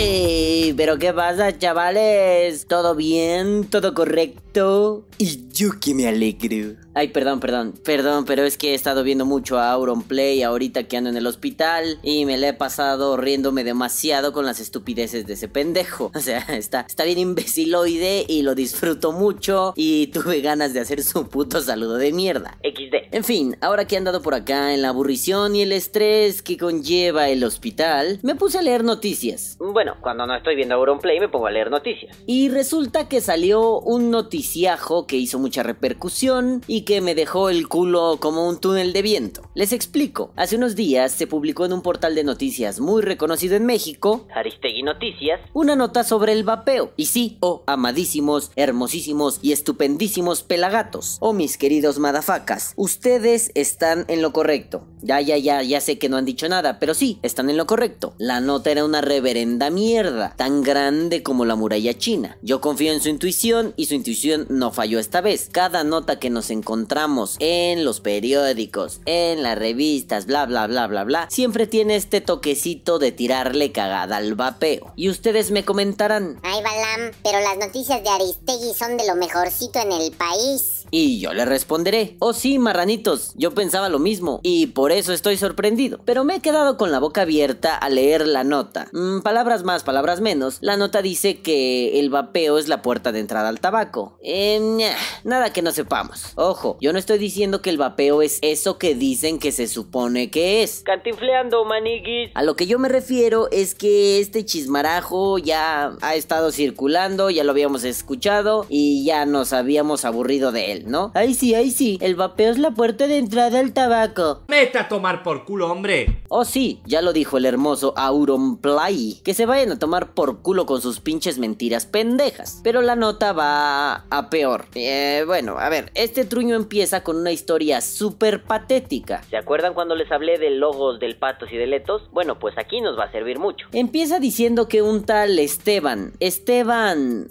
Hey, 0.00 0.74
pero 0.76 0.96
¿qué 0.96 1.12
pasa, 1.12 1.58
chavales? 1.58 2.68
¿Todo 2.68 2.94
bien? 2.94 3.64
¿Todo 3.68 3.94
correcto? 3.94 5.04
Y 5.18 5.47
yo 5.58 5.70
que 5.80 5.92
me 5.92 6.06
alegro. 6.06 6.76
Ay, 6.94 7.08
perdón, 7.08 7.40
perdón, 7.40 7.74
perdón, 7.84 8.24
pero 8.26 8.44
es 8.44 8.56
que 8.56 8.70
he 8.70 8.74
estado 8.74 9.02
viendo 9.02 9.24
mucho 9.24 9.58
a 9.58 9.72
Auronplay 9.72 10.42
ahorita 10.42 10.84
que 10.84 10.96
ando 10.96 11.10
en 11.10 11.16
el 11.16 11.26
hospital 11.26 11.98
y 12.04 12.26
me 12.26 12.38
la 12.38 12.48
he 12.48 12.52
pasado 12.54 13.16
riéndome 13.16 13.64
demasiado 13.64 14.32
con 14.32 14.46
las 14.46 14.60
estupideces 14.60 15.26
de 15.26 15.34
ese 15.34 15.48
pendejo. 15.48 16.12
O 16.18 16.20
sea, 16.20 16.40
está, 16.48 16.80
está 16.80 17.04
bien 17.04 17.18
imbeciloide 17.18 18.24
y 18.28 18.42
lo 18.42 18.54
disfruto 18.54 19.12
mucho 19.12 19.72
y 19.76 20.08
tuve 20.08 20.40
ganas 20.40 20.74
de 20.74 20.80
hacer 20.80 21.02
su 21.02 21.28
puto 21.28 21.60
saludo 21.60 21.96
de 21.96 22.12
mierda. 22.12 22.58
XD. 22.62 23.14
En 23.14 23.24
fin, 23.24 23.56
ahora 23.60 23.86
que 23.86 23.94
he 23.94 23.98
andado 23.98 24.20
por 24.20 24.34
acá 24.34 24.74
en 24.74 24.82
la 24.82 24.88
aburrición 24.88 25.54
y 25.54 25.62
el 25.62 25.72
estrés 25.72 26.42
que 26.42 26.56
conlleva 26.56 27.28
el 27.28 27.44
hospital, 27.44 28.18
me 28.22 28.34
puse 28.34 28.58
a 28.58 28.62
leer 28.62 28.84
noticias. 28.84 29.56
Bueno, 29.58 29.96
cuando 30.00 30.26
no 30.26 30.36
estoy 30.36 30.56
viendo 30.56 30.74
Auronplay 30.74 31.20
me 31.20 31.28
pongo 31.28 31.46
a 31.46 31.50
leer 31.50 31.70
noticias. 31.70 32.16
Y 32.26 32.48
resulta 32.48 33.08
que 33.08 33.20
salió 33.20 33.78
un 33.78 34.10
noticiajo 34.10 35.06
que 35.06 35.16
hizo 35.16 35.38
mucha 35.48 35.62
repercusión 35.62 36.62
y 36.66 36.82
que 36.82 37.00
me 37.00 37.14
dejó 37.14 37.48
el 37.48 37.68
culo 37.68 38.18
como 38.20 38.46
un 38.46 38.60
túnel 38.60 38.92
de 38.92 39.00
viento. 39.00 39.48
Les 39.54 39.72
explico. 39.72 40.30
Hace 40.36 40.56
unos 40.56 40.76
días 40.76 41.10
se 41.10 41.26
publicó 41.26 41.64
en 41.64 41.72
un 41.72 41.80
portal 41.80 42.14
de 42.14 42.22
noticias 42.22 42.80
muy 42.80 43.00
reconocido 43.00 43.56
en 43.56 43.64
México, 43.64 44.26
Aristegui 44.34 44.82
Noticias, 44.82 45.40
una 45.54 45.74
nota 45.74 46.04
sobre 46.04 46.32
el 46.32 46.44
vapeo. 46.44 46.92
Y 46.98 47.06
sí, 47.06 47.38
oh 47.40 47.62
amadísimos, 47.66 48.50
hermosísimos 48.56 49.38
y 49.40 49.52
estupendísimos 49.52 50.42
pelagatos, 50.42 51.16
oh 51.20 51.32
mis 51.32 51.56
queridos 51.56 51.98
madafacas, 51.98 52.74
ustedes 52.76 53.50
están 53.54 54.04
en 54.08 54.20
lo 54.20 54.34
correcto. 54.34 54.86
Ya, 55.02 55.20
ya, 55.20 55.36
ya, 55.36 55.62
ya 55.62 55.80
sé 55.80 55.98
que 55.98 56.08
no 56.08 56.16
han 56.16 56.24
dicho 56.24 56.48
nada, 56.48 56.78
pero 56.78 56.94
sí, 56.94 57.18
están 57.22 57.50
en 57.50 57.56
lo 57.56 57.66
correcto. 57.66 58.14
La 58.18 58.40
nota 58.40 58.70
era 58.70 58.84
una 58.84 59.00
reverenda 59.00 59.70
mierda, 59.70 60.34
tan 60.36 60.62
grande 60.62 61.22
como 61.22 61.44
la 61.44 61.56
muralla 61.56 61.96
china. 61.96 62.36
Yo 62.42 62.60
confío 62.60 62.92
en 62.92 63.00
su 63.00 63.08
intuición 63.08 63.74
y 63.76 63.86
su 63.86 63.94
intuición 63.94 64.46
no 64.48 64.72
falló 64.72 64.98
esta 64.98 65.20
vez. 65.20 65.48
Cada 65.50 65.84
nota 65.84 66.18
que 66.18 66.30
nos 66.30 66.50
encontramos 66.50 67.36
en 67.38 67.84
los 67.84 68.00
periódicos, 68.00 69.00
en 69.06 69.42
las 69.42 69.58
revistas, 69.58 70.26
bla, 70.26 70.46
bla, 70.46 70.66
bla, 70.66 70.86
bla, 70.86 71.04
bla, 71.04 71.28
siempre 71.30 71.66
tiene 71.66 71.96
este 71.96 72.20
toquecito 72.20 72.98
de 72.98 73.12
tirarle 73.12 73.72
cagada 73.72 74.16
al 74.16 74.34
vapeo. 74.34 74.92
Y 74.96 75.08
ustedes 75.08 75.50
me 75.50 75.64
comentarán. 75.64 76.38
Ay, 76.42 76.62
Balam, 76.62 77.12
pero 77.22 77.40
las 77.40 77.58
noticias 77.58 78.02
de 78.02 78.08
Aristegui 78.08 78.74
son 78.74 78.96
de 78.96 79.06
lo 79.06 79.14
mejorcito 79.14 79.78
en 79.80 79.92
el 79.92 80.12
país. 80.12 80.77
Y 80.90 81.20
yo 81.20 81.32
le 81.32 81.44
responderé, 81.44 82.16
oh 82.20 82.32
sí, 82.32 82.58
marranitos, 82.58 83.32
yo 83.36 83.52
pensaba 83.52 83.88
lo 83.88 83.98
mismo 83.98 84.40
y 84.42 84.68
por 84.68 84.92
eso 84.92 85.12
estoy 85.12 85.36
sorprendido. 85.36 86.00
Pero 86.04 86.24
me 86.24 86.36
he 86.36 86.40
quedado 86.40 86.76
con 86.76 86.90
la 86.90 86.98
boca 86.98 87.22
abierta 87.22 87.76
al 87.76 87.96
leer 87.96 88.26
la 88.26 88.44
nota. 88.44 88.88
Mm, 88.92 89.20
palabras 89.20 89.64
más, 89.64 89.82
palabras 89.82 90.20
menos, 90.20 90.58
la 90.60 90.76
nota 90.76 91.02
dice 91.02 91.40
que 91.40 92.00
el 92.00 92.10
vapeo 92.10 92.58
es 92.58 92.68
la 92.68 92.82
puerta 92.82 93.12
de 93.12 93.20
entrada 93.20 93.48
al 93.48 93.60
tabaco. 93.60 94.18
Eh, 94.22 94.90
nada 95.24 95.52
que 95.52 95.62
no 95.62 95.72
sepamos. 95.72 96.32
Ojo, 96.36 96.78
yo 96.80 96.92
no 96.92 96.98
estoy 96.98 97.18
diciendo 97.18 97.62
que 97.62 97.70
el 97.70 97.78
vapeo 97.78 98.22
es 98.22 98.38
eso 98.42 98.78
que 98.78 98.94
dicen 98.94 99.38
que 99.38 99.52
se 99.52 99.66
supone 99.66 100.30
que 100.30 100.62
es. 100.62 100.82
Cantinfleando, 100.84 101.64
maniguis. 101.64 102.30
A 102.34 102.42
lo 102.42 102.56
que 102.56 102.66
yo 102.66 102.78
me 102.78 102.88
refiero 102.88 103.48
es 103.50 103.74
que 103.74 104.20
este 104.20 104.44
chismarajo 104.44 105.38
ya 105.38 105.96
ha 106.00 106.14
estado 106.14 106.50
circulando, 106.52 107.30
ya 107.30 107.44
lo 107.44 107.52
habíamos 107.52 107.84
escuchado 107.84 108.66
y 108.68 109.04
ya 109.04 109.26
nos 109.26 109.52
habíamos 109.52 110.04
aburrido 110.04 110.52
de 110.52 110.72
él. 110.72 110.77
¿No? 110.86 111.12
Ay 111.14 111.34
sí, 111.34 111.54
ay 111.54 111.70
sí, 111.70 111.98
el 112.00 112.14
vapeo 112.14 112.50
es 112.50 112.58
la 112.58 112.72
puerta 112.72 113.06
de 113.06 113.18
entrada 113.18 113.60
al 113.60 113.72
tabaco. 113.72 114.42
Meta 114.48 114.82
a 114.82 114.88
tomar 114.88 115.22
por 115.22 115.44
culo, 115.44 115.70
hombre. 115.70 116.22
Oh 116.28 116.44
sí, 116.44 116.80
ya 116.84 117.02
lo 117.02 117.12
dijo 117.12 117.38
el 117.38 117.46
hermoso 117.46 117.94
Auronplay, 117.96 119.20
que 119.24 119.34
se 119.34 119.46
vayan 119.46 119.72
a 119.72 119.78
tomar 119.78 120.14
por 120.14 120.42
culo 120.42 120.66
con 120.66 120.80
sus 120.80 121.00
pinches 121.00 121.38
mentiras 121.38 121.86
pendejas. 121.86 122.60
Pero 122.62 122.82
la 122.82 122.96
nota 122.96 123.32
va 123.32 124.04
a 124.10 124.30
peor. 124.30 124.66
Eh, 124.74 125.24
bueno, 125.26 125.58
a 125.58 125.68
ver, 125.68 125.90
este 125.94 126.24
truño 126.24 126.56
empieza 126.56 127.02
con 127.02 127.16
una 127.16 127.32
historia 127.32 127.80
súper 127.80 128.42
patética. 128.44 129.22
¿Se 129.30 129.36
acuerdan 129.36 129.74
cuando 129.74 129.94
les 129.94 130.10
hablé 130.10 130.38
de 130.38 130.50
logos 130.50 131.00
del 131.00 131.16
patos 131.16 131.50
y 131.52 131.56
de 131.56 131.66
letos? 131.66 132.02
Bueno, 132.12 132.38
pues 132.38 132.56
aquí 132.58 132.80
nos 132.80 132.98
va 132.98 133.04
a 133.04 133.12
servir 133.12 133.38
mucho. 133.38 133.66
Empieza 133.72 134.20
diciendo 134.20 134.68
que 134.68 134.82
un 134.82 135.04
tal 135.04 135.38
Esteban, 135.38 136.12
Esteban 136.20 137.30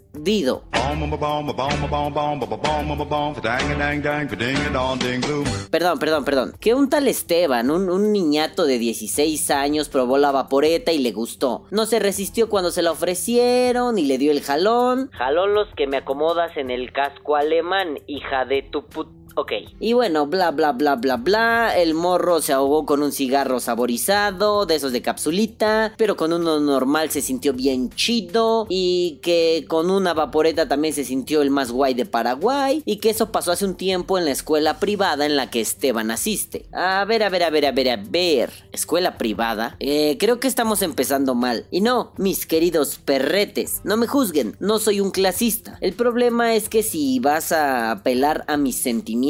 Perdón, 5.69 5.99
perdón, 5.99 6.25
perdón. 6.25 6.53
Que 6.59 6.73
un 6.73 6.89
tal 6.89 7.07
Esteban, 7.07 7.69
un, 7.69 7.89
un, 7.89 8.11
niñato 8.11 8.65
de 8.65 8.79
16 8.79 9.51
años, 9.51 9.89
probó 9.89 10.17
la 10.17 10.31
vaporeta 10.31 10.91
y 10.91 10.99
le 10.99 11.11
gustó. 11.11 11.65
No 11.71 11.85
se 11.85 11.99
resistió 11.99 12.49
cuando 12.49 12.71
se 12.71 12.81
la 12.81 12.91
ofrecieron 12.91 13.97
y 13.97 14.05
le 14.05 14.17
dio 14.17 14.31
el 14.31 14.41
jalón. 14.41 15.09
Jalón 15.11 15.53
los 15.53 15.67
que 15.75 15.87
me 15.87 15.97
acomodas 15.97 16.55
en 16.57 16.71
el 16.71 16.91
casco 16.93 17.35
alemán, 17.35 17.99
hija 18.07 18.45
de 18.45 18.63
tu 18.63 18.85
put... 18.85 19.09
Ok. 19.39 19.51
Y 19.79 19.93
bueno, 19.93 20.25
bla 20.25 20.49
bla 20.49 20.71
bla 20.71 20.95
bla 20.95 21.17
bla. 21.17 21.77
El 21.77 21.93
morro 21.93 22.41
se 22.41 22.53
ahogó 22.53 22.87
con 22.87 23.03
un 23.03 23.11
cigarro 23.11 23.59
saborizado, 23.59 24.65
de 24.65 24.73
esos 24.73 24.91
de 24.91 25.03
capsulita, 25.03 25.93
pero 25.95 26.17
con 26.17 26.33
uno 26.33 26.59
normal 26.59 27.11
se 27.11 27.21
sintió 27.21 27.53
bien 27.53 27.91
chido. 27.91 28.65
Y 28.67 29.19
que 29.21 29.65
con 29.67 29.91
una 29.91 30.15
vaporeta 30.15 30.67
también 30.67 30.95
se 30.95 31.03
sintió 31.03 31.43
el 31.43 31.51
más 31.51 31.71
guay 31.71 31.93
de 31.93 32.07
Paraguay. 32.07 32.81
Y 32.83 32.95
que 32.95 33.11
eso 33.11 33.31
pasó 33.31 33.51
hace 33.51 33.65
un 33.65 33.75
tiempo 33.75 34.17
en 34.17 34.25
la 34.25 34.31
escuela 34.31 34.79
privada 34.79 35.27
en 35.27 35.35
la 35.35 35.51
que 35.51 35.61
Esteban 35.61 36.09
asiste. 36.09 36.65
A 36.71 37.05
ver, 37.05 37.21
a 37.21 37.29
ver, 37.29 37.43
a 37.43 37.51
ver, 37.51 37.67
a 37.67 37.71
ver, 37.71 37.89
a 37.91 37.97
ver. 37.97 38.51
¿Escuela 38.71 39.19
privada? 39.19 39.75
Eh, 39.79 40.17
creo 40.19 40.39
que 40.39 40.47
estamos 40.47 40.81
empezando 40.81 41.35
mal. 41.35 41.67
Y 41.69 41.81
no, 41.81 42.11
mis 42.17 42.47
queridos 42.47 42.97
perretes, 42.97 43.81
no 43.83 43.97
me 43.97 44.07
juzguen, 44.07 44.57
no 44.59 44.79
soy 44.79 44.99
un 44.99 45.11
clasista. 45.11 45.77
El 45.79 45.93
problema 45.93 46.55
es 46.55 46.69
que 46.69 46.81
si 46.81 47.19
vas 47.19 47.51
a 47.51 47.91
apelar 47.91 48.43
a 48.47 48.57
mis 48.57 48.77
sentimientos, 48.77 49.26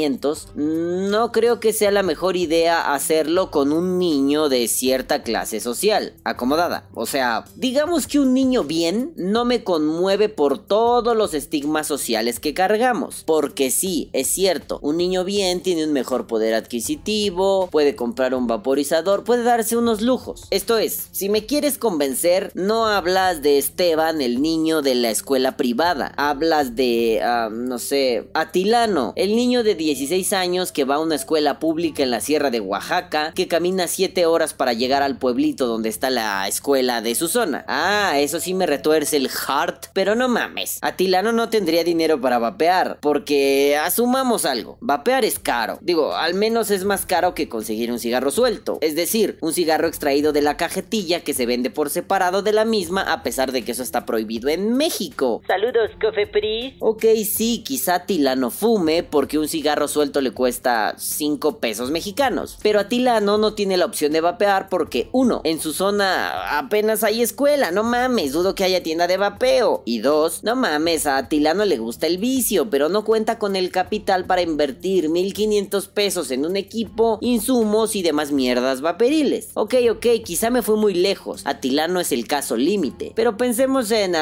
no 0.56 1.32
creo 1.32 1.60
que 1.60 1.74
sea 1.74 1.92
la 1.92 2.04
mejor 2.04 2.38
idea 2.38 2.94
hacerlo 2.94 3.52
con 3.52 3.72
un 3.72 3.98
niño 3.98 4.50
de 4.50 4.68
cierta 4.68 5.24
clase 5.24 5.60
social, 5.60 6.14
acomodada. 6.24 6.88
O 6.94 7.06
sea, 7.06 7.46
digamos 7.56 8.08
que 8.08 8.20
un 8.20 8.34
niño 8.34 8.64
bien 8.64 9.14
no 9.16 9.46
me 9.46 9.64
conmueve 9.64 10.30
por 10.30 10.60
todos 10.60 11.16
los 11.16 11.34
estigmas 11.34 11.88
sociales 11.88 12.40
que 12.40 12.54
cargamos. 12.54 13.24
Porque 13.26 13.72
sí, 13.72 14.10
es 14.14 14.28
cierto, 14.28 14.80
un 14.82 14.98
niño 14.98 15.24
bien 15.24 15.62
tiene 15.62 15.86
un 15.86 15.94
mejor 15.94 16.28
poder 16.28 16.54
adquisitivo, 16.54 17.68
puede 17.72 17.96
comprar 17.96 18.34
un 18.34 18.48
vaporizador, 18.48 19.24
puede 19.24 19.44
darse 19.44 19.78
unos 19.78 20.02
lujos. 20.02 20.48
Esto 20.52 20.78
es, 20.78 21.10
si 21.12 21.30
me 21.30 21.46
quieres 21.46 21.78
convencer, 21.78 22.52
no 22.54 22.88
hablas 22.88 23.42
de 23.42 23.58
Esteban, 23.58 24.22
el 24.22 24.42
niño 24.42 24.82
de 24.82 24.96
la 24.96 25.10
escuela 25.10 25.58
privada. 25.58 26.14
Hablas 26.18 26.76
de, 26.76 27.22
uh, 27.24 27.50
no 27.50 27.80
sé, 27.80 28.30
Atilano, 28.34 29.14
el 29.16 29.36
niño 29.36 29.64
de 29.64 29.76
16 29.88 30.34
años 30.34 30.74
que 30.74 30.84
va 30.84 30.96
a 30.96 31.00
una 31.00 31.16
escuela 31.16 31.60
pública 31.60 32.04
en 32.04 32.12
la 32.12 32.20
sierra 32.20 32.52
de 32.52 32.60
Oaxaca, 32.60 33.32
que 33.34 33.48
camina 33.48 33.88
7 33.88 34.26
horas 34.26 34.54
para 34.54 34.74
llegar 34.74 35.02
al 35.02 35.18
pueblito 35.18 35.66
donde 35.66 35.88
está 35.88 36.10
la 36.10 36.46
escuela 36.46 37.00
de 37.00 37.16
su 37.16 37.30
zona. 37.30 37.64
Ah, 37.70 38.20
eso 38.20 38.42
sí 38.42 38.54
me 38.54 38.66
retuerce 38.66 39.16
el 39.16 39.30
heart, 39.30 39.86
pero 39.94 40.14
no 40.14 40.28
mames. 40.28 40.80
Atilano 40.82 41.32
no 41.32 41.48
tendría 41.48 41.86
dinero 41.86 42.20
para 42.20 42.38
vapear, 42.38 42.98
porque 43.00 43.78
asumamos 43.82 44.44
algo, 44.44 44.78
vapear 44.82 45.24
es 45.24 45.40
caro. 45.40 45.80
Digo, 45.80 46.14
al 46.14 46.34
menos 46.34 46.70
es 46.70 46.84
más 46.84 47.06
caro 47.06 47.34
que 47.34 47.48
conseguir 47.48 47.90
un 47.90 48.00
cigarro 48.00 48.30
suelto, 48.30 48.80
es 48.82 48.94
decir, 48.94 49.38
un 49.40 49.54
cigarro 49.54 49.88
extraído 49.88 50.34
de 50.34 50.42
la 50.42 50.58
cajetilla 50.58 51.22
que 51.22 51.34
se 51.34 51.46
vende 51.46 51.70
por 51.70 51.90
separado 51.90 52.42
de 52.42 52.52
la 52.52 52.66
misma 52.66 53.04
a 53.04 53.24
pesar 53.24 53.54
de 53.54 53.64
que 53.64 53.72
eso 53.72 53.84
está 53.84 54.06
prohibido 54.06 54.50
en 54.50 54.76
México. 54.76 55.42
Saludos, 55.48 55.92
Cofepris. 56.02 56.76
Ok, 56.80 57.06
sí, 57.24 57.64
quizá 57.66 57.96
Atilano 57.96 58.52
fume 58.52 59.04
porque 59.04 59.40
un 59.40 59.48
cigarro 59.48 59.67
suelto 59.88 60.22
le 60.22 60.32
cuesta 60.32 60.96
5 60.98 61.58
pesos 61.60 61.92
mexicanos. 61.92 62.58
Pero 62.62 62.80
a 62.80 62.88
Tilano 62.88 63.38
no 63.38 63.54
tiene 63.54 63.78
la 63.78 63.86
opción 63.86 64.12
de 64.12 64.22
vapear 64.22 64.70
porque, 64.70 65.10
uno, 65.12 65.42
en 65.44 65.60
su 65.60 65.74
zona 65.74 66.58
apenas 66.58 67.04
hay 67.04 67.22
escuela, 67.22 67.72
no 67.72 67.84
mames, 67.84 68.32
dudo 68.34 68.56
que 68.56 68.64
haya 68.64 68.84
tienda 68.84 69.08
de 69.08 69.18
vapeo. 69.18 69.84
Y 69.86 70.00
dos, 70.00 70.44
no 70.44 70.56
mames, 70.56 71.06
a 71.06 71.28
Tilano 71.30 71.66
le 71.66 71.78
gusta 71.78 72.08
el 72.08 72.18
vicio, 72.18 72.70
pero 72.70 72.90
no 72.90 73.04
cuenta 73.04 73.40
con 73.40 73.56
el 73.56 73.72
capital 73.72 74.26
para 74.26 74.42
invertir 74.42 75.10
1500 75.10 75.88
pesos 75.88 76.32
en 76.32 76.46
un 76.46 76.58
equipo, 76.58 77.18
insumos 77.22 77.96
y 77.96 78.04
demás 78.04 78.32
mierdas 78.32 78.82
vaperiles. 78.82 79.50
Ok, 79.54 79.76
ok, 79.92 80.06
quizá 80.24 80.50
me 80.50 80.62
fui 80.62 80.78
muy 80.78 80.94
lejos. 80.94 81.42
Atilano 81.46 82.00
es 82.00 82.12
el 82.12 82.28
caso 82.28 82.56
límite. 82.58 83.12
Pero 83.16 83.38
pensemos 83.38 83.92
en 83.92 84.16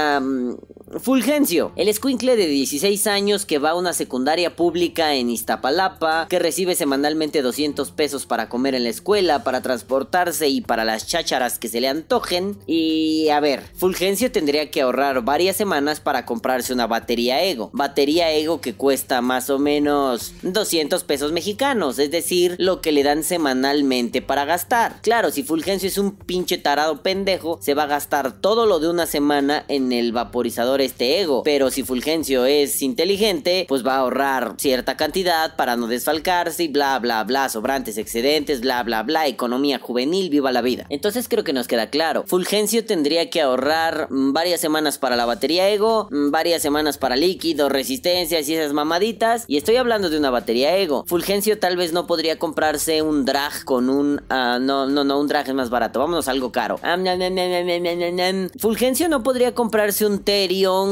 Fulgencio, 1.01 1.73
el 1.75 1.89
escuincle 1.89 2.37
de 2.37 2.47
16 2.47 3.07
años 3.07 3.45
que 3.45 3.59
va 3.59 3.71
a 3.71 3.75
una 3.75 3.91
secundaria 3.91 4.55
pública 4.55 5.13
en 5.15 5.29
Iztapalapa, 5.29 6.27
que 6.29 6.39
recibe 6.39 6.73
semanalmente 6.73 7.41
200 7.41 7.91
pesos 7.91 8.25
para 8.25 8.47
comer 8.47 8.75
en 8.75 8.83
la 8.83 8.89
escuela, 8.89 9.43
para 9.43 9.61
transportarse 9.61 10.47
y 10.47 10.61
para 10.61 10.85
las 10.85 11.05
chácharas 11.05 11.59
que 11.59 11.67
se 11.67 11.81
le 11.81 11.89
antojen. 11.89 12.57
Y 12.65 13.27
a 13.29 13.41
ver, 13.41 13.63
Fulgencio 13.75 14.31
tendría 14.31 14.71
que 14.71 14.81
ahorrar 14.81 15.23
varias 15.23 15.57
semanas 15.57 15.99
para 15.99 16.25
comprarse 16.25 16.71
una 16.71 16.87
batería 16.87 17.43
Ego. 17.43 17.71
Batería 17.73 18.31
Ego 18.31 18.61
que 18.61 18.73
cuesta 18.73 19.21
más 19.21 19.49
o 19.49 19.59
menos 19.59 20.33
200 20.43 21.03
pesos 21.03 21.33
mexicanos, 21.33 21.99
es 21.99 22.09
decir, 22.09 22.55
lo 22.57 22.79
que 22.79 22.93
le 22.93 23.03
dan 23.03 23.23
semanalmente 23.23 24.21
para 24.21 24.45
gastar. 24.45 25.01
Claro, 25.01 25.29
si 25.31 25.43
Fulgencio 25.43 25.89
es 25.89 25.97
un 25.97 26.15
pinche 26.15 26.57
tarado 26.57 27.03
pendejo, 27.03 27.59
se 27.61 27.73
va 27.73 27.83
a 27.83 27.87
gastar 27.87 28.39
todo 28.39 28.65
lo 28.65 28.79
de 28.79 28.87
una 28.87 29.05
semana 29.07 29.65
en 29.67 29.91
el 29.91 30.13
vaporizador 30.13 30.84
este 30.85 31.21
Ego. 31.21 31.43
Pero 31.43 31.71
si 31.71 31.83
Fulgencio 31.83 32.45
es 32.45 32.81
inteligente, 32.81 33.65
pues 33.67 33.85
va 33.85 33.95
a 33.95 33.99
ahorrar 33.99 34.55
cierta 34.57 34.97
cantidad 34.97 35.55
para 35.55 35.75
no 35.75 35.87
desfalcarse 35.87 36.63
y 36.63 36.67
bla 36.67 36.97
bla 36.99 37.23
bla, 37.23 37.49
sobrantes, 37.49 37.97
excedentes, 37.97 38.61
bla 38.61 38.83
bla 38.83 39.03
bla, 39.03 39.27
economía 39.27 39.79
juvenil, 39.79 40.29
viva 40.29 40.51
la 40.51 40.61
vida. 40.61 40.85
Entonces 40.89 41.27
creo 41.27 41.43
que 41.43 41.53
nos 41.53 41.67
queda 41.67 41.89
claro. 41.89 42.23
Fulgencio 42.27 42.85
tendría 42.85 43.29
que 43.29 43.41
ahorrar 43.41 44.07
mm, 44.09 44.33
varias 44.33 44.61
semanas 44.61 44.97
para 44.97 45.15
la 45.15 45.25
batería 45.25 45.69
Ego, 45.69 46.07
mm, 46.11 46.31
varias 46.31 46.61
semanas 46.61 46.97
para 46.97 47.15
líquido, 47.15 47.69
resistencias 47.69 48.47
y 48.47 48.55
esas 48.55 48.73
mamaditas. 48.73 49.45
Y 49.47 49.57
estoy 49.57 49.75
hablando 49.77 50.09
de 50.09 50.17
una 50.17 50.29
batería 50.29 50.77
Ego. 50.77 51.03
Fulgencio 51.07 51.59
tal 51.59 51.77
vez 51.77 51.93
no 51.93 52.07
podría 52.07 52.37
comprarse 52.37 53.01
un 53.01 53.25
drag 53.25 53.63
con 53.63 53.89
un... 53.89 54.21
ah, 54.29 54.59
no, 54.61 54.87
no, 54.87 55.03
no, 55.03 55.19
un 55.19 55.27
drag 55.27 55.47
es 55.47 55.53
más 55.53 55.69
barato. 55.69 55.99
Vámonos 55.99 56.27
algo 56.27 56.51
caro. 56.51 56.79
Fulgencio 58.59 59.09
no 59.09 59.23
podría 59.23 59.53
comprarse 59.53 60.05
un 60.05 60.23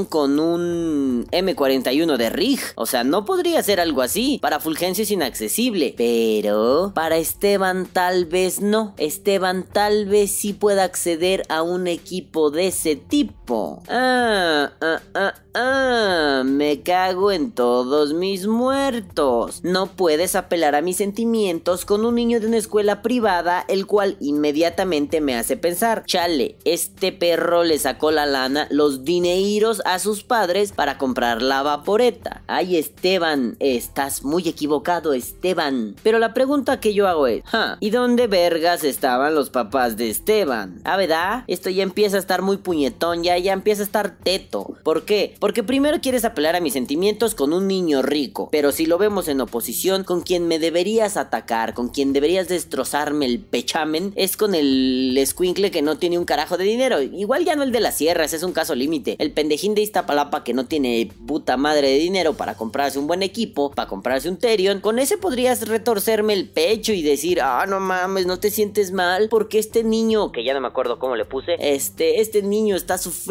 Con 0.09 0.39
un 0.39 1.27
M41 1.31 2.15
de 2.15 2.29
Rig. 2.29 2.59
O 2.75 2.85
sea, 2.85 3.03
no 3.03 3.25
podría 3.25 3.59
hacer 3.59 3.81
algo 3.81 4.01
así. 4.01 4.39
Para 4.41 4.61
Fulgencio 4.61 5.03
es 5.03 5.11
inaccesible. 5.11 5.93
Pero 5.97 6.93
para 6.95 7.17
Esteban 7.17 7.85
tal 7.91 8.25
vez 8.25 8.61
no. 8.61 8.93
Esteban 8.97 9.65
tal 9.69 10.05
vez 10.05 10.31
sí 10.31 10.53
pueda 10.53 10.85
acceder 10.85 11.43
a 11.49 11.63
un 11.63 11.87
equipo 11.87 12.49
de 12.49 12.67
ese 12.67 12.95
tipo. 12.95 13.42
Ah, 13.89 14.71
ah, 14.81 14.99
ah, 15.13 15.33
ah. 15.53 16.43
Me 16.45 16.81
cago 16.81 17.31
en 17.31 17.51
todos 17.51 18.13
mis 18.13 18.47
muertos. 18.47 19.61
No 19.63 19.87
puedes 19.87 20.35
apelar 20.35 20.75
a 20.75 20.81
mis 20.81 20.97
sentimientos 20.97 21.85
con 21.85 22.05
un 22.05 22.15
niño 22.15 22.39
de 22.39 22.47
una 22.47 22.57
escuela 22.57 23.01
privada, 23.01 23.65
el 23.67 23.85
cual 23.85 24.17
inmediatamente 24.19 25.21
me 25.21 25.35
hace 25.35 25.57
pensar, 25.57 26.05
chale, 26.05 26.57
este 26.65 27.11
perro 27.11 27.63
le 27.63 27.79
sacó 27.79 28.11
la 28.11 28.25
lana, 28.25 28.67
los 28.69 29.03
dineiros 29.03 29.81
a 29.85 29.99
sus 29.99 30.23
padres 30.23 30.71
para 30.71 30.97
comprar 30.97 31.41
la 31.41 31.63
vaporeta. 31.63 32.43
Ay, 32.47 32.77
Esteban, 32.77 33.57
estás 33.59 34.23
muy 34.23 34.47
equivocado, 34.47 35.13
Esteban. 35.13 35.95
Pero 36.03 36.19
la 36.19 36.33
pregunta 36.33 36.79
que 36.79 36.93
yo 36.93 37.07
hago 37.07 37.27
es, 37.27 37.43
"Ja, 37.45 37.77
¿y 37.79 37.89
dónde 37.89 38.27
vergas 38.27 38.83
estaban 38.83 39.35
los 39.35 39.49
papás 39.49 39.97
de 39.97 40.09
Esteban? 40.09 40.81
Ah, 40.83 40.97
¿verdad? 40.97 41.43
Esto 41.47 41.69
ya 41.69 41.83
empieza 41.83 42.17
a 42.17 42.19
estar 42.19 42.41
muy 42.41 42.57
puñetón, 42.57 43.23
ya, 43.23 43.32
ya 43.37 43.53
empieza 43.53 43.81
a 43.81 43.85
estar 43.85 44.17
teto. 44.23 44.75
¿Por 44.83 45.05
qué? 45.05 45.35
Porque 45.39 45.63
primero 45.63 46.01
quieres 46.01 46.25
apelar 46.25 46.55
a 46.55 46.61
mis 46.61 46.73
sentimientos 46.73 47.35
con 47.35 47.53
un 47.53 47.67
niño 47.67 48.01
rico, 48.01 48.49
pero 48.51 48.71
si 48.71 48.85
lo 48.85 48.97
vemos 48.97 49.27
en 49.27 49.41
oposición, 49.41 50.03
con 50.03 50.21
quien 50.21 50.47
me 50.47 50.59
deberías 50.59 51.17
atacar, 51.17 51.73
con 51.73 51.89
quien 51.89 52.13
deberías 52.13 52.47
destrozarme 52.47 53.25
el 53.25 53.39
pechamen, 53.39 54.13
es 54.15 54.37
con 54.37 54.55
el 54.55 55.15
escuincle 55.17 55.71
que 55.71 55.81
no 55.81 55.97
tiene 55.97 56.17
un 56.17 56.25
carajo 56.25 56.57
de 56.57 56.65
dinero. 56.65 57.01
Igual 57.01 57.45
ya 57.45 57.55
no 57.55 57.63
el 57.63 57.71
de 57.71 57.79
las 57.79 57.97
sierras, 57.97 58.33
es 58.33 58.43
un 58.43 58.53
caso 58.53 58.75
límite. 58.75 59.15
El 59.19 59.31
pendejín 59.31 59.75
de 59.75 59.81
Iztapalapa 59.81 60.43
que 60.43 60.53
no 60.53 60.65
tiene 60.65 61.09
puta 61.27 61.57
madre 61.57 61.87
de 61.89 61.97
dinero 61.97 62.33
para 62.33 62.55
comprarse 62.55 62.99
un 62.99 63.07
buen 63.07 63.23
equipo, 63.23 63.71
para 63.71 63.87
comprarse 63.87 64.29
un 64.29 64.37
Terion, 64.37 64.79
con 64.81 64.99
ese 64.99 65.17
podrías 65.17 65.67
retorcerme 65.67 66.33
el 66.33 66.49
pecho 66.49 66.93
y 66.93 67.01
decir, 67.01 67.39
ah, 67.41 67.65
no 67.67 67.79
mames, 67.79 68.25
no 68.25 68.39
te 68.39 68.49
sientes 68.49 68.91
mal, 68.91 69.29
porque 69.29 69.59
este 69.59 69.83
niño, 69.83 70.31
Que 70.31 70.43
ya 70.43 70.53
no 70.53 70.61
me 70.61 70.67
acuerdo 70.67 70.99
cómo 70.99 71.15
le 71.15 71.25
puse. 71.25 71.55
este, 71.59 72.21
este 72.21 72.41
niño 72.41 72.75
está 72.75 72.97
sufriendo, 72.97 73.22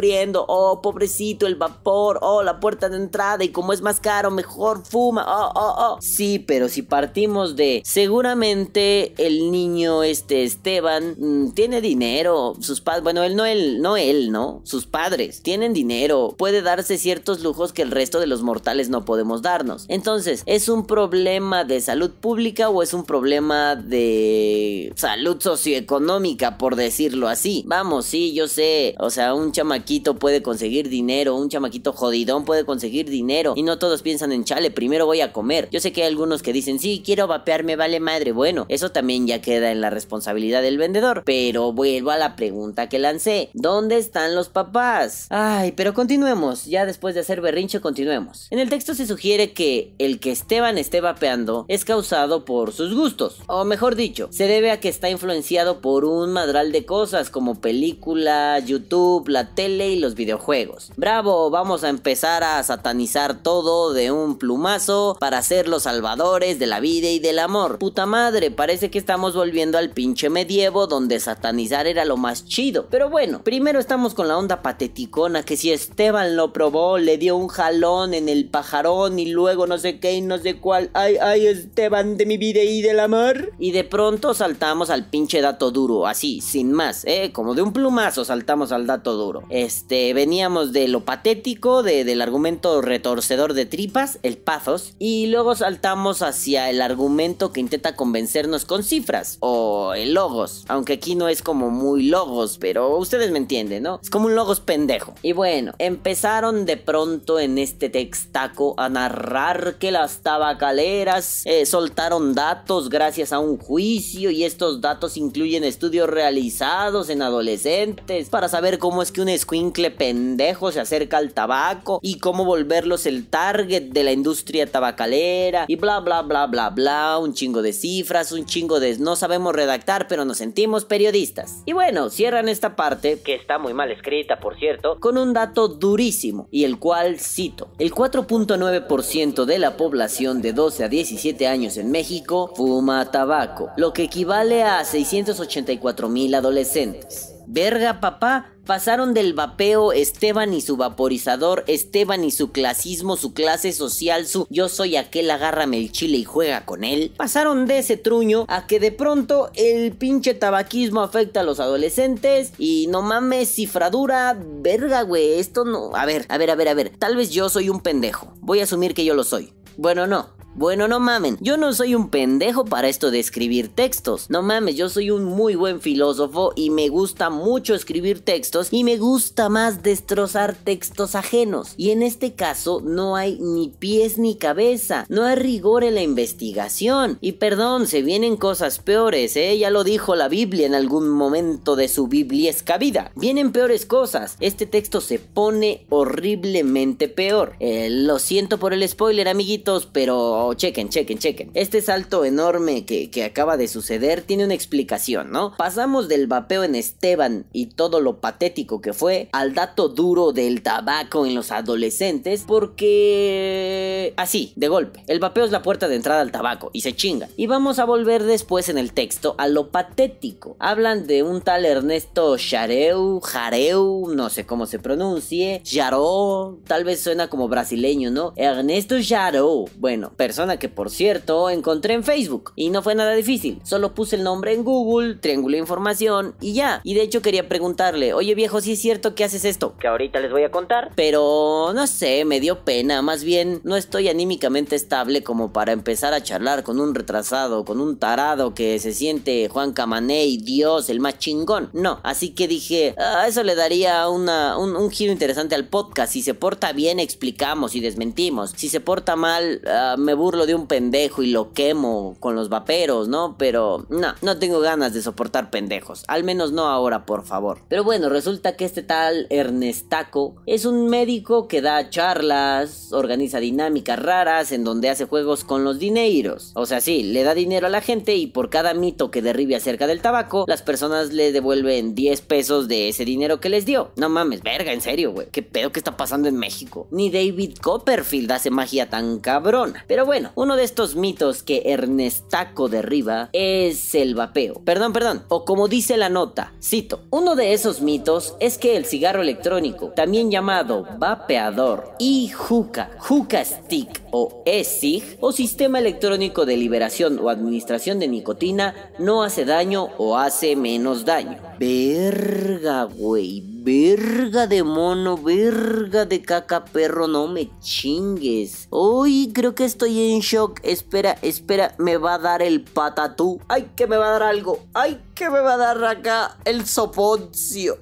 oh, 0.48 0.80
pobrecito, 0.82 1.46
el 1.46 1.56
vapor, 1.56 2.18
oh, 2.22 2.42
la 2.42 2.60
puerta 2.60 2.88
de 2.88 2.96
entrada, 2.96 3.44
y 3.44 3.48
como 3.48 3.72
es 3.72 3.82
más 3.82 4.00
caro, 4.00 4.30
mejor 4.30 4.84
fuma, 4.84 5.24
oh, 5.26 5.52
oh, 5.54 5.74
oh. 5.78 5.98
Sí, 6.00 6.38
pero 6.38 6.68
si 6.68 6.82
partimos 6.82 7.56
de, 7.56 7.82
seguramente 7.84 9.14
el 9.18 9.50
niño, 9.50 10.02
este, 10.02 10.44
Esteban, 10.44 11.14
mm, 11.18 11.52
tiene 11.52 11.80
dinero, 11.80 12.54
sus 12.60 12.80
padres, 12.80 13.02
bueno, 13.02 13.22
él 13.22 13.36
no, 13.36 13.46
él, 13.46 13.80
no 13.80 13.96
él, 13.96 14.30
¿no? 14.32 14.60
Sus 14.64 14.86
padres 14.86 15.42
tienen 15.42 15.72
dinero, 15.72 16.34
puede 16.36 16.62
darse 16.62 16.98
ciertos 16.98 17.42
lujos 17.42 17.72
que 17.72 17.82
el 17.82 17.90
resto 17.90 18.20
de 18.20 18.26
los 18.26 18.42
mortales 18.42 18.88
no 18.88 19.04
podemos 19.04 19.42
darnos. 19.42 19.84
Entonces, 19.88 20.42
¿es 20.46 20.68
un 20.68 20.86
problema 20.86 21.64
de 21.64 21.80
salud 21.80 22.10
pública 22.10 22.68
o 22.68 22.82
es 22.82 22.94
un 22.94 23.04
problema 23.04 23.76
de 23.76 24.92
salud 24.96 25.40
socioeconómica, 25.40 26.58
por 26.58 26.76
decirlo 26.76 27.28
así? 27.28 27.64
Vamos, 27.66 28.06
sí, 28.06 28.32
yo 28.34 28.48
sé, 28.48 28.94
o 28.98 29.10
sea, 29.10 29.34
un 29.34 29.52
chamaquito 29.52 29.81
puede 30.18 30.42
conseguir 30.42 30.88
dinero, 30.88 31.36
un 31.36 31.48
chamaquito 31.48 31.92
jodidón 31.92 32.44
puede 32.44 32.64
conseguir 32.64 33.10
dinero 33.10 33.52
y 33.56 33.62
no 33.62 33.78
todos 33.78 34.02
piensan 34.02 34.32
en 34.32 34.44
chale, 34.44 34.70
primero 34.70 35.06
voy 35.06 35.20
a 35.20 35.32
comer. 35.32 35.68
Yo 35.70 35.80
sé 35.80 35.92
que 35.92 36.02
hay 36.02 36.08
algunos 36.08 36.42
que 36.42 36.52
dicen, 36.52 36.78
sí, 36.78 37.02
quiero 37.04 37.26
vapear, 37.26 37.64
me 37.64 37.76
vale 37.76 38.00
madre. 38.00 38.32
Bueno, 38.32 38.66
eso 38.68 38.90
también 38.90 39.26
ya 39.26 39.40
queda 39.40 39.70
en 39.70 39.80
la 39.80 39.90
responsabilidad 39.90 40.62
del 40.62 40.78
vendedor, 40.78 41.22
pero 41.24 41.72
vuelvo 41.72 42.10
a 42.10 42.16
la 42.16 42.36
pregunta 42.36 42.88
que 42.88 42.98
lancé. 42.98 43.50
¿Dónde 43.52 43.98
están 43.98 44.34
los 44.34 44.48
papás? 44.48 45.26
Ay, 45.30 45.72
pero 45.72 45.94
continuemos, 45.94 46.64
ya 46.64 46.86
después 46.86 47.14
de 47.14 47.20
hacer 47.20 47.40
berrinche, 47.40 47.80
continuemos. 47.80 48.46
En 48.50 48.58
el 48.58 48.70
texto 48.70 48.94
se 48.94 49.06
sugiere 49.06 49.52
que 49.52 49.92
el 49.98 50.20
que 50.20 50.32
Esteban 50.32 50.78
esté 50.78 51.00
vapeando 51.00 51.66
es 51.68 51.84
causado 51.84 52.44
por 52.44 52.72
sus 52.72 52.94
gustos, 52.94 53.40
o 53.46 53.64
mejor 53.64 53.94
dicho, 53.94 54.28
se 54.30 54.46
debe 54.46 54.70
a 54.70 54.80
que 54.80 54.88
está 54.88 55.10
influenciado 55.10 55.80
por 55.80 56.04
un 56.04 56.32
madral 56.32 56.72
de 56.72 56.86
cosas 56.86 57.30
como 57.30 57.60
película, 57.60 58.58
YouTube, 58.58 59.28
la 59.28 59.54
tele 59.54 59.71
y 59.80 59.96
los 59.96 60.14
videojuegos. 60.14 60.90
Bravo, 60.96 61.50
vamos 61.50 61.84
a 61.84 61.88
empezar 61.88 62.44
a 62.44 62.62
satanizar 62.62 63.42
todo 63.42 63.92
de 63.92 64.12
un 64.12 64.38
plumazo 64.38 65.16
para 65.18 65.42
ser 65.42 65.68
los 65.68 65.84
salvadores 65.84 66.58
de 66.58 66.66
la 66.66 66.80
vida 66.80 67.08
y 67.08 67.18
del 67.18 67.38
amor. 67.38 67.78
Puta 67.78 68.06
madre, 68.06 68.50
parece 68.50 68.90
que 68.90 68.98
estamos 68.98 69.34
volviendo 69.34 69.78
al 69.78 69.90
pinche 69.90 70.30
medievo 70.30 70.86
donde 70.86 71.20
satanizar 71.20 71.86
era 71.86 72.04
lo 72.04 72.16
más 72.16 72.44
chido. 72.44 72.86
Pero 72.90 73.10
bueno, 73.10 73.42
primero 73.42 73.78
estamos 73.78 74.14
con 74.14 74.28
la 74.28 74.36
onda 74.36 74.62
pateticona 74.62 75.44
que 75.44 75.56
si 75.56 75.72
Esteban 75.72 76.36
lo 76.36 76.52
probó, 76.52 76.98
le 76.98 77.18
dio 77.18 77.36
un 77.36 77.48
jalón 77.48 78.14
en 78.14 78.28
el 78.28 78.48
pajarón 78.48 79.18
y 79.18 79.26
luego 79.26 79.66
no 79.66 79.78
sé 79.78 79.98
qué 79.98 80.14
y 80.14 80.20
no 80.20 80.38
sé 80.38 80.58
cuál. 80.58 80.90
Ay, 80.94 81.16
ay, 81.20 81.46
Esteban 81.46 82.16
de 82.16 82.26
mi 82.26 82.36
vida 82.36 82.62
y 82.62 82.82
del 82.82 83.00
amor. 83.00 83.52
Y 83.58 83.72
de 83.72 83.84
pronto 83.84 84.34
saltamos 84.34 84.90
al 84.90 85.06
pinche 85.06 85.40
dato 85.40 85.70
duro, 85.70 86.06
así, 86.06 86.40
sin 86.40 86.72
más, 86.72 87.04
eh, 87.04 87.30
como 87.32 87.54
de 87.54 87.62
un 87.62 87.72
plumazo 87.72 88.24
saltamos 88.24 88.72
al 88.72 88.86
dato 88.86 89.14
duro. 89.14 89.44
Este, 89.62 90.12
veníamos 90.12 90.72
de 90.72 90.88
lo 90.88 91.04
patético, 91.04 91.84
de, 91.84 92.02
del 92.02 92.20
argumento 92.20 92.82
retorcedor 92.82 93.54
de 93.54 93.64
tripas, 93.64 94.18
el 94.24 94.36
pathos, 94.36 94.94
y 94.98 95.28
luego 95.28 95.54
saltamos 95.54 96.20
hacia 96.22 96.68
el 96.68 96.82
argumento 96.82 97.52
que 97.52 97.60
intenta 97.60 97.94
convencernos 97.94 98.64
con 98.64 98.82
cifras, 98.82 99.36
o 99.38 99.94
el 99.94 100.14
logos, 100.14 100.64
aunque 100.66 100.94
aquí 100.94 101.14
no 101.14 101.28
es 101.28 101.42
como 101.42 101.70
muy 101.70 102.08
logos, 102.08 102.58
pero 102.58 102.96
ustedes 102.96 103.30
me 103.30 103.38
entienden, 103.38 103.84
¿no? 103.84 104.00
Es 104.02 104.10
como 104.10 104.26
un 104.26 104.34
logos 104.34 104.58
pendejo. 104.58 105.14
Y 105.22 105.30
bueno, 105.30 105.74
empezaron 105.78 106.66
de 106.66 106.76
pronto 106.76 107.38
en 107.38 107.56
este 107.56 107.88
textaco 107.88 108.74
a 108.78 108.88
narrar 108.88 109.76
que 109.78 109.92
las 109.92 110.22
tabacaleras 110.22 111.42
eh, 111.44 111.66
soltaron 111.66 112.34
datos 112.34 112.88
gracias 112.88 113.32
a 113.32 113.38
un 113.38 113.58
juicio 113.58 114.32
y 114.32 114.42
estos 114.42 114.80
datos 114.80 115.16
incluyen 115.16 115.62
estudios 115.62 116.10
realizados 116.10 117.10
en 117.10 117.22
adolescentes 117.22 118.28
para 118.28 118.48
saber 118.48 118.80
cómo 118.80 119.02
es 119.02 119.12
que 119.12 119.20
un 119.20 119.28
escuincle 119.52 119.90
pendejo 119.90 120.72
se 120.72 120.80
acerca 120.80 121.18
al 121.18 121.34
tabaco 121.34 122.00
y 122.02 122.18
cómo 122.18 122.46
volverlos 122.46 123.04
el 123.04 123.26
target 123.26 123.82
de 123.82 124.02
la 124.02 124.12
industria 124.12 124.66
tabacalera 124.66 125.66
y 125.68 125.76
bla 125.76 126.00
bla 126.00 126.22
bla 126.22 126.46
bla 126.46 126.70
bla, 126.70 127.18
un 127.18 127.34
chingo 127.34 127.60
de 127.60 127.74
cifras, 127.74 128.32
un 128.32 128.46
chingo 128.46 128.80
de 128.80 128.96
no 128.96 129.14
sabemos 129.14 129.54
redactar 129.54 130.08
pero 130.08 130.24
nos 130.24 130.38
sentimos 130.38 130.86
periodistas. 130.86 131.62
Y 131.66 131.74
bueno, 131.74 132.08
cierran 132.08 132.48
esta 132.48 132.76
parte 132.76 133.20
Que 133.20 133.34
está 133.34 133.58
muy 133.58 133.74
mal 133.74 133.90
escrita, 133.90 134.40
por 134.40 134.58
cierto. 134.58 134.98
con 135.00 135.18
un 135.18 135.34
dato 135.34 135.68
durísimo 135.68 136.48
y 136.50 136.64
el 136.64 136.78
cual 136.78 137.20
cito. 137.20 137.68
El 137.78 137.92
4.9% 137.92 139.44
de 139.44 139.58
la 139.58 139.76
población 139.76 140.40
de 140.40 140.54
12 140.54 140.84
a 140.84 140.88
17 140.88 141.46
años 141.46 141.76
en 141.76 141.90
México 141.90 142.50
fuma 142.56 143.10
tabaco, 143.10 143.68
lo 143.76 143.92
que 143.92 144.04
equivale 144.04 144.62
a 144.62 144.82
684 144.82 146.08
mil 146.08 146.34
adolescentes. 146.34 147.31
Verga, 147.52 148.00
papá. 148.00 148.46
Pasaron 148.64 149.12
del 149.12 149.34
vapeo 149.34 149.92
Esteban 149.92 150.54
y 150.54 150.62
su 150.62 150.78
vaporizador, 150.78 151.64
Esteban 151.66 152.24
y 152.24 152.30
su 152.30 152.50
clasismo, 152.50 153.16
su 153.16 153.34
clase 153.34 153.72
social, 153.72 154.26
su 154.26 154.46
yo 154.48 154.70
soy 154.70 154.96
aquel 154.96 155.30
agárrame 155.30 155.76
el 155.78 155.92
chile 155.92 156.16
y 156.16 156.24
juega 156.24 156.64
con 156.64 156.82
él. 156.82 157.12
Pasaron 157.16 157.66
de 157.66 157.78
ese 157.78 157.98
truño 157.98 158.46
a 158.48 158.66
que 158.66 158.80
de 158.80 158.92
pronto 158.92 159.50
el 159.54 159.92
pinche 159.92 160.32
tabaquismo 160.32 161.02
afecta 161.02 161.40
a 161.40 161.42
los 161.42 161.60
adolescentes 161.60 162.52
y 162.56 162.86
no 162.88 163.02
mames, 163.02 163.52
cifradura, 163.52 164.38
verga, 164.40 165.02
güey, 165.02 165.34
esto 165.34 165.64
no... 165.66 165.90
A 165.94 166.06
ver, 166.06 166.24
a 166.30 166.38
ver, 166.38 166.52
a 166.52 166.54
ver, 166.54 166.68
a 166.68 166.74
ver, 166.74 166.90
tal 166.96 167.16
vez 167.16 167.30
yo 167.30 167.50
soy 167.50 167.68
un 167.68 167.80
pendejo. 167.80 168.32
Voy 168.40 168.60
a 168.60 168.64
asumir 168.64 168.94
que 168.94 169.04
yo 169.04 169.14
lo 169.14 169.24
soy. 169.24 169.52
Bueno, 169.76 170.06
no, 170.06 170.30
bueno, 170.54 170.86
no 170.86 171.00
mamen, 171.00 171.38
yo 171.40 171.56
no 171.56 171.72
soy 171.72 171.94
un 171.94 172.10
pendejo 172.10 172.66
para 172.66 172.88
esto 172.88 173.10
de 173.10 173.18
escribir 173.18 173.68
textos. 173.68 174.28
No 174.28 174.42
mames, 174.42 174.76
yo 174.76 174.90
soy 174.90 175.10
un 175.10 175.24
muy 175.24 175.54
buen 175.54 175.80
filósofo 175.80 176.52
y 176.54 176.68
me 176.68 176.90
gusta 176.90 177.30
mucho 177.30 177.74
escribir 177.74 178.20
textos 178.20 178.68
y 178.70 178.84
me 178.84 178.98
gusta 178.98 179.48
más 179.48 179.82
destrozar 179.82 180.54
textos 180.54 181.14
ajenos. 181.14 181.72
Y 181.78 181.90
en 181.90 182.02
este 182.02 182.34
caso 182.34 182.82
no 182.84 183.16
hay 183.16 183.38
ni 183.40 183.68
pies 183.68 184.18
ni 184.18 184.36
cabeza, 184.36 185.06
no 185.08 185.24
hay 185.24 185.36
rigor 185.36 185.84
en 185.84 185.94
la 185.94 186.02
investigación. 186.02 187.16
Y 187.22 187.32
perdón, 187.32 187.86
se 187.86 188.02
vienen 188.02 188.36
cosas 188.36 188.78
peores, 188.78 189.36
¿eh? 189.36 189.56
Ya 189.56 189.70
lo 189.70 189.84
dijo 189.84 190.14
la 190.16 190.28
Biblia 190.28 190.66
en 190.66 190.74
algún 190.74 191.08
momento 191.08 191.76
de 191.76 191.88
su 191.88 192.08
bibliesca 192.08 192.76
vida. 192.76 193.10
Vienen 193.16 193.52
peores 193.52 193.86
cosas. 193.86 194.36
Este 194.40 194.66
texto 194.66 195.00
se 195.00 195.18
pone 195.18 195.86
horriblemente 195.88 197.08
peor. 197.08 197.54
Eh, 197.58 197.88
lo 197.90 198.18
siento 198.18 198.58
por 198.58 198.74
el 198.74 198.86
spoiler, 198.86 199.28
amiguitos, 199.28 199.86
pero 199.90 200.41
chequen, 200.54 200.88
chequen, 200.88 201.18
chequen. 201.18 201.50
Este 201.54 201.80
salto 201.80 202.24
enorme 202.24 202.84
que, 202.84 203.10
que 203.10 203.24
acaba 203.24 203.56
de 203.56 203.68
suceder 203.68 204.22
tiene 204.22 204.44
una 204.44 204.54
explicación, 204.54 205.30
¿no? 205.30 205.54
Pasamos 205.56 206.08
del 206.08 206.26
vapeo 206.26 206.64
en 206.64 206.74
Esteban 206.74 207.46
y 207.52 207.66
todo 207.66 208.00
lo 208.00 208.20
patético 208.20 208.80
que 208.80 208.92
fue 208.92 209.28
al 209.32 209.54
dato 209.54 209.88
duro 209.88 210.32
del 210.32 210.62
tabaco 210.62 211.26
en 211.26 211.34
los 211.34 211.50
adolescentes 211.50 212.44
porque... 212.46 214.14
Así, 214.16 214.52
de 214.56 214.68
golpe. 214.68 215.04
El 215.06 215.20
vapeo 215.20 215.44
es 215.44 215.50
la 215.50 215.62
puerta 215.62 215.88
de 215.88 215.96
entrada 215.96 216.20
al 216.20 216.32
tabaco 216.32 216.70
y 216.72 216.82
se 216.82 216.94
chinga. 216.94 217.28
Y 217.36 217.46
vamos 217.46 217.78
a 217.78 217.84
volver 217.84 218.24
después 218.24 218.68
en 218.68 218.78
el 218.78 218.92
texto 218.92 219.34
a 219.38 219.48
lo 219.48 219.70
patético. 219.70 220.56
Hablan 220.58 221.06
de 221.06 221.22
un 221.22 221.40
tal 221.40 221.64
Ernesto 221.64 222.36
Chareu, 222.36 223.20
Jareu, 223.20 224.12
no 224.14 224.30
sé 224.30 224.46
cómo 224.46 224.66
se 224.66 224.78
pronuncie, 224.78 225.62
Jaró, 225.64 226.58
tal 226.66 226.84
vez 226.84 227.00
suena 227.00 227.28
como 227.28 227.48
brasileño, 227.48 228.10
¿no? 228.10 228.32
Ernesto 228.36 228.96
Jarou. 229.02 229.68
Bueno, 229.78 230.12
persona 230.32 230.56
que 230.56 230.70
por 230.70 230.88
cierto 230.88 231.50
encontré 231.50 231.92
en 231.92 232.04
Facebook 232.04 232.54
y 232.56 232.70
no 232.70 232.82
fue 232.82 232.94
nada 232.94 233.12
difícil. 233.12 233.60
Solo 233.64 233.94
puse 233.94 234.16
el 234.16 234.22
nombre 234.22 234.54
en 234.54 234.64
Google, 234.64 235.16
triangulé 235.16 235.58
información 235.58 236.34
y 236.40 236.54
ya. 236.54 236.80
Y 236.84 236.94
de 236.94 237.02
hecho 237.02 237.20
quería 237.20 237.50
preguntarle, 237.50 238.14
oye 238.14 238.34
viejo, 238.34 238.62
si 238.62 238.72
es 238.72 238.80
cierto 238.80 239.14
que 239.14 239.24
haces 239.24 239.44
esto. 239.44 239.74
Que 239.78 239.88
ahorita 239.88 240.20
les 240.20 240.30
voy 240.30 240.44
a 240.44 240.50
contar. 240.50 240.90
Pero 240.96 241.72
no 241.74 241.86
sé, 241.86 242.24
me 242.24 242.40
dio 242.40 242.64
pena. 242.64 243.02
Más 243.02 243.24
bien, 243.24 243.60
no 243.62 243.76
estoy 243.76 244.08
anímicamente 244.08 244.74
estable 244.74 245.22
como 245.22 245.52
para 245.52 245.72
empezar 245.72 246.14
a 246.14 246.22
charlar 246.22 246.62
con 246.62 246.80
un 246.80 246.94
retrasado, 246.94 247.66
con 247.66 247.78
un 247.78 247.98
tarado 247.98 248.54
que 248.54 248.78
se 248.78 248.94
siente 248.94 249.50
Juan 249.50 249.74
Camaney, 249.74 250.38
Dios, 250.38 250.88
el 250.88 251.00
más 251.00 251.18
chingón. 251.18 251.68
No, 251.74 252.00
así 252.04 252.30
que 252.30 252.48
dije, 252.48 252.94
ah, 252.96 253.26
eso 253.28 253.42
le 253.42 253.54
daría 253.54 254.08
una, 254.08 254.56
un, 254.56 254.90
giro 254.90 255.12
interesante 255.12 255.54
al 255.54 255.66
podcast. 255.66 256.14
Si 256.14 256.22
se 256.22 256.32
porta 256.32 256.72
bien, 256.72 257.00
explicamos 257.00 257.74
y 257.74 257.80
desmentimos. 257.80 258.54
Si 258.56 258.70
se 258.70 258.80
porta 258.80 259.14
mal, 259.14 259.60
uh, 259.66 260.00
me 260.00 260.14
burlo 260.22 260.46
de 260.46 260.54
un 260.54 260.68
pendejo 260.68 261.24
y 261.24 261.32
lo 261.32 261.52
quemo 261.52 262.16
con 262.20 262.36
los 262.36 262.48
vaperos, 262.48 263.08
¿no? 263.08 263.34
Pero 263.38 263.86
no, 263.88 264.14
no 264.22 264.38
tengo 264.38 264.60
ganas 264.60 264.94
de 264.94 265.02
soportar 265.02 265.50
pendejos. 265.50 266.04
Al 266.06 266.22
menos 266.22 266.52
no 266.52 266.68
ahora, 266.68 267.04
por 267.06 267.24
favor. 267.24 267.58
Pero 267.68 267.82
bueno, 267.82 268.08
resulta 268.08 268.54
que 268.54 268.64
este 268.64 268.84
tal 268.84 269.26
Ernestaco 269.30 270.36
es 270.46 270.64
un 270.64 270.88
médico 270.88 271.48
que 271.48 271.60
da 271.60 271.90
charlas, 271.90 272.92
organiza 272.92 273.40
dinámicas 273.40 273.98
raras 273.98 274.52
en 274.52 274.62
donde 274.62 274.90
hace 274.90 275.06
juegos 275.06 275.42
con 275.42 275.64
los 275.64 275.80
dineros. 275.80 276.52
O 276.54 276.66
sea, 276.66 276.80
sí, 276.80 277.02
le 277.02 277.24
da 277.24 277.34
dinero 277.34 277.66
a 277.66 277.70
la 277.70 277.80
gente 277.80 278.14
y 278.14 278.28
por 278.28 278.48
cada 278.48 278.74
mito 278.74 279.10
que 279.10 279.22
derribe 279.22 279.56
acerca 279.56 279.88
del 279.88 280.02
tabaco, 280.02 280.44
las 280.46 280.62
personas 280.62 281.12
le 281.12 281.32
devuelven 281.32 281.96
10 281.96 282.20
pesos 282.20 282.68
de 282.68 282.88
ese 282.88 283.04
dinero 283.04 283.40
que 283.40 283.48
les 283.48 283.66
dio. 283.66 283.90
No 283.96 284.08
mames, 284.08 284.44
verga, 284.44 284.72
en 284.72 284.82
serio, 284.82 285.10
güey. 285.10 285.26
¿Qué 285.32 285.42
pedo 285.42 285.72
que 285.72 285.80
está 285.80 285.96
pasando 285.96 286.28
en 286.28 286.36
México? 286.36 286.86
Ni 286.92 287.10
David 287.10 287.56
Copperfield 287.60 288.30
hace 288.30 288.50
magia 288.50 288.88
tan 288.88 289.18
cabrona. 289.18 289.84
Pero 289.88 290.06
bueno, 290.06 290.11
uno 290.34 290.56
de 290.56 290.64
estos 290.64 290.94
mitos 290.94 291.42
que 291.42 291.62
Ernestaco 291.64 292.68
derriba 292.68 293.30
es 293.32 293.94
el 293.94 294.14
vapeo. 294.14 294.60
Perdón, 294.64 294.92
perdón. 294.92 295.22
O 295.28 295.46
como 295.46 295.68
dice 295.68 295.96
la 295.96 296.10
nota, 296.10 296.52
cito, 296.62 297.00
uno 297.10 297.34
de 297.34 297.54
esos 297.54 297.80
mitos 297.80 298.34
es 298.38 298.58
que 298.58 298.76
el 298.76 298.84
cigarro 298.84 299.22
electrónico, 299.22 299.88
también 299.96 300.30
llamado 300.30 300.86
vapeador 300.98 301.92
y 301.98 302.28
juca, 302.28 302.90
juca 302.98 303.42
stick 303.42 304.02
o 304.10 304.42
e-cig 304.44 305.16
o 305.20 305.32
sistema 305.32 305.78
electrónico 305.78 306.44
de 306.44 306.58
liberación 306.58 307.18
o 307.18 307.30
administración 307.30 307.98
de 307.98 308.08
nicotina 308.08 308.74
no 308.98 309.22
hace 309.22 309.46
daño 309.46 309.88
o 309.96 310.18
hace 310.18 310.56
menos 310.56 311.06
daño. 311.06 311.38
Verga, 311.58 312.84
güey. 312.84 313.51
Verga 313.64 314.48
de 314.48 314.64
mono, 314.64 315.16
verga 315.16 316.04
de 316.04 316.20
caca 316.20 316.64
perro, 316.64 317.06
no 317.06 317.28
me 317.28 317.48
chingues. 317.60 318.66
Uy, 318.70 319.30
creo 319.32 319.54
que 319.54 319.64
estoy 319.64 320.12
en 320.12 320.18
shock. 320.18 320.58
Espera, 320.64 321.16
espera, 321.22 321.72
me 321.78 321.96
va 321.96 322.14
a 322.14 322.18
dar 322.18 322.42
el 322.42 322.64
patatú. 322.64 323.40
Ay, 323.46 323.70
que 323.76 323.86
me 323.86 323.96
va 323.96 324.08
a 324.08 324.10
dar 324.18 324.24
algo. 324.24 324.66
Ay, 324.74 325.00
que 325.14 325.30
me 325.30 325.38
va 325.38 325.54
a 325.54 325.58
dar 325.58 325.84
acá 325.84 326.38
el 326.44 326.66
soponcio. 326.66 327.78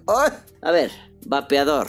A 0.61 0.71
ver, 0.71 0.91
vapeador. 1.25 1.89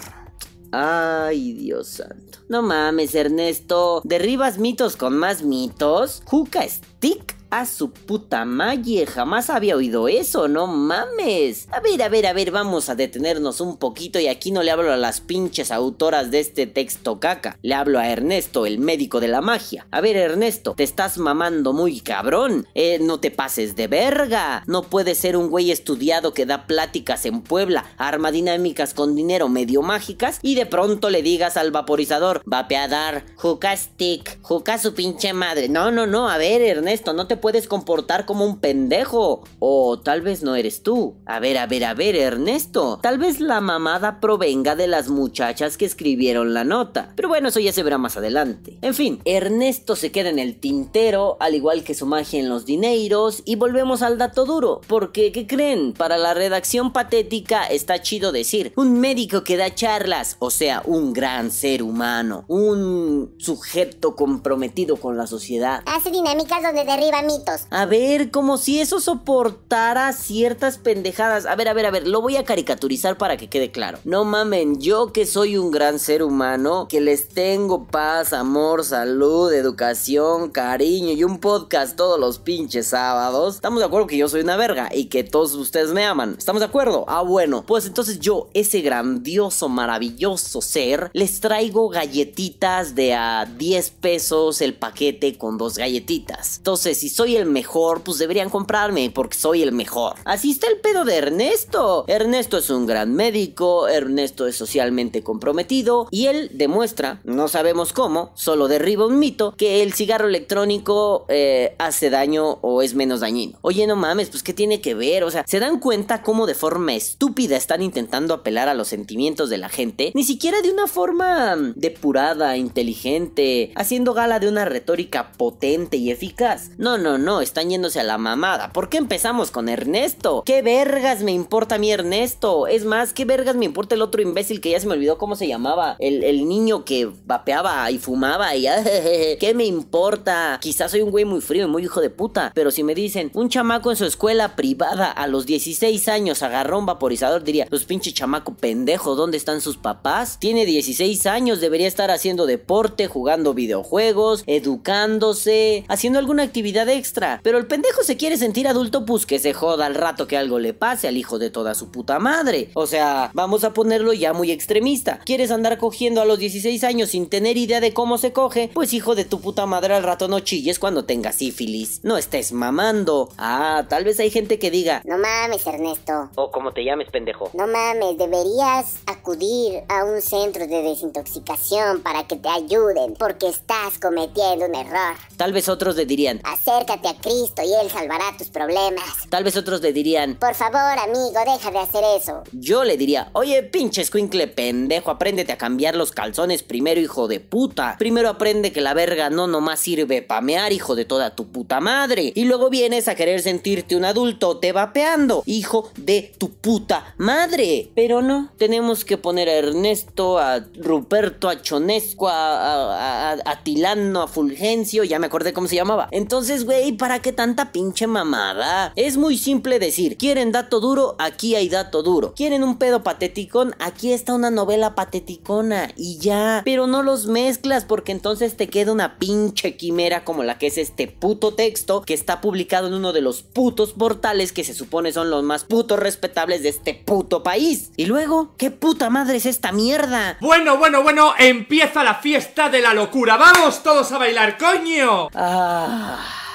Ay, 0.72 1.52
Dios 1.52 1.90
santo. 1.90 2.40
No 2.48 2.62
mames, 2.62 3.14
Ernesto. 3.14 4.00
¿Derribas 4.06 4.58
mitos 4.58 4.96
con 4.96 5.18
más 5.18 5.44
mitos? 5.44 6.24
¿Juca 6.24 6.66
Stick? 6.66 7.41
A 7.54 7.66
su 7.66 7.92
puta 7.92 8.46
madre, 8.46 9.06
jamás 9.06 9.50
había 9.50 9.76
oído 9.76 10.08
eso, 10.08 10.48
no 10.48 10.68
mames. 10.68 11.68
A 11.74 11.82
ver, 11.82 12.02
a 12.02 12.08
ver, 12.08 12.26
a 12.26 12.32
ver, 12.32 12.50
vamos 12.50 12.88
a 12.88 12.96
detenernos 12.96 13.60
un 13.60 13.76
poquito 13.76 14.22
y 14.22 14.30
aquí 14.30 14.52
no 14.52 14.64
le 14.64 14.72
hablo 14.72 14.94
a 14.94 14.96
las 14.96 15.20
pinches 15.20 15.70
autoras 15.70 16.32
de 16.32 16.40
este 16.40 16.66
texto 16.66 17.20
caca. 17.20 17.58
Le 17.62 17.74
hablo 17.74 18.00
a 18.00 18.08
Ernesto, 18.08 18.66
el 18.66 18.80
médico 18.80 19.20
de 19.20 19.28
la 19.28 19.42
magia. 19.42 19.86
A 19.92 20.00
ver, 20.00 20.16
Ernesto, 20.16 20.76
te 20.78 20.84
estás 20.84 21.18
mamando 21.18 21.74
muy 21.74 22.00
cabrón. 22.00 22.68
Eh, 22.74 23.00
no 23.02 23.20
te 23.20 23.32
pases 23.32 23.76
de 23.76 23.88
verga. 23.88 24.64
No 24.66 24.84
puedes 24.84 25.18
ser 25.18 25.36
un 25.36 25.50
güey 25.50 25.72
estudiado 25.72 26.34
que 26.34 26.46
da 26.46 26.68
pláticas 26.68 27.26
en 27.26 27.42
Puebla, 27.42 27.84
arma 27.98 28.32
dinámicas 28.32 28.94
con 28.94 29.14
dinero 29.14 29.50
medio 29.50 29.82
mágicas 29.82 30.40
y 30.42 30.56
de 30.56 30.68
pronto 30.68 31.10
le 31.10 31.22
digas 31.22 31.58
al 31.58 31.72
vaporizador, 31.72 32.44
vapeadar, 32.46 33.26
juca 33.36 33.76
stick, 33.76 34.42
juca 34.42 34.78
su 34.78 34.94
pinche 34.94 35.34
madre. 35.34 35.68
No, 35.68 35.92
no, 35.92 36.08
no, 36.08 36.30
a 36.30 36.38
ver, 36.38 36.62
Ernesto, 36.62 37.12
no 37.12 37.28
te 37.28 37.41
puedes 37.42 37.68
comportar 37.68 38.26
como 38.26 38.46
un 38.46 38.60
pendejo. 38.60 39.44
O 39.60 40.00
tal 40.00 40.22
vez 40.22 40.44
no 40.44 40.56
eres 40.56 40.84
tú. 40.84 41.16
A 41.26 41.40
ver, 41.40 41.58
a 41.58 41.66
ver, 41.68 41.84
a 41.84 41.94
ver, 41.94 42.16
Ernesto. 42.16 43.00
Tal 43.02 43.18
vez 43.18 43.40
la 43.40 43.60
mamada 43.60 44.20
provenga 44.20 44.76
de 44.76 44.88
las 44.88 45.10
muchachas 45.10 45.78
que 45.78 45.86
escribieron 45.86 46.54
la 46.54 46.64
nota. 46.64 47.12
Pero 47.16 47.28
bueno, 47.28 47.50
eso 47.50 47.60
ya 47.60 47.74
se 47.74 47.84
verá 47.84 47.98
más 47.98 48.18
adelante. 48.18 48.78
En 48.82 48.94
fin, 48.94 49.20
Ernesto 49.26 49.96
se 49.96 50.12
queda 50.12 50.30
en 50.30 50.40
el 50.40 50.60
tintero, 50.60 51.38
al 51.40 51.56
igual 51.56 51.84
que 51.84 51.96
su 51.96 52.06
magia 52.06 52.40
en 52.40 52.50
los 52.50 52.66
dineros. 52.66 53.42
Y 53.46 53.56
volvemos 53.56 54.02
al 54.02 54.18
dato 54.18 54.46
duro. 54.46 54.82
Porque, 54.88 55.32
¿qué 55.32 55.48
creen? 55.48 55.94
Para 55.94 56.18
la 56.18 56.34
redacción 56.34 56.94
patética 56.94 57.66
está 57.66 58.02
chido 58.02 58.32
decir 58.32 58.72
un 58.76 59.00
médico 59.00 59.44
que 59.44 59.58
da 59.58 59.74
charlas, 59.74 60.38
o 60.40 60.50
sea, 60.52 60.84
un 60.86 61.14
gran 61.14 61.52
ser 61.52 61.84
humano, 61.84 62.46
un 62.48 63.34
sujeto 63.38 64.16
comprometido 64.16 64.98
con 64.98 65.18
la 65.18 65.28
sociedad. 65.28 65.82
Hace 65.86 66.12
dinámicas 66.12 66.62
donde 66.62 66.86
derriba 66.86 67.22
A 67.70 67.86
ver, 67.86 68.32
como 68.32 68.58
si 68.58 68.80
eso 68.80 69.00
soportara 69.00 70.12
ciertas 70.14 70.78
pendejadas. 70.78 71.46
A 71.46 71.56
ver, 71.56 71.68
a 71.68 71.74
ver, 71.74 71.86
a 71.86 71.92
ver, 71.92 72.08
lo 72.08 72.22
voy 72.22 72.36
a 72.36 72.44
caricaturizar 72.44 73.18
para 73.18 73.38
que 73.38 73.50
quede 73.50 73.72
claro. 73.72 74.00
No 74.04 74.26
mamen, 74.26 74.80
yo 74.80 75.14
que 75.14 75.26
soy 75.26 75.58
un 75.58 75.72
gran 75.72 76.00
ser 76.00 76.24
humano, 76.24 76.88
que 76.90 77.02
les 77.02 77.30
tengo 77.30 77.86
paz, 77.88 78.34
amor, 78.34 78.84
salud, 78.84 79.54
educación, 79.54 80.50
cariño 80.50 81.12
y 81.14 81.24
un 81.24 81.40
podcast 81.40 81.96
todos 81.96 82.20
los 82.20 82.40
pinches 82.40 82.88
sábados. 82.88 83.56
Estamos 83.56 83.80
de 83.80 83.86
acuerdo 83.86 84.08
que 84.08 84.18
yo 84.18 84.28
soy 84.28 84.42
una 84.42 84.58
verga 84.58 84.90
y 84.94 85.06
que 85.06 85.24
todos 85.24 85.54
ustedes 85.54 85.92
me 85.92 86.06
aman. 86.06 86.36
¿Estamos 86.38 86.60
de 86.60 86.66
acuerdo? 86.66 87.06
Ah, 87.08 87.22
bueno. 87.22 87.64
Pues 87.66 87.86
entonces 87.86 88.20
yo, 88.20 88.50
ese 88.54 88.82
grandioso, 88.82 89.70
maravilloso 89.70 90.62
ser, 90.62 91.10
les 91.14 91.40
traigo 91.40 91.90
galletitas 91.90 92.96
de 92.96 93.14
a 93.14 93.46
10 93.46 93.90
pesos 93.92 94.62
el 94.62 94.74
paquete 94.74 95.38
con 95.38 95.58
dos 95.58 95.78
galletitas. 95.78 96.58
Entonces, 96.58 96.98
si 96.98 97.10
son 97.10 97.21
soy 97.22 97.36
el 97.36 97.46
mejor, 97.46 98.02
pues 98.02 98.18
deberían 98.18 98.50
comprarme 98.50 99.12
porque 99.14 99.38
soy 99.38 99.62
el 99.62 99.74
mejor. 99.74 100.16
Así 100.26 100.50
está 100.50 100.66
el 100.66 100.80
pedo 100.80 101.06
de 101.06 101.18
Ernesto. 101.18 102.04
Ernesto 102.08 102.58
es 102.58 102.72
un 102.72 102.88
gran 102.88 103.14
médico, 103.14 103.88
Ernesto 103.88 104.48
es 104.48 104.56
socialmente 104.56 105.22
comprometido 105.22 106.08
y 106.10 106.26
él 106.26 106.50
demuestra, 106.52 107.22
no 107.24 107.48
sabemos 107.48 107.94
cómo, 107.94 108.32
solo 108.34 108.68
derriba 108.68 109.06
un 109.06 109.20
mito, 109.20 109.54
que 109.56 109.84
el 109.84 109.94
cigarro 109.94 110.28
electrónico 110.28 111.28
eh, 111.30 111.76
hace 111.78 112.10
daño 112.10 112.58
o 112.62 112.82
es 112.82 112.96
menos 112.96 113.20
dañino. 113.20 113.60
Oye, 113.62 113.86
no 113.86 113.96
mames, 113.96 114.32
pues 114.32 114.42
¿qué 114.42 114.54
tiene 114.56 114.82
que 114.82 114.96
ver? 114.96 115.24
O 115.24 115.30
sea, 115.30 115.46
¿se 115.46 115.60
dan 115.60 115.80
cuenta 115.80 116.24
cómo 116.24 116.48
de 116.48 116.56
forma 116.56 116.96
estúpida 116.96 117.56
están 117.56 117.84
intentando 117.84 118.34
apelar 118.34 118.68
a 118.68 118.74
los 118.74 118.88
sentimientos 118.88 119.52
de 119.52 119.60
la 119.60 119.70
gente? 119.70 120.12
Ni 120.16 120.24
siquiera 120.24 120.60
de 120.64 120.72
una 120.72 120.88
forma 120.88 121.56
mm, 121.56 121.74
depurada, 121.76 122.58
inteligente, 122.58 123.74
haciendo 123.76 124.16
gala 124.16 124.40
de 124.40 124.48
una 124.48 124.66
retórica 124.66 125.34
potente 125.34 125.98
y 125.98 126.10
eficaz. 126.10 126.72
No, 126.80 126.98
no, 126.98 127.11
no, 127.18 127.42
están 127.42 127.70
yéndose 127.70 128.00
a 128.00 128.04
la 128.04 128.18
mamada. 128.18 128.72
¿Por 128.74 128.90
qué 128.90 128.98
empezamos 128.98 129.52
con 129.52 129.70
Ernesto? 129.70 130.44
¿Qué 130.46 130.62
vergas 130.62 131.22
me 131.24 131.32
importa 131.32 131.76
a 131.76 131.78
mí 131.78 131.92
Ernesto? 131.92 132.68
Es 132.68 132.86
más, 132.86 133.14
¿qué 133.14 133.26
vergas 133.26 133.56
me 133.56 133.66
importa 133.66 133.96
el 133.96 134.02
otro 134.02 134.22
imbécil 134.22 134.62
que 134.62 134.72
ya 134.72 134.80
se 134.80 134.88
me 134.88 134.94
olvidó 134.94 135.18
cómo 135.18 135.36
se 135.36 135.48
llamaba? 135.48 135.96
El, 136.00 136.42
niño 136.42 136.86
que 136.86 137.10
vapeaba 137.26 137.90
y 137.92 138.00
fumaba. 138.00 138.50
¿Qué 139.40 139.54
me 139.56 139.66
importa? 139.66 140.58
Quizás 140.62 140.92
soy 140.92 141.02
un 141.02 141.12
güey 141.12 141.26
muy 141.26 141.42
frío 141.42 141.66
y 141.66 141.70
muy 141.70 141.84
hijo 141.84 142.02
de 142.02 142.10
puta, 142.10 142.52
pero 142.56 142.72
si 142.72 142.84
me 142.84 142.96
dicen, 142.96 143.32
un 143.34 143.50
chamaco 143.50 143.92
en 143.92 143.98
su 143.98 144.06
escuela 144.06 144.56
privada 144.56 145.12
a 145.12 145.28
los 145.28 145.46
16 145.46 146.08
años 146.08 146.44
agarró 146.44 146.80
un 146.80 146.86
vaporizador, 146.86 147.44
diría, 147.44 147.68
los 147.70 147.86
pinche 147.86 148.12
chamaco 148.12 148.56
pendejo, 148.56 149.16
¿dónde 149.16 149.38
están 149.38 149.62
sus 149.62 149.78
papás? 149.78 150.38
Tiene 150.40 150.66
16 150.66 151.26
años, 151.26 151.62
debería 151.62 151.88
estar 151.88 152.12
haciendo 152.12 152.46
deporte, 152.46 153.08
jugando 153.08 153.54
videojuegos, 153.54 154.44
educándose, 154.48 155.86
haciendo 155.88 156.20
alguna 156.20 156.44
actividad 156.44 156.90
extra. 157.02 157.40
Pero 157.44 157.58
el 157.58 157.66
pendejo 157.66 158.04
se 158.04 158.16
quiere 158.16 158.38
sentir 158.38 158.68
adulto, 158.68 159.06
pues 159.06 159.26
que 159.26 159.40
se 159.40 159.54
joda 159.54 159.88
al 159.88 159.96
rato 159.96 160.28
que 160.28 160.38
algo 160.38 160.60
le 160.60 160.74
pase 160.76 161.08
al 161.08 161.18
hijo 161.18 161.40
de 161.40 161.50
toda 161.50 161.74
su 161.74 161.90
puta 161.92 162.20
madre. 162.20 162.70
O 162.76 162.86
sea, 162.86 163.32
vamos 163.34 163.64
a 163.64 163.74
ponerlo 163.74 164.14
ya 164.14 164.34
muy 164.34 164.52
extremista. 164.52 165.20
¿Quieres 165.26 165.50
andar 165.50 165.80
cogiendo 165.80 166.22
a 166.22 166.26
los 166.26 166.38
16 166.38 166.84
años 166.84 167.10
sin 167.10 167.28
tener 167.28 167.58
idea 167.58 167.82
de 167.82 167.94
cómo 167.94 168.18
se 168.20 168.34
coge? 168.34 168.70
Pues 168.74 168.94
hijo 168.94 169.16
de 169.16 169.26
tu 169.26 169.42
puta 169.42 169.66
madre 169.66 169.96
al 169.96 170.04
rato 170.04 170.28
no 170.28 170.40
chilles 170.42 170.78
cuando 170.78 171.06
tengas 171.06 171.36
sífilis. 171.36 172.02
No 172.04 172.18
estés 172.18 172.52
mamando. 172.52 173.30
Ah, 173.38 173.86
tal 173.90 174.04
vez 174.04 174.20
hay 174.20 174.30
gente 174.30 174.60
que 174.60 174.70
diga, 174.70 175.02
No 175.06 175.18
mames, 175.18 175.66
Ernesto. 175.66 176.30
O 176.36 176.52
como 176.52 176.72
te 176.72 176.84
llames, 176.84 177.10
pendejo. 177.10 177.50
No 177.54 177.66
mames, 177.66 178.18
deberías 178.18 178.98
acudir 179.08 179.82
a 179.90 180.04
un 180.06 180.22
centro 180.22 180.68
de 180.68 180.82
desintoxicación 180.84 182.02
para 182.02 182.28
que 182.28 182.36
te 182.36 182.50
ayuden, 182.50 183.16
porque 183.18 183.48
estás 183.48 183.98
cometiendo 184.00 184.66
un 184.66 184.76
error. 184.76 185.16
tal 185.38 185.54
vez 185.54 185.70
otros 185.70 185.96
le 185.96 186.06
dirían, 186.06 186.40
Acércate 186.82 187.10
a 187.10 187.14
Cristo 187.14 187.62
y 187.64 187.74
Él 187.86 187.92
salvará 187.92 188.36
tus 188.38 188.48
problemas. 188.48 189.04
tal 189.30 189.44
vez 189.44 189.56
otros 189.56 189.82
le 189.82 189.94
dirían, 189.94 190.36
Por 190.40 190.56
favor, 190.56 190.80
amigo, 190.98 191.40
deja 191.46 191.70
de 191.70 191.78
hacer 191.78 192.04
eso. 192.18 192.42
Yo 192.54 192.84
le 192.84 192.98
diría, 192.98 193.30
oye, 193.34 193.62
pinche 193.62 194.02
escuincle 194.02 194.48
pendejo, 194.48 195.12
apréndete 195.12 195.52
a 195.52 195.58
cambiar 195.60 195.96
los 195.96 196.12
calzones 196.12 196.64
primero, 196.64 197.00
hijo 197.00 197.28
de 197.28 197.40
puta. 197.40 197.96
Primero 198.00 198.30
aprende 198.30 198.72
que 198.72 198.82
la 198.82 198.96
verga 198.96 199.30
no 199.30 199.46
nomás 199.46 199.80
sirve 199.80 200.24
pa' 200.24 200.42
mear, 200.42 200.74
hijo 200.74 200.96
de 200.96 201.06
toda 201.06 201.36
tu 201.36 201.52
puta 201.52 201.80
madre. 201.82 202.32
Y 202.36 202.46
luego 202.46 202.72
vienes 202.72 203.08
a 203.08 203.14
querer 203.14 203.42
sentirte 203.44 203.96
un 203.96 204.06
adulto 204.06 204.58
te 204.58 204.72
vapeando, 204.72 205.44
hijo 205.46 205.92
de 205.98 206.34
tu 206.40 206.50
puta 206.52 207.14
madre. 207.18 207.92
Pero 207.94 208.24
no, 208.24 208.50
tenemos 208.58 209.06
que 209.06 209.18
poner 209.20 209.50
a 209.50 209.54
Ernesto, 209.54 210.40
a 210.40 210.66
Ruperto, 210.78 211.48
a 211.48 211.62
Chonesco, 211.62 212.28
a, 212.28 212.34
a, 212.56 213.32
a- 213.34 213.38
a 213.46 213.64
Tilano, 213.64 214.24
a 214.24 214.28
Fulgencio, 214.28 215.04
ya 215.04 215.20
me 215.20 215.28
acordé 215.28 215.54
cómo 215.54 215.68
se 215.68 215.76
llamaba. 215.76 216.08
Entonces, 216.12 216.66
güey, 216.72 216.94
¿para 216.94 217.20
qué 217.20 217.34
tanta 217.34 217.74
pinche 217.74 218.08
mamada? 218.08 218.94
Es 218.96 219.18
muy 219.18 219.38
simple 219.38 219.78
decir, 219.78 220.18
¿quieren 220.18 220.54
dato 220.54 220.80
duro? 220.80 221.16
Aquí 221.20 221.56
hay 221.56 221.68
dato 221.68 222.02
duro. 222.02 222.34
¿Quieren 222.34 222.64
un 222.64 222.78
pedo 222.78 223.04
pateticón? 223.04 223.76
Aquí 223.80 224.14
está 224.14 224.34
una 224.34 224.52
novela 224.52 224.96
pateticona 224.96 225.92
y 225.98 226.18
ya. 226.20 226.62
Pero 226.64 226.88
no 226.88 227.04
los 227.04 227.26
mezclas 227.26 227.84
porque 227.84 228.14
entonces 228.14 228.56
te 228.56 228.70
queda 228.70 228.94
una 228.94 229.20
pinche 229.20 229.76
quimera 229.76 230.24
como 230.24 230.44
la 230.44 230.58
que 230.58 230.68
es 230.68 230.78
este 230.78 231.08
puto 231.08 231.54
texto 231.56 232.04
que 232.04 232.14
está 232.14 232.40
publicado 232.40 232.88
en 232.88 232.94
uno 232.94 233.12
de 233.12 233.22
los 233.22 233.44
putos 233.44 233.92
portales 233.92 234.54
que 234.54 234.64
se 234.64 234.74
supone 234.74 235.12
son 235.12 235.30
los 235.30 235.44
más 235.44 235.66
putos 235.66 236.00
respetables 236.00 236.64
de 236.64 236.70
este 236.70 236.94
puto 236.94 237.44
país. 237.44 237.92
Y 237.98 238.06
luego, 238.06 238.54
¿qué 238.58 238.72
puta 238.72 239.10
madre 239.10 239.38
es 239.38 239.46
esta 239.46 239.74
mierda? 239.74 240.38
Bueno, 240.40 240.78
bueno, 240.78 241.04
bueno, 241.04 241.34
empieza 241.38 242.02
la 242.04 242.16
fiesta 242.16 242.70
de 242.70 242.82
la 242.82 242.94
locura. 242.94 243.36
¡Vamos 243.36 243.84
todos 243.84 244.10
a 244.14 244.18
bailar, 244.18 244.58
coño! 244.58 245.28
Ah, 245.34 246.51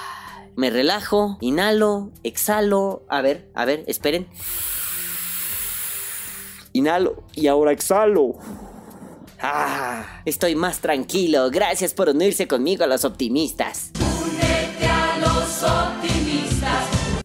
me 0.56 0.70
relajo, 0.70 1.36
inhalo, 1.40 2.10
exhalo. 2.22 3.04
A 3.08 3.20
ver, 3.20 3.50
a 3.54 3.64
ver, 3.64 3.84
esperen. 3.86 4.26
Inhalo 6.72 7.24
y 7.34 7.46
ahora 7.46 7.72
exhalo. 7.72 8.34
Ah, 9.40 10.22
estoy 10.24 10.54
más 10.54 10.80
tranquilo. 10.80 11.50
Gracias 11.50 11.92
por 11.94 12.08
unirse 12.08 12.48
conmigo 12.48 12.84
a 12.84 12.86
los 12.86 13.04
optimistas. 13.04 13.92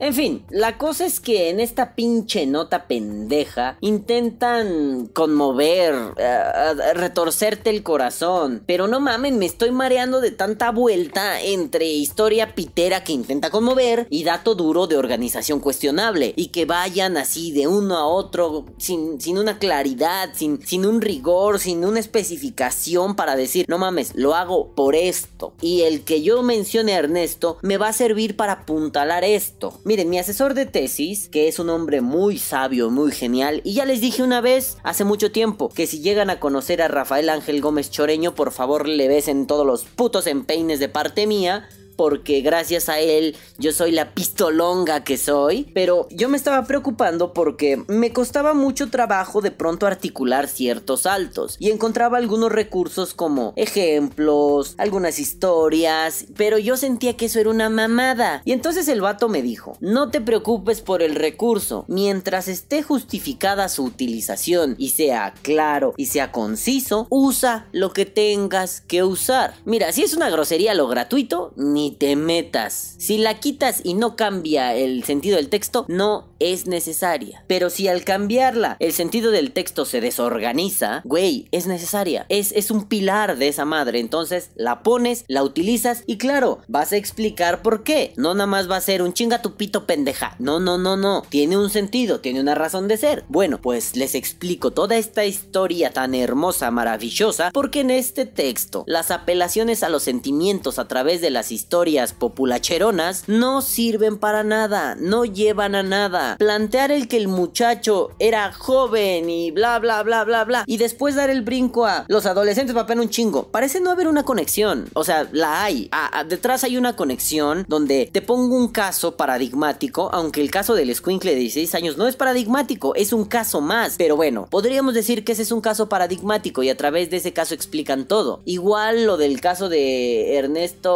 En 0.02 0.16
fin, 0.16 0.44
la 0.50 0.80
cosa 0.80 1.06
es 1.06 1.20
que 1.20 1.52
en 1.52 1.60
esta 1.60 1.94
pinche 1.94 2.48
nota 2.48 2.88
pendeja 2.88 3.78
intentan 3.82 5.06
conmover, 5.14 5.94
eh, 6.18 6.94
retorcerte 6.96 7.70
el 7.70 7.84
corazón. 7.84 8.64
Pero 8.66 8.88
no 8.88 9.00
mamen, 9.00 9.38
me 9.38 9.46
estoy 9.46 9.70
mareando 9.70 10.20
de 10.20 10.32
tanta 10.32 10.72
vuelta 10.72 11.40
entre 11.40 11.86
historia 11.86 12.56
pitera 12.56 13.04
que 13.04 13.14
intenta 13.14 13.52
conmover 13.52 14.08
y 14.10 14.24
dato 14.24 14.56
duro 14.56 14.88
de 14.88 14.98
organización 14.98 15.60
cuestionable. 15.60 16.34
Y 16.36 16.48
que 16.48 16.66
vayan 16.66 17.16
así 17.16 17.52
de 17.52 17.68
uno 17.68 17.96
a 17.96 18.08
otro 18.08 18.66
sin, 18.80 19.22
sin 19.22 19.38
una 19.38 19.60
claridad, 19.60 20.32
sin, 20.34 20.66
sin 20.66 20.88
un 20.88 21.02
rigor, 21.02 21.60
sin 21.60 21.86
una 21.86 22.00
especificación 22.00 23.16
para 23.16 23.36
decir, 23.36 23.68
no 23.70 23.78
mames, 23.78 24.14
lo 24.16 24.34
hago 24.34 24.74
por 24.74 24.96
esto. 24.96 25.54
Y 25.62 25.82
el 25.82 26.04
que 26.06 26.24
yo 26.24 26.42
mencione 26.42 26.96
a 26.96 26.98
Ernesto 26.98 27.60
me 27.62 27.78
va 27.78 27.90
a 27.90 27.94
servir 27.94 28.36
para 28.36 28.54
apuntalar 28.54 29.24
esto. 29.24 29.80
Miren, 29.92 30.10
mi 30.10 30.20
asesor 30.20 30.54
de 30.54 30.66
tesis, 30.66 31.28
que 31.28 31.50
es 31.50 31.60
un 31.60 31.70
hombre 31.70 32.00
muy 32.00 32.38
sabio, 32.38 32.90
muy 32.90 33.12
genial, 33.12 33.60
y 33.66 33.74
ya 33.74 33.84
les 33.84 34.00
dije 34.00 34.24
una 34.24 34.40
vez, 34.40 34.78
hace 34.84 35.04
mucho 35.04 35.34
tiempo, 35.34 35.68
que 35.68 35.86
si 35.86 36.00
llegan 36.00 36.30
a 36.30 36.40
conocer 36.40 36.82
a 36.82 36.88
Rafael 36.88 37.28
Ángel 37.28 37.60
Gómez 37.60 37.92
Choreño, 37.92 38.34
por 38.34 38.54
favor 38.54 38.88
le 38.88 39.10
besen 39.10 39.48
todos 39.48 39.66
los 39.66 39.84
putos 39.84 40.28
empeines 40.28 40.80
de 40.80 40.88
parte 40.88 41.28
mía. 41.28 41.68
Porque 42.02 42.42
gracias 42.42 42.90
a 42.90 43.00
él 43.00 43.36
yo 43.60 43.72
soy 43.72 43.92
la 43.92 44.16
pistolonga 44.16 45.04
que 45.04 45.20
soy. 45.20 45.70
Pero 45.76 46.08
yo 46.10 46.30
me 46.30 46.38
estaba 46.38 46.66
preocupando 46.66 47.32
porque 47.32 47.84
me 47.88 48.12
costaba 48.12 48.56
mucho 48.56 48.90
trabajo 48.90 49.40
de 49.40 49.52
pronto 49.52 49.86
articular 49.86 50.48
ciertos 50.48 51.02
saltos. 51.02 51.58
Y 51.60 51.70
encontraba 51.70 52.18
algunos 52.18 52.52
recursos 52.52 53.14
como 53.14 53.54
ejemplos, 53.56 54.74
algunas 54.80 55.20
historias. 55.20 56.26
Pero 56.36 56.58
yo 56.58 56.76
sentía 56.76 57.16
que 57.16 57.26
eso 57.26 57.40
era 57.40 57.52
una 57.52 57.70
mamada. 57.70 58.42
Y 58.46 58.54
entonces 58.54 58.88
el 58.88 59.02
vato 59.02 59.30
me 59.30 59.44
dijo, 59.44 59.78
no 59.80 60.10
te 60.10 60.22
preocupes 60.22 60.82
por 60.82 61.04
el 61.04 61.14
recurso. 61.14 61.86
Mientras 61.88 62.48
esté 62.48 62.82
justificada 62.82 63.70
su 63.70 63.84
utilización 63.84 64.74
y 64.80 64.90
sea 64.90 65.36
claro 65.44 65.94
y 65.98 66.08
sea 66.08 66.32
conciso, 66.32 67.06
usa 67.12 67.68
lo 67.74 67.94
que 67.94 68.08
tengas 68.08 68.82
que 68.82 69.04
usar. 69.04 69.54
Mira, 69.66 69.92
si 69.92 70.02
es 70.02 70.16
una 70.16 70.32
grosería 70.32 70.74
lo 70.74 70.88
gratuito, 70.88 71.54
ni 71.56 71.91
te 71.92 72.16
metas. 72.16 72.96
Si 72.98 73.18
la 73.18 73.40
quitas 73.40 73.82
y 73.84 73.94
no 73.94 74.16
cambia 74.16 74.76
el 74.76 75.04
sentido 75.04 75.38
del 75.38 75.50
texto, 75.50 75.86
no 75.88 76.30
es 76.40 76.68
necesaria. 76.68 77.44
Pero 77.48 77.70
si 77.70 77.88
al 77.88 78.04
cambiarla 78.04 78.78
el 78.80 78.94
sentido 78.94 79.32
del 79.32 79.52
texto 79.52 79.86
se 79.86 80.02
desorganiza, 80.02 81.02
güey, 81.06 81.48
es 81.52 81.68
necesaria. 81.68 82.26
Es, 82.30 82.52
es 82.52 82.72
un 82.72 82.88
pilar 82.88 83.38
de 83.38 83.48
esa 83.48 83.66
madre. 83.66 84.00
Entonces 84.00 84.52
la 84.56 84.84
pones, 84.84 85.26
la 85.28 85.44
utilizas 85.44 86.04
y 86.08 86.18
claro, 86.18 86.60
vas 86.68 86.92
a 86.92 86.98
explicar 86.98 87.62
por 87.62 87.84
qué. 87.84 88.14
No 88.18 88.34
nada 88.34 88.48
más 88.48 88.70
va 88.70 88.78
a 88.78 88.82
ser 88.82 89.02
un 89.02 89.14
chinga 89.14 89.42
tu 89.42 89.56
pito 89.56 89.86
pendeja. 89.86 90.36
No, 90.40 90.60
no, 90.60 90.78
no, 90.78 90.98
no. 90.98 91.24
Tiene 91.30 91.58
un 91.58 91.70
sentido, 91.70 92.20
tiene 92.20 92.42
una 92.42 92.56
razón 92.56 92.88
de 92.88 92.98
ser. 92.98 93.24
Bueno, 93.28 93.60
pues 93.62 93.96
les 93.96 94.16
explico 94.16 94.72
toda 94.72 94.98
esta 94.98 95.26
historia 95.26 95.92
tan 95.92 96.16
hermosa, 96.16 96.72
maravillosa, 96.72 97.52
porque 97.54 97.82
en 97.82 97.92
este 97.92 98.26
texto 98.26 98.84
las 98.88 99.12
apelaciones 99.12 99.84
a 99.84 99.90
los 99.90 100.04
sentimientos 100.04 100.80
a 100.80 100.88
través 100.88 101.22
de 101.22 101.30
las 101.30 101.52
historias 101.52 101.81
populacheronas 102.18 103.24
no 103.28 103.62
sirven 103.62 104.18
para 104.18 104.44
nada, 104.44 104.96
no 105.00 105.26
llevan 105.26 105.74
a 105.74 105.82
nada. 105.82 106.38
Plantear 106.38 106.92
el 106.92 107.08
que 107.08 107.18
el 107.18 107.28
muchacho 107.28 108.12
era 108.20 108.54
joven 108.54 109.30
y 109.30 109.50
bla 109.52 109.80
bla 109.80 110.04
bla 110.04 110.24
bla 110.24 110.46
bla 110.46 110.64
y 110.68 110.78
después 110.78 111.16
dar 111.16 111.30
el 111.30 111.42
brinco 111.42 111.86
a 111.88 112.06
los 112.08 112.26
adolescentes 112.26 112.76
papean 112.76 113.00
un 113.00 113.10
chingo. 113.10 113.48
Parece 113.48 113.80
no 113.82 113.90
haber 113.90 114.08
una 114.08 114.24
conexión. 114.24 114.90
O 114.94 115.04
sea, 115.04 115.28
la 115.32 115.64
hay. 115.64 115.90
Detrás 116.28 116.64
hay 116.64 116.78
una 116.78 116.96
conexión 116.96 117.66
donde 117.68 118.10
te 118.12 118.22
pongo 118.22 118.56
un 118.56 118.68
caso 118.68 119.18
paradigmático, 119.18 120.10
aunque 120.14 120.42
el 120.42 120.52
caso 120.52 120.76
del 120.76 120.92
escuincle 120.92 121.32
de 121.32 121.40
16 121.40 121.74
años 121.76 121.98
no 121.98 122.08
es 122.08 122.16
paradigmático, 122.16 122.94
es 122.96 123.12
un 123.12 123.26
caso 123.26 123.60
más. 123.60 123.96
Pero 123.98 124.16
bueno, 124.16 124.48
podríamos 124.52 124.94
decir 124.94 125.24
que 125.24 125.32
ese 125.32 125.42
es 125.42 125.52
un 125.52 125.62
caso 125.62 125.90
paradigmático 125.90 126.62
y 126.62 126.70
a 126.70 126.78
través 126.78 127.10
de 127.10 127.18
ese 127.18 127.34
caso 127.34 127.56
explican 127.56 128.06
todo. 128.08 128.42
Igual 128.46 129.06
lo 129.06 129.18
del 129.18 129.42
caso 129.42 129.68
de 129.68 130.36
Ernesto 130.36 130.92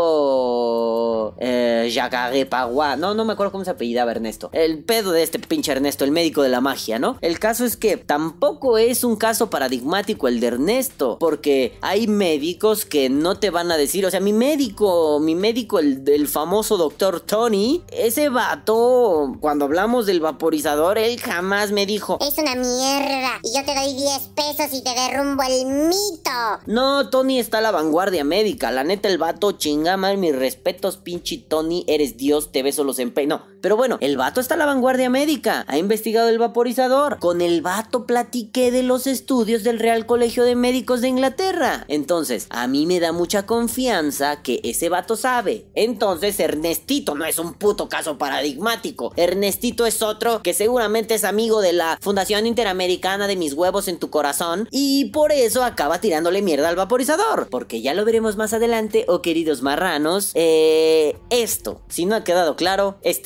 Eh, 1.40 1.92
Jacare 1.94 2.46
Pagua. 2.46 2.96
No, 2.96 3.14
no 3.14 3.26
me 3.26 3.34
acuerdo 3.34 3.52
cómo 3.52 3.66
se 3.66 3.72
apellidaba 3.72 4.12
Ernesto. 4.12 4.50
El 4.54 4.84
pedo 4.84 5.12
de 5.12 5.24
este 5.24 5.40
pinche 5.40 5.72
Ernesto, 5.72 6.06
el 6.06 6.12
médico 6.12 6.42
de 6.42 6.50
la 6.50 6.62
magia, 6.62 7.00
¿no? 7.00 7.18
El 7.22 7.40
caso 7.40 7.66
es 7.66 7.78
que 7.78 7.98
tampoco 7.98 8.78
es 8.78 9.04
un 9.04 9.16
caso 9.16 9.50
paradigmático 9.50 10.28
el 10.28 10.40
de 10.40 10.48
Ernesto, 10.48 11.18
porque 11.20 11.78
hay 11.82 12.08
médicos 12.08 12.86
que 12.86 13.10
no 13.10 13.38
te 13.38 13.50
van 13.50 13.72
a 13.72 13.78
decir, 13.78 14.06
o 14.06 14.12
sea, 14.12 14.20
mi 14.20 14.34
médico, 14.34 15.20
mi 15.20 15.36
médico, 15.36 15.80
el, 15.80 16.04
el 16.08 16.28
famoso 16.28 16.78
doctor 16.78 17.22
Tony, 17.22 17.84
ese 17.92 18.30
vato, 18.30 19.36
cuando 19.40 19.66
hablamos 19.66 20.06
del 20.06 20.20
vaporizador, 20.20 20.98
él 20.98 21.20
jamás 21.20 21.72
me 21.72 21.86
dijo, 21.86 22.18
Es 22.22 22.38
una 22.38 22.56
mierda. 22.56 23.40
Y 23.44 23.56
yo 23.56 23.66
te 23.66 23.76
doy 23.76 23.94
10 23.94 24.22
pesos 24.36 24.74
y 24.74 24.84
te 24.84 24.94
derrumbo 24.94 25.44
el 25.44 25.66
mito. 25.66 26.60
No, 26.66 27.10
Tony 27.10 27.40
está 27.40 27.60
a 27.60 27.62
la 27.62 27.72
vanguardia 27.72 28.24
médica. 28.24 28.72
La 28.72 28.84
neta, 28.84 29.08
el 29.08 29.18
vato 29.18 29.54
chinga 29.54 29.98
mal. 29.98 30.18
Mis 30.18 30.36
respetos, 30.56 30.98
pinche 30.98 31.38
Tony. 31.38 31.84
Eres 31.88 32.18
Dios, 32.18 32.52
te 32.52 32.64
beso 32.64 32.84
los 32.84 33.00
empe... 33.00 33.28
No, 33.28 33.46
pero 33.66 33.78
bueno, 33.78 33.98
el 34.00 34.16
vato 34.16 34.42
está 34.42 34.54
a 34.54 34.58
la 34.58 34.68
vanguardia 34.68 35.10
médica. 35.10 35.66
Ha 35.68 35.80
investigado 35.80 36.30
el 36.30 36.38
vaporizador. 36.38 37.18
Con 37.18 37.42
el 37.42 37.64
vato 37.64 38.06
platiqué 38.06 38.70
de 38.70 38.84
los 38.84 39.08
estudios 39.08 39.64
del 39.64 39.80
Real 39.80 40.06
Colegio 40.06 40.44
de 40.44 40.54
Médicos 40.54 41.02
de 41.02 41.08
Inglaterra. 41.08 41.84
Entonces, 41.88 42.46
a 42.52 42.68
mí 42.68 42.86
me 42.86 43.00
da 43.00 43.12
mucha 43.12 43.48
confianza 43.48 44.44
que 44.44 44.62
ese 44.64 44.90
vato 44.90 45.16
sabe. 45.16 45.66
Entonces, 45.74 46.40
Ernestito 46.40 47.16
no 47.16 47.26
es 47.26 47.40
un 47.40 47.56
puto 47.56 47.90
caso 47.90 48.20
paradigmático. 48.20 49.14
Ernestito 49.16 49.88
es 49.88 50.04
otro 50.04 50.44
que 50.44 50.54
seguramente 50.54 51.16
es 51.16 51.24
amigo 51.24 51.62
de 51.62 51.74
la 51.74 51.98
Fundación 52.02 52.46
Interamericana 52.46 53.26
de 53.26 53.36
mis 53.36 53.54
huevos 53.54 53.88
en 53.88 53.98
tu 53.98 54.12
corazón. 54.12 54.68
Y 54.70 55.06
por 55.06 55.32
eso 55.32 55.64
acaba 55.64 56.00
tirándole 56.00 56.44
mierda 56.44 56.70
al 56.70 56.76
vaporizador. 56.76 57.48
Porque 57.50 57.82
ya 57.82 57.96
lo 57.96 58.06
veremos 58.06 58.38
más 58.38 58.54
adelante, 58.54 59.06
oh 59.08 59.24
queridos 59.24 59.64
marranos. 59.64 60.34
Eh, 60.36 61.18
esto, 61.32 61.82
si 61.88 62.06
no 62.06 62.14
ha 62.14 62.24
quedado 62.24 62.56
claro, 62.56 63.00
es 63.02 63.24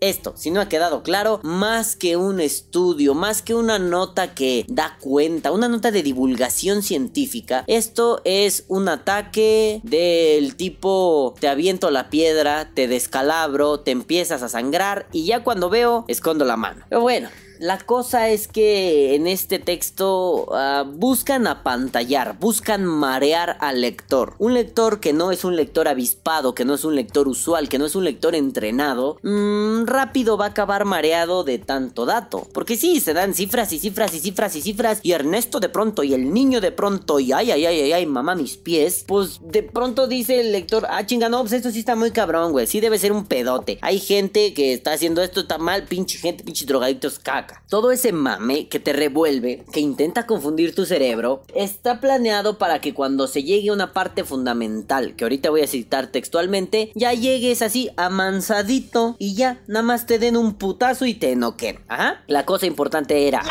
Esto, 0.00 0.34
si 0.36 0.50
no 0.50 0.60
ha 0.60 0.68
quedado 0.68 1.02
claro, 1.02 1.40
más 1.42 1.96
que 1.96 2.16
un 2.16 2.40
estudio, 2.40 3.14
más 3.14 3.42
que 3.42 3.54
una 3.54 3.78
nota 3.78 4.34
que 4.34 4.64
da 4.68 4.96
cuenta, 5.00 5.52
una 5.52 5.68
nota 5.68 5.90
de 5.90 6.02
divulgación 6.02 6.82
científica, 6.82 7.64
esto 7.66 8.20
es 8.24 8.64
un 8.68 8.88
ataque 8.88 9.80
del 9.82 10.56
tipo 10.56 11.34
te 11.38 11.48
aviento 11.48 11.90
la 11.90 12.10
piedra, 12.10 12.70
te 12.74 12.88
descalabro, 12.88 13.80
te 13.80 13.90
empiezas 13.90 14.42
a 14.42 14.48
sangrar 14.48 15.06
y 15.12 15.26
ya 15.26 15.42
cuando 15.42 15.70
veo, 15.70 16.04
escondo 16.08 16.44
la 16.44 16.56
mano. 16.56 16.84
Pero 16.88 17.00
bueno. 17.00 17.28
La 17.62 17.78
cosa 17.78 18.28
es 18.28 18.48
que 18.48 19.14
en 19.14 19.28
este 19.28 19.60
texto 19.60 20.48
ah, 20.52 20.84
buscan 20.84 21.46
apantallar, 21.46 22.36
buscan 22.40 22.84
marear 22.84 23.56
al 23.60 23.82
lector. 23.82 24.34
Un 24.40 24.54
lector 24.54 24.98
que 24.98 25.12
no 25.12 25.30
es 25.30 25.44
un 25.44 25.54
lector 25.54 25.86
avispado, 25.86 26.56
que 26.56 26.64
no 26.64 26.74
es 26.74 26.84
un 26.84 26.96
lector 26.96 27.28
usual, 27.28 27.68
que 27.68 27.78
no 27.78 27.86
es 27.86 27.94
un 27.94 28.02
lector 28.02 28.34
entrenado, 28.34 29.16
mm, 29.22 29.84
rápido 29.84 30.36
va 30.36 30.46
a 30.46 30.48
acabar 30.48 30.84
mareado 30.86 31.44
de 31.44 31.58
tanto 31.58 32.04
dato. 32.04 32.48
Porque 32.52 32.76
sí, 32.76 32.98
se 32.98 33.14
dan 33.14 33.32
cifras 33.32 33.72
y 33.72 33.78
cifras 33.78 34.12
y 34.12 34.18
cifras 34.18 34.56
y 34.56 34.60
cifras. 34.60 34.98
Y 35.04 35.12
Ernesto 35.12 35.60
de 35.60 35.68
pronto 35.68 36.02
y 36.02 36.14
el 36.14 36.34
niño 36.34 36.60
de 36.60 36.72
pronto 36.72 37.20
y 37.20 37.30
ay, 37.30 37.52
ay, 37.52 37.64
ay, 37.64 37.80
ay, 37.80 37.92
ay, 37.92 38.06
mamá 38.06 38.34
mis 38.34 38.56
pies. 38.56 39.04
Pues 39.06 39.38
de 39.40 39.62
pronto 39.62 40.08
dice 40.08 40.40
el 40.40 40.50
lector, 40.50 40.84
ah, 40.90 41.06
chinga, 41.06 41.28
no, 41.28 41.42
pues 41.42 41.52
esto 41.52 41.70
sí 41.70 41.78
está 41.78 41.94
muy 41.94 42.10
cabrón, 42.10 42.50
güey. 42.50 42.66
Sí 42.66 42.80
debe 42.80 42.98
ser 42.98 43.12
un 43.12 43.24
pedote. 43.24 43.78
Hay 43.82 44.00
gente 44.00 44.52
que 44.52 44.72
está 44.72 44.94
haciendo 44.94 45.22
esto, 45.22 45.42
está 45.42 45.58
mal, 45.58 45.84
pinche 45.84 46.18
gente, 46.18 46.42
pinche 46.42 46.66
drogadictos 46.66 47.20
caca. 47.20 47.51
Todo 47.68 47.90
ese 47.90 48.12
mame 48.12 48.68
que 48.68 48.80
te 48.80 48.92
revuelve, 48.92 49.64
que 49.72 49.80
intenta 49.80 50.26
confundir 50.26 50.74
tu 50.74 50.86
cerebro, 50.86 51.42
está 51.54 52.00
planeado 52.00 52.58
para 52.58 52.80
que 52.80 52.94
cuando 52.94 53.26
se 53.26 53.42
llegue 53.42 53.70
a 53.70 53.72
una 53.72 53.92
parte 53.92 54.24
fundamental, 54.24 55.14
que 55.16 55.24
ahorita 55.24 55.50
voy 55.50 55.62
a 55.62 55.66
citar 55.66 56.08
textualmente, 56.08 56.92
ya 56.94 57.12
llegues 57.12 57.62
así 57.62 57.90
amansadito 57.96 59.16
y 59.18 59.34
ya, 59.34 59.62
nada 59.66 59.82
más 59.82 60.06
te 60.06 60.18
den 60.18 60.36
un 60.36 60.54
putazo 60.54 61.06
y 61.06 61.14
te 61.14 61.34
noquen. 61.36 61.80
Ajá. 61.88 62.22
La 62.26 62.44
cosa 62.44 62.66
importante 62.66 63.28
era... 63.28 63.42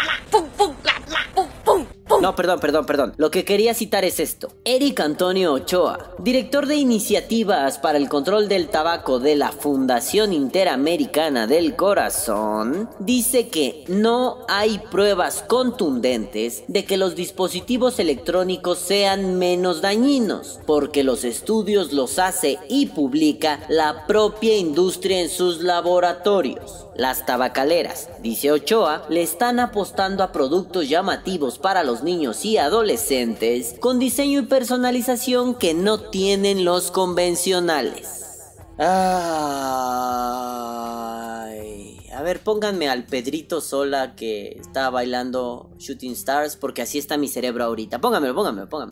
No, 2.21 2.35
perdón, 2.35 2.59
perdón, 2.59 2.85
perdón. 2.85 3.13
Lo 3.17 3.31
que 3.31 3.43
quería 3.43 3.73
citar 3.73 4.05
es 4.05 4.19
esto. 4.19 4.51
Eric 4.63 4.99
Antonio 4.99 5.53
Ochoa, 5.53 6.13
director 6.19 6.67
de 6.67 6.75
iniciativas 6.75 7.79
para 7.79 7.97
el 7.97 8.09
control 8.09 8.47
del 8.47 8.67
tabaco 8.67 9.19
de 9.19 9.35
la 9.35 9.51
Fundación 9.51 10.31
Interamericana 10.31 11.47
del 11.47 11.75
Corazón, 11.75 12.87
dice 12.99 13.47
que 13.47 13.85
no 13.87 14.45
hay 14.47 14.77
pruebas 14.91 15.43
contundentes 15.47 16.63
de 16.67 16.85
que 16.85 16.95
los 16.95 17.15
dispositivos 17.15 17.97
electrónicos 17.97 18.77
sean 18.77 19.39
menos 19.39 19.81
dañinos, 19.81 20.59
porque 20.67 21.03
los 21.03 21.23
estudios 21.23 21.91
los 21.91 22.19
hace 22.19 22.59
y 22.69 22.85
publica 22.85 23.61
la 23.67 24.05
propia 24.05 24.55
industria 24.55 25.21
en 25.21 25.29
sus 25.29 25.63
laboratorios. 25.63 26.85
Las 27.01 27.25
tabacaleras, 27.25 28.09
dice 28.21 28.51
Ochoa, 28.51 29.07
le 29.09 29.23
están 29.23 29.59
apostando 29.59 30.23
a 30.23 30.31
productos 30.31 30.87
llamativos 30.87 31.57
para 31.57 31.83
los 31.83 32.03
niños 32.03 32.45
y 32.45 32.59
adolescentes 32.59 33.73
con 33.79 33.97
diseño 33.97 34.41
y 34.41 34.45
personalización 34.45 35.55
que 35.55 35.73
no 35.73 35.99
tienen 35.99 36.63
los 36.63 36.91
convencionales. 36.91 38.51
Ay. 38.77 38.91
A 42.13 42.21
ver, 42.21 42.43
pónganme 42.43 42.87
al 42.87 43.07
Pedrito 43.07 43.61
Sola 43.61 44.13
que 44.15 44.59
está 44.59 44.91
bailando 44.91 45.71
Shooting 45.79 46.11
Stars 46.11 46.55
porque 46.55 46.83
así 46.83 46.99
está 46.99 47.17
mi 47.17 47.27
cerebro 47.27 47.63
ahorita. 47.63 47.99
Póngamelo, 47.99 48.35
póngamelo, 48.35 48.69
póngamelo. 48.69 48.91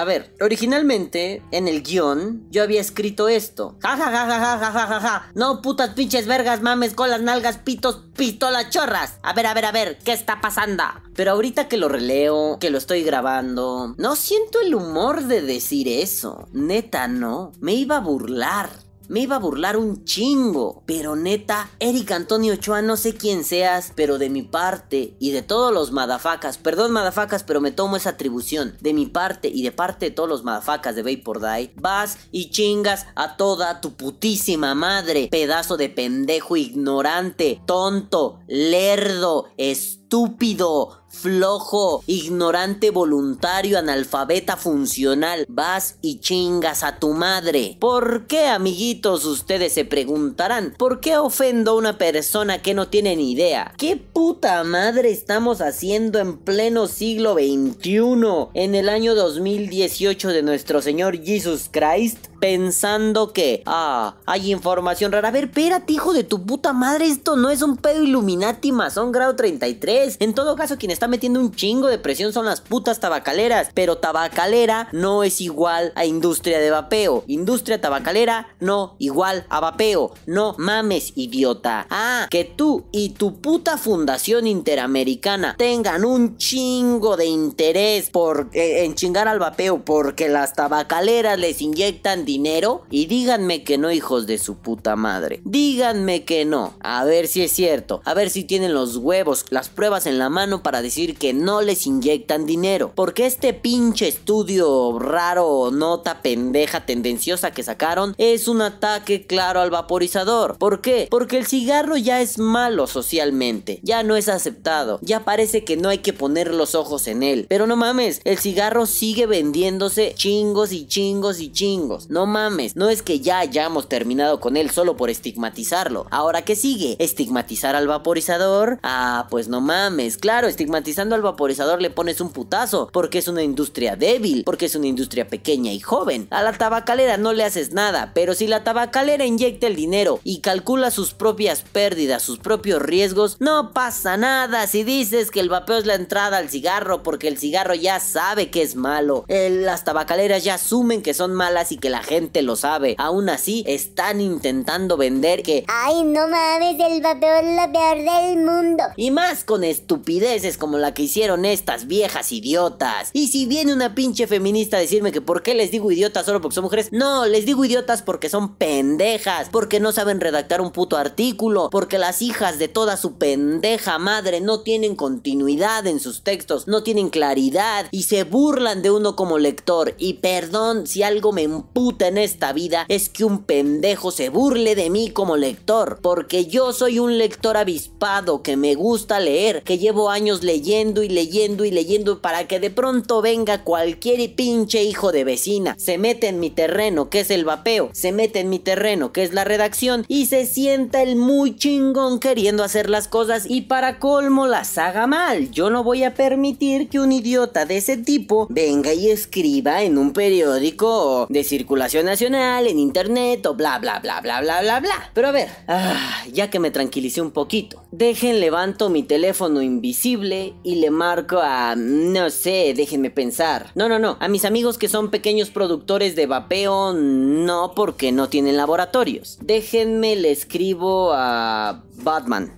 A 0.00 0.04
ver, 0.04 0.34
originalmente 0.40 1.42
en 1.50 1.68
el 1.68 1.82
guion 1.82 2.46
yo 2.50 2.62
había 2.62 2.80
escrito 2.80 3.28
esto. 3.28 3.76
Ja 3.82 3.98
ja 3.98 4.10
ja 4.10 4.26
ja 4.26 4.58
ja 4.58 4.72
ja 4.72 4.86
ja 4.86 5.00
ja. 5.00 5.30
No 5.34 5.60
putas 5.60 5.90
pinches 5.90 6.26
vergas, 6.26 6.62
mames, 6.62 6.94
colas, 6.94 7.20
nalgas, 7.20 7.58
pitos, 7.58 8.04
pistolas, 8.16 8.70
chorras. 8.70 9.18
A 9.22 9.34
ver, 9.34 9.46
a 9.46 9.52
ver, 9.52 9.66
a 9.66 9.72
ver, 9.72 9.98
¿qué 10.02 10.14
está 10.14 10.40
pasando? 10.40 10.84
Pero 11.14 11.32
ahorita 11.32 11.68
que 11.68 11.76
lo 11.76 11.90
releo, 11.90 12.56
que 12.58 12.70
lo 12.70 12.78
estoy 12.78 13.02
grabando, 13.02 13.94
no 13.98 14.16
siento 14.16 14.62
el 14.62 14.74
humor 14.74 15.24
de 15.24 15.42
decir 15.42 15.86
eso. 15.86 16.48
Neta, 16.54 17.06
no. 17.06 17.52
Me 17.60 17.74
iba 17.74 17.98
a 17.98 18.00
burlar. 18.00 18.70
Me 19.10 19.22
iba 19.22 19.34
a 19.34 19.40
burlar 19.40 19.76
un 19.76 20.04
chingo. 20.04 20.84
Pero 20.86 21.16
neta, 21.16 21.68
Eric 21.80 22.12
Antonio 22.12 22.54
Ochoa, 22.54 22.80
no 22.80 22.96
sé 22.96 23.12
quién 23.12 23.42
seas, 23.42 23.92
pero 23.96 24.18
de 24.18 24.30
mi 24.30 24.42
parte 24.42 25.16
y 25.18 25.32
de 25.32 25.42
todos 25.42 25.74
los 25.74 25.90
madafacas, 25.90 26.58
perdón 26.58 26.92
madafacas, 26.92 27.42
pero 27.42 27.60
me 27.60 27.72
tomo 27.72 27.96
esa 27.96 28.10
atribución. 28.10 28.76
De 28.80 28.94
mi 28.94 29.06
parte 29.06 29.48
y 29.48 29.64
de 29.64 29.72
parte 29.72 30.06
de 30.06 30.10
todos 30.12 30.28
los 30.28 30.44
madafacas 30.44 30.94
de 30.94 31.02
Vapor 31.02 31.40
Die, 31.40 31.72
vas 31.74 32.18
y 32.30 32.50
chingas 32.50 33.08
a 33.16 33.36
toda 33.36 33.80
tu 33.80 33.96
putísima 33.96 34.76
madre. 34.76 35.26
Pedazo 35.28 35.76
de 35.76 35.88
pendejo 35.88 36.56
ignorante, 36.56 37.60
tonto, 37.66 38.38
lerdo, 38.46 39.46
estúpido, 39.56 40.99
flojo, 41.10 42.02
ignorante 42.06 42.90
voluntario, 42.90 43.78
analfabeta 43.78 44.56
funcional, 44.56 45.44
vas 45.48 45.96
y 46.00 46.20
chingas 46.20 46.82
a 46.82 46.98
tu 46.98 47.12
madre. 47.12 47.76
¿Por 47.80 48.26
qué, 48.26 48.46
amiguitos, 48.46 49.24
ustedes 49.24 49.72
se 49.72 49.84
preguntarán? 49.84 50.74
¿Por 50.78 51.00
qué 51.00 51.18
ofendo 51.18 51.72
a 51.72 51.74
una 51.74 51.98
persona 51.98 52.62
que 52.62 52.74
no 52.74 52.88
tiene 52.88 53.16
ni 53.16 53.32
idea? 53.32 53.74
¿Qué 53.76 53.96
puta 53.96 54.62
madre 54.64 55.10
estamos 55.10 55.60
haciendo 55.60 56.18
en 56.18 56.38
pleno 56.38 56.86
siglo 56.86 57.34
XXI, 57.34 58.50
en 58.54 58.74
el 58.74 58.88
año 58.88 59.14
2018 59.14 60.28
de 60.28 60.42
nuestro 60.42 60.80
Señor 60.80 61.22
Jesus 61.22 61.68
Christ? 61.70 62.29
Pensando 62.40 63.32
que, 63.32 63.62
ah, 63.66 64.16
hay 64.26 64.50
información 64.50 65.12
rara. 65.12 65.28
A 65.28 65.30
ver, 65.32 65.44
espérate, 65.44 65.92
hijo 65.92 66.12
de 66.12 66.24
tu 66.24 66.44
puta 66.44 66.72
madre, 66.72 67.06
esto 67.06 67.36
no 67.36 67.50
es 67.50 67.62
un 67.62 67.76
pedo 67.76 68.02
Illuminati 68.02 68.72
masón 68.72 69.12
grado 69.12 69.36
33. 69.36 70.16
En 70.20 70.34
todo 70.34 70.56
caso, 70.56 70.78
quien 70.78 70.90
está 70.90 71.06
metiendo 71.06 71.40
un 71.40 71.52
chingo 71.52 71.88
de 71.88 71.98
presión 71.98 72.32
son 72.32 72.46
las 72.46 72.60
putas 72.60 73.00
tabacaleras. 73.00 73.70
Pero 73.74 73.98
tabacalera 73.98 74.88
no 74.92 75.22
es 75.22 75.40
igual 75.40 75.92
a 75.94 76.04
industria 76.04 76.58
de 76.58 76.70
vapeo. 76.70 77.24
Industria 77.26 77.80
tabacalera 77.80 78.48
no 78.60 78.96
igual 78.98 79.46
a 79.48 79.60
vapeo. 79.60 80.12
No 80.26 80.54
mames, 80.58 81.12
idiota. 81.14 81.86
Ah, 81.90 82.26
que 82.30 82.44
tú 82.44 82.84
y 82.92 83.10
tu 83.10 83.40
puta 83.40 83.76
fundación 83.76 84.46
interamericana 84.46 85.54
tengan 85.58 86.04
un 86.04 86.36
chingo 86.36 87.16
de 87.16 87.26
interés 87.26 88.10
por, 88.10 88.48
eh, 88.52 88.84
en 88.84 88.94
chingar 88.94 89.28
al 89.28 89.38
vapeo 89.38 89.84
porque 89.84 90.28
las 90.28 90.54
tabacaleras 90.54 91.38
les 91.38 91.60
inyectan 91.60 92.24
dinero? 92.30 92.82
Y 92.90 93.06
díganme 93.06 93.64
que 93.64 93.76
no, 93.76 93.90
hijos 93.90 94.26
de 94.26 94.38
su 94.38 94.56
puta 94.56 94.94
madre. 94.94 95.40
Díganme 95.44 96.24
que 96.24 96.44
no. 96.44 96.74
A 96.80 97.04
ver 97.04 97.26
si 97.26 97.42
es 97.42 97.50
cierto. 97.50 98.02
A 98.04 98.14
ver 98.14 98.30
si 98.30 98.44
tienen 98.44 98.72
los 98.72 98.96
huevos, 98.96 99.44
las 99.50 99.68
pruebas 99.68 100.06
en 100.06 100.18
la 100.18 100.28
mano 100.28 100.62
para 100.62 100.80
decir 100.80 101.16
que 101.16 101.32
no 101.32 101.60
les 101.60 101.86
inyectan 101.86 102.46
dinero. 102.46 102.92
Porque 102.94 103.26
este 103.26 103.52
pinche 103.52 104.06
estudio 104.06 104.98
raro, 104.98 105.70
nota 105.72 106.22
pendeja, 106.22 106.86
tendenciosa 106.86 107.50
que 107.50 107.64
sacaron, 107.64 108.14
es 108.16 108.46
un 108.46 108.62
ataque 108.62 109.26
claro 109.26 109.60
al 109.60 109.70
vaporizador. 109.70 110.56
¿Por 110.58 110.80
qué? 110.80 111.08
Porque 111.10 111.36
el 111.36 111.46
cigarro 111.46 111.96
ya 111.96 112.20
es 112.20 112.38
malo 112.38 112.86
socialmente. 112.86 113.80
Ya 113.82 114.04
no 114.04 114.14
es 114.14 114.28
aceptado. 114.28 115.00
Ya 115.02 115.24
parece 115.24 115.64
que 115.64 115.76
no 115.76 115.88
hay 115.88 115.98
que 115.98 116.12
poner 116.12 116.54
los 116.54 116.76
ojos 116.76 117.08
en 117.08 117.24
él. 117.24 117.46
Pero 117.48 117.66
no 117.66 117.74
mames, 117.74 118.20
el 118.24 118.38
cigarro 118.38 118.86
sigue 118.86 119.26
vendiéndose 119.26 120.14
chingos 120.14 120.72
y 120.72 120.86
chingos 120.86 121.40
y 121.40 121.50
chingos. 121.50 122.08
No 122.08 122.19
mames, 122.26 122.76
no 122.76 122.88
es 122.88 123.02
que 123.02 123.20
ya 123.20 123.38
hayamos 123.38 123.88
terminado 123.88 124.40
con 124.40 124.56
él 124.56 124.70
solo 124.70 124.96
por 124.96 125.10
estigmatizarlo. 125.10 126.06
Ahora 126.10 126.42
que 126.42 126.56
sigue, 126.56 126.96
estigmatizar 126.98 127.74
al 127.74 127.86
vaporizador. 127.86 128.78
Ah, 128.82 129.26
pues 129.30 129.48
no 129.48 129.60
mames, 129.60 130.16
claro, 130.16 130.48
estigmatizando 130.48 131.14
al 131.14 131.22
vaporizador 131.22 131.80
le 131.80 131.90
pones 131.90 132.20
un 132.20 132.30
putazo, 132.30 132.88
porque 132.92 133.18
es 133.18 133.28
una 133.28 133.42
industria 133.42 133.96
débil, 133.96 134.44
porque 134.44 134.66
es 134.66 134.74
una 134.74 134.86
industria 134.86 135.28
pequeña 135.28 135.72
y 135.72 135.80
joven. 135.80 136.26
A 136.30 136.42
la 136.42 136.52
tabacalera 136.52 137.16
no 137.16 137.32
le 137.32 137.44
haces 137.44 137.72
nada, 137.72 138.12
pero 138.14 138.34
si 138.34 138.46
la 138.46 138.64
tabacalera 138.64 139.24
inyecta 139.24 139.66
el 139.66 139.76
dinero 139.76 140.20
y 140.24 140.40
calcula 140.40 140.90
sus 140.90 141.14
propias 141.14 141.62
pérdidas, 141.62 142.22
sus 142.22 142.38
propios 142.38 142.82
riesgos, 142.82 143.36
no 143.40 143.72
pasa 143.72 144.16
nada 144.16 144.66
si 144.66 144.84
dices 144.84 145.30
que 145.30 145.40
el 145.40 145.48
vapeo 145.48 145.78
es 145.78 145.86
la 145.86 145.94
entrada 145.94 146.38
al 146.38 146.50
cigarro 146.50 147.02
porque 147.02 147.28
el 147.28 147.38
cigarro 147.38 147.74
ya 147.74 148.00
sabe 148.00 148.50
que 148.50 148.62
es 148.62 148.76
malo. 148.76 149.24
las 149.28 149.84
tabacaleras 149.84 150.44
ya 150.44 150.54
asumen 150.54 151.02
que 151.02 151.14
son 151.14 151.34
malas 151.34 151.72
y 151.72 151.78
que 151.78 151.90
la 151.90 152.02
gente 152.10 152.42
lo 152.42 152.56
sabe. 152.56 152.96
Aún 152.98 153.28
así, 153.28 153.62
están 153.68 154.20
intentando 154.20 154.96
vender 154.96 155.44
que... 155.44 155.64
Ay, 155.68 156.02
no 156.02 156.26
mames, 156.26 156.76
el 156.80 157.00
vapeo 157.00 157.36
es 157.38 157.54
la 157.54 157.70
peor 157.70 157.98
del 157.98 158.44
mundo. 158.44 158.82
Y 158.96 159.12
más 159.12 159.44
con 159.44 159.62
estupideces 159.62 160.58
como 160.58 160.76
la 160.76 160.92
que 160.92 161.02
hicieron 161.02 161.44
estas 161.44 161.86
viejas 161.86 162.32
idiotas. 162.32 163.10
Y 163.12 163.28
si 163.28 163.46
viene 163.46 163.72
una 163.72 163.94
pinche 163.94 164.26
feminista 164.26 164.76
a 164.76 164.80
decirme 164.80 165.12
que 165.12 165.20
por 165.20 165.44
qué 165.44 165.54
les 165.54 165.70
digo 165.70 165.92
idiotas 165.92 166.26
solo 166.26 166.40
porque 166.40 166.56
son 166.56 166.64
mujeres, 166.64 166.88
no, 166.90 167.26
les 167.26 167.46
digo 167.46 167.64
idiotas 167.64 168.02
porque 168.02 168.28
son 168.28 168.56
pendejas, 168.56 169.48
porque 169.48 169.78
no 169.78 169.92
saben 169.92 170.20
redactar 170.20 170.60
un 170.60 170.72
puto 170.72 170.96
artículo, 170.96 171.70
porque 171.70 171.98
las 171.98 172.22
hijas 172.22 172.58
de 172.58 172.66
toda 172.66 172.96
su 172.96 173.18
pendeja 173.18 173.98
madre 173.98 174.40
no 174.40 174.62
tienen 174.62 174.96
continuidad 174.96 175.86
en 175.86 176.00
sus 176.00 176.24
textos, 176.24 176.66
no 176.66 176.82
tienen 176.82 177.08
claridad 177.08 177.86
y 177.92 178.02
se 178.02 178.24
burlan 178.24 178.82
de 178.82 178.90
uno 178.90 179.14
como 179.14 179.38
lector. 179.38 179.94
Y 179.96 180.14
perdón 180.14 180.88
si 180.88 181.04
algo 181.04 181.32
me 181.32 181.42
emputa 181.42 181.99
en 182.08 182.18
esta 182.18 182.52
vida 182.52 182.84
es 182.88 183.08
que 183.08 183.24
un 183.24 183.42
pendejo 183.42 184.10
se 184.10 184.28
burle 184.28 184.74
de 184.74 184.90
mí 184.90 185.10
como 185.10 185.36
lector, 185.36 185.98
porque 186.02 186.46
yo 186.46 186.72
soy 186.72 186.98
un 186.98 187.18
lector 187.18 187.56
avispado 187.56 188.42
que 188.42 188.56
me 188.56 188.74
gusta 188.74 189.20
leer, 189.20 189.62
que 189.62 189.78
llevo 189.78 190.10
años 190.10 190.42
leyendo 190.42 191.02
y 191.02 191.08
leyendo 191.08 191.64
y 191.64 191.70
leyendo 191.70 192.20
para 192.22 192.46
que 192.46 192.60
de 192.60 192.70
pronto 192.70 193.22
venga 193.22 193.64
cualquier 193.64 194.34
pinche 194.34 194.82
hijo 194.82 195.12
de 195.12 195.24
vecina, 195.24 195.74
se 195.78 195.98
mete 195.98 196.28
en 196.28 196.40
mi 196.40 196.50
terreno 196.50 197.10
que 197.10 197.20
es 197.20 197.30
el 197.30 197.44
vapeo, 197.44 197.90
se 197.92 198.12
mete 198.12 198.40
en 198.40 198.50
mi 198.50 198.58
terreno 198.58 199.12
que 199.12 199.22
es 199.22 199.32
la 199.32 199.44
redacción 199.44 200.04
y 200.08 200.26
se 200.26 200.46
sienta 200.46 201.02
el 201.02 201.16
muy 201.16 201.56
chingón 201.56 202.18
queriendo 202.20 202.64
hacer 202.64 202.90
las 202.90 203.08
cosas 203.08 203.44
y 203.48 203.62
para 203.62 203.98
colmo 203.98 204.46
las 204.46 204.78
haga 204.78 205.06
mal. 205.06 205.50
Yo 205.50 205.70
no 205.70 205.84
voy 205.84 206.04
a 206.04 206.14
permitir 206.14 206.88
que 206.88 207.00
un 207.00 207.12
idiota 207.12 207.64
de 207.64 207.78
ese 207.78 207.96
tipo 207.96 208.46
venga 208.50 208.92
y 208.92 209.10
escriba 209.10 209.82
en 209.82 209.98
un 209.98 210.12
periódico 210.12 211.26
de 211.28 211.44
circulación 211.44 211.89
nacional, 211.98 212.66
en 212.66 212.78
internet 212.78 213.44
o 213.46 213.54
bla 213.54 213.78
bla 213.78 213.98
bla 213.98 214.20
bla 214.20 214.40
bla 214.40 214.60
bla 214.60 214.80
bla. 214.80 215.10
Pero 215.12 215.28
a 215.28 215.32
ver, 215.32 215.48
ah, 215.68 216.22
ya 216.32 216.48
que 216.48 216.60
me 216.60 216.70
tranquilicé 216.70 217.20
un 217.20 217.32
poquito, 217.32 217.82
dejen 217.90 218.40
levanto 218.40 218.88
mi 218.88 219.02
teléfono 219.02 219.60
invisible 219.60 220.54
y 220.62 220.76
le 220.76 220.90
marco 220.90 221.40
a 221.42 221.74
no 221.76 222.30
sé, 222.30 222.72
déjenme 222.76 223.10
pensar. 223.10 223.72
No, 223.74 223.88
no, 223.88 223.98
no, 223.98 224.16
a 224.20 224.28
mis 224.28 224.44
amigos 224.44 224.78
que 224.78 224.88
son 224.88 225.10
pequeños 225.10 225.50
productores 225.50 226.14
de 226.14 226.26
vapeo 226.26 226.92
no 226.92 227.72
porque 227.74 228.12
no 228.12 228.28
tienen 228.28 228.56
laboratorios. 228.56 229.38
Déjenme 229.42 230.16
le 230.16 230.30
escribo 230.30 231.12
a 231.12 231.82
Batman. 231.96 232.52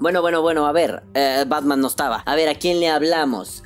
Bueno, 0.00 0.22
bueno, 0.22 0.42
bueno, 0.42 0.66
a 0.66 0.72
ver, 0.72 1.02
eh, 1.14 1.44
Batman 1.46 1.80
no 1.80 1.88
estaba. 1.88 2.22
A 2.24 2.36
ver, 2.36 2.48
¿a 2.48 2.54
quién 2.54 2.78
le 2.80 2.88
hablamos? 2.88 3.62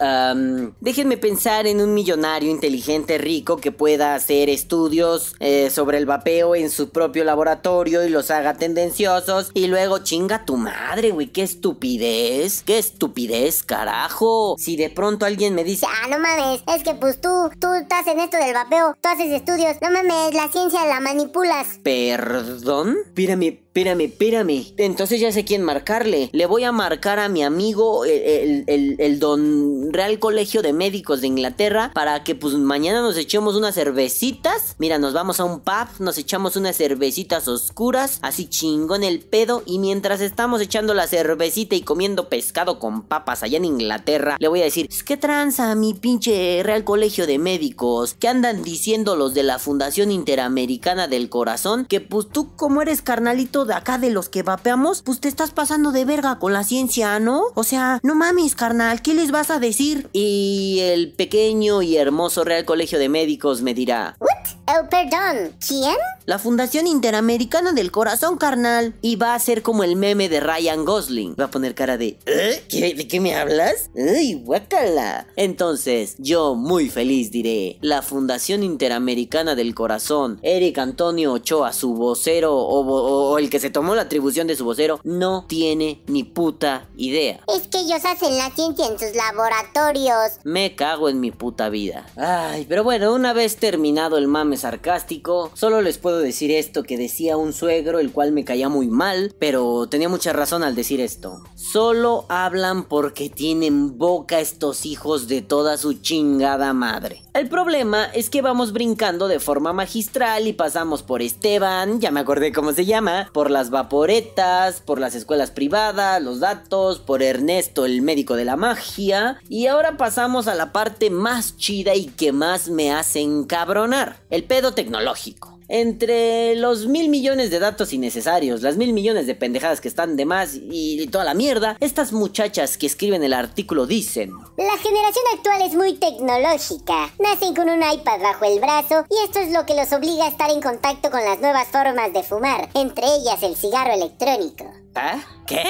déjenme 0.81 1.17
pensar 1.17 1.67
en 1.67 1.81
un 1.81 1.95
millonario 1.95 2.51
inteligente, 2.51 3.19
rico, 3.19 3.59
que 3.59 3.71
pueda 3.71 4.15
hacer 4.15 4.49
estudios 4.49 5.35
eh, 5.41 5.71
sobre 5.71 5.99
el 5.99 6.07
vapeo 6.07 6.55
en 6.55 6.71
su 6.71 6.91
propio 6.91 7.25
laboratorio 7.25 8.05
y 8.05 8.09
los 8.09 8.31
haga 8.31 8.55
tendenciosos. 8.55 9.51
Y 9.55 9.67
luego 9.67 9.99
chinga 9.99 10.45
tu 10.45 10.57
madre, 10.57 11.11
güey, 11.11 11.29
qué 11.29 11.43
estupidez. 11.43 12.63
Qué 12.63 12.79
estupidez, 12.79 13.63
carajo. 13.63 14.57
Si 14.59 14.77
de 14.77 14.91
pronto 14.91 15.27
alguien 15.27 15.55
me 15.55 15.65
dice... 15.65 15.87
Ah, 15.89 16.09
no 16.09 16.19
mames, 16.19 16.63
es 16.67 16.83
que 16.83 16.95
pues 16.95 17.21
tú, 17.21 17.51
tú 17.61 17.73
estás 17.75 18.07
en 18.07 18.21
esto 18.21 18.37
del 18.37 18.55
vapeo, 18.55 18.97
tú 19.01 19.09
haces 19.09 19.31
estudios. 19.31 19.77
No 19.83 19.91
mames, 19.91 20.35
la 20.35 20.49
ciencia 20.49 20.87
la 20.87 21.01
manipulas. 21.01 21.79
¿Perdón? 21.83 22.97
Pírame, 23.15 23.62
Espérame, 23.75 24.03
espérame. 24.03 24.75
Entonces 24.77 25.19
ya 25.19 25.33
sé 25.33 25.47
quién 25.47 25.63
marcarle. 25.63 26.29
Le 26.33 26.45
voy 26.45 26.63
a 26.65 26.73
marcar 26.73 27.19
a 27.19 27.31
mi 27.31 27.43
amigo, 27.43 28.05
el, 28.05 28.65
el, 28.67 29.19
don 29.19 29.95
Real 29.95 30.19
Colegio 30.19 30.61
de 30.61 30.75
Médicos 30.75 31.23
de 31.23 31.29
Inglaterra, 31.29 31.91
para 31.95 32.23
que 32.23 32.35
pues 32.35 32.53
mañana 32.53 33.01
nos 33.01 33.17
echemos 33.17 33.57
unas 33.57 33.75
cervecitas. 33.75 34.77
Mira, 34.77 34.99
nos 34.99 35.15
vamos 35.15 35.41
a 35.41 35.45
un 35.45 35.61
pub, 35.61 35.89
nos 36.01 36.19
echamos 36.19 36.57
unas 36.57 36.77
cervecitas 36.77 37.49
oscuras, 37.49 38.19
así 38.21 38.47
chingón 38.47 39.05
el 39.05 39.21
pedo. 39.21 39.63
Y 39.65 39.79
mientras 39.79 40.21
estamos 40.21 40.61
echando 40.61 40.93
la 40.93 41.07
cervecita 41.07 41.75
y 41.75 41.81
comiendo 41.81 42.29
pescado 42.29 42.79
con 42.79 43.01
papas 43.01 43.43
allá 43.43 43.57
en 43.57 43.65
Inglaterra, 43.65 44.37
le 44.39 44.49
voy 44.49 44.61
a 44.61 44.65
decir, 44.65 44.87
¿qué 45.07 45.17
tranza 45.17 45.75
mi 45.77 45.95
pinche 45.95 46.63
Real 46.63 46.85
Colegio 46.85 47.27
de 47.27 47.39
Médicos? 47.39 48.17
¿Qué 48.21 48.29
andan 48.29 48.65
diciendo 48.65 49.17
los 49.17 49.33
de 49.33 49.45
la 49.45 49.59
Fundación 49.59 50.11
Interamericana 50.11 51.09
del 51.09 51.31
Corazón? 51.31 51.87
Que 51.87 52.03
pues 52.03 52.29
tú 52.29 52.55
como 52.55 52.83
eres 52.83 53.01
carnalito 53.01 53.62
de 53.65 53.75
acá 53.75 53.99
de 53.99 54.11
los 54.11 54.29
que 54.29 54.43
vapeamos, 54.43 55.03
pues 55.03 55.21
te 55.21 55.29
estás 55.29 55.51
pasando 55.51 55.93
de 55.93 56.05
verga 56.05 56.39
con 56.39 56.53
la 56.53 56.65
ciencia, 56.65 57.19
¿no? 57.19 57.45
O 57.55 57.65
sea, 57.65 58.01
no 58.03 58.15
mames, 58.15 58.55
carnal, 58.55 59.03
¿qué 59.03 59.15
les 59.15 59.31
vas 59.31 59.51
a 59.51 59.59
decir? 59.59 60.09
Y 60.13 60.79
el 60.81 61.13
pequeño 61.13 61.83
y 61.83 61.97
hermoso 61.97 62.45
Real 62.45 62.65
Colegio 62.65 62.99
de 62.99 63.09
Médicos 63.09 63.63
me 63.63 63.75
dirá... 63.75 64.17
¿What? 64.21 64.62
Oh, 64.69 64.89
perdón, 64.89 65.57
¿quién? 65.67 65.97
La 66.25 66.39
Fundación 66.39 66.87
Interamericana 66.87 67.73
del 67.73 67.91
Corazón, 67.91 68.37
carnal. 68.39 68.95
Y 69.03 69.17
va 69.17 69.35
a 69.35 69.39
ser 69.41 69.63
como 69.63 69.83
el 69.83 69.97
meme 69.97 70.29
de 70.29 70.39
Ryan 70.39 70.85
Gosling. 70.85 71.35
Va 71.39 71.47
a 71.47 71.51
poner 71.51 71.75
cara 71.75 71.99
de... 71.99 72.17
¿Eh? 72.27 72.95
¿De 72.97 73.09
qué 73.09 73.19
me 73.19 73.35
hablas? 73.35 73.91
¡Uy, 73.95 74.35
guácala! 74.35 75.27
Entonces, 75.35 76.15
yo 76.19 76.55
muy 76.55 76.89
feliz 76.89 77.33
diré... 77.33 77.79
La 77.81 78.03
Fundación 78.03 78.63
Interamericana 78.63 79.57
del 79.57 79.75
Corazón, 79.75 80.39
Eric 80.43 80.79
Antonio 80.79 81.33
Ochoa, 81.33 81.73
su 81.73 81.95
vocero 81.95 82.57
o 82.57 83.39
el 83.39 83.51
que 83.51 83.59
se 83.59 83.71
tomó 83.71 83.97
la 83.97 84.03
atribución 84.03 84.47
de 84.47 84.55
su 84.55 84.65
vocero 84.65 85.01
no 85.03 85.45
tiene 85.49 86.03
ni 86.07 86.23
puta 86.23 86.87
idea. 86.97 87.41
Es 87.49 87.67
que 87.67 87.81
ellos 87.81 88.05
hacen 88.05 88.39
la 88.39 88.51
ciencia 88.51 88.87
en 88.87 88.97
sus 88.97 89.15
laboratorios. 89.17 90.39
Me 90.45 90.77
cago 90.77 91.09
en 91.09 91.19
mi 91.19 91.33
puta 91.33 91.69
vida. 91.69 92.07
Ay, 92.17 92.65
pero 92.69 92.85
bueno, 92.85 93.13
una 93.13 93.33
vez 93.33 93.57
terminado 93.57 94.19
el 94.19 94.29
mame 94.29 94.52
sarcástico, 94.57 95.51
solo 95.55 95.83
les 95.83 95.99
puedo 95.99 96.19
decir 96.19 96.51
esto 96.51 96.83
que 96.83 96.99
decía 96.99 97.37
un 97.37 97.53
suegro, 97.53 97.99
el 97.99 98.13
cual 98.13 98.33
me 98.33 98.45
caía 98.45 98.69
muy 98.69 98.89
mal, 98.89 99.35
pero 99.39 99.87
tenía 99.89 100.09
mucha 100.09 100.33
razón 100.33 100.63
al 100.63 100.75
decir 100.75 101.01
esto. 101.01 101.43
Solo 101.55 102.27
hablan 102.29 102.85
porque 102.85 103.31
tienen 103.31 103.99
boca 103.99 104.41
estos 104.41 104.87
hijos 104.87 105.29
de 105.29 105.43
toda 105.43 105.77
su 105.77 105.95
chingada 105.95 106.73
madre. 106.73 107.23
El 107.35 107.49
problema 107.49 108.05
es 108.13 108.29
que 108.29 108.43
vamos 108.43 108.73
brincando 108.73 109.27
de 109.27 109.41
forma 109.41 109.73
magistral 109.73 110.47
y 110.47 110.53
pasamos 110.53 111.03
por 111.03 111.23
Esteban, 111.23 111.99
ya 111.99 112.11
me 112.11 112.21
acordé 112.21 112.53
cómo 112.53 112.73
se 112.73 112.85
llama, 112.85 113.31
por 113.33 113.51
las 113.51 113.71
vaporetas, 113.71 114.83
por 114.83 115.01
las 115.01 115.15
escuelas 115.15 115.51
privadas, 115.51 116.23
los 116.23 116.41
datos, 116.41 116.99
por 116.99 117.23
Ernesto, 117.23 117.87
el 117.87 118.03
médico 118.03 118.37
de 118.37 118.45
la 118.45 118.57
magia. 118.57 119.41
Y 119.49 119.67
ahora 119.67 119.97
pasamos 119.97 120.47
a 120.47 120.55
la 120.55 120.73
parte 120.73 121.09
más 121.09 121.57
chida 121.57 121.95
y 121.95 122.07
que 122.07 122.33
más 122.33 122.69
me 122.69 122.93
hace 122.93 123.21
encabronar, 123.21 124.21
el 124.29 124.42
pedo 124.43 124.75
tecnológico. 124.75 125.59
Entre 125.69 126.55
los 126.57 126.87
mil 126.87 127.09
millones 127.09 127.51
de 127.51 127.59
datos 127.59 127.95
innecesarios, 127.95 128.61
las 128.61 128.77
mil 128.77 128.93
millones 128.93 129.27
de 129.27 129.35
pendejadas 129.35 129.81
que 129.81 129.89
están 129.89 130.17
de 130.17 130.27
más 130.27 130.55
y 130.55 131.07
toda 131.07 131.25
la 131.25 131.33
mierda, 131.33 131.79
estas 131.81 132.13
muchachas 132.13 132.77
que 132.77 132.87
escriben 132.87 133.23
el 133.23 133.33
artículo 133.33 133.87
dicen... 133.87 134.33
La 134.59 134.77
generación 134.77 135.25
actual 135.35 135.63
es 135.63 135.75
muy 135.75 135.95
tecnológica. 135.95 137.15
Nacen 137.19 137.55
con 137.55 137.71
un 137.71 137.83
iPad 137.83 138.21
bajo 138.21 138.45
el 138.45 138.61
brazo 138.61 139.07
y 139.09 139.25
esto 139.25 139.39
es 139.39 139.53
lo 139.53 139.65
que 139.65 139.75
los 139.75 139.91
obliga 139.93 140.27
a 140.27 140.29
estar 140.29 140.51
en 140.51 140.61
contacto 140.61 141.11
con 141.11 141.25
las 141.25 141.41
nuevas 141.41 141.69
formas 141.69 142.13
de 142.13 142.23
fumar, 142.23 142.69
entre 142.75 143.07
ellas 143.07 143.43
el 143.43 143.57
cigarro 143.57 143.95
electrónico. 143.95 144.67
¿Ah? 144.95 145.21
¿Qué? 145.47 145.65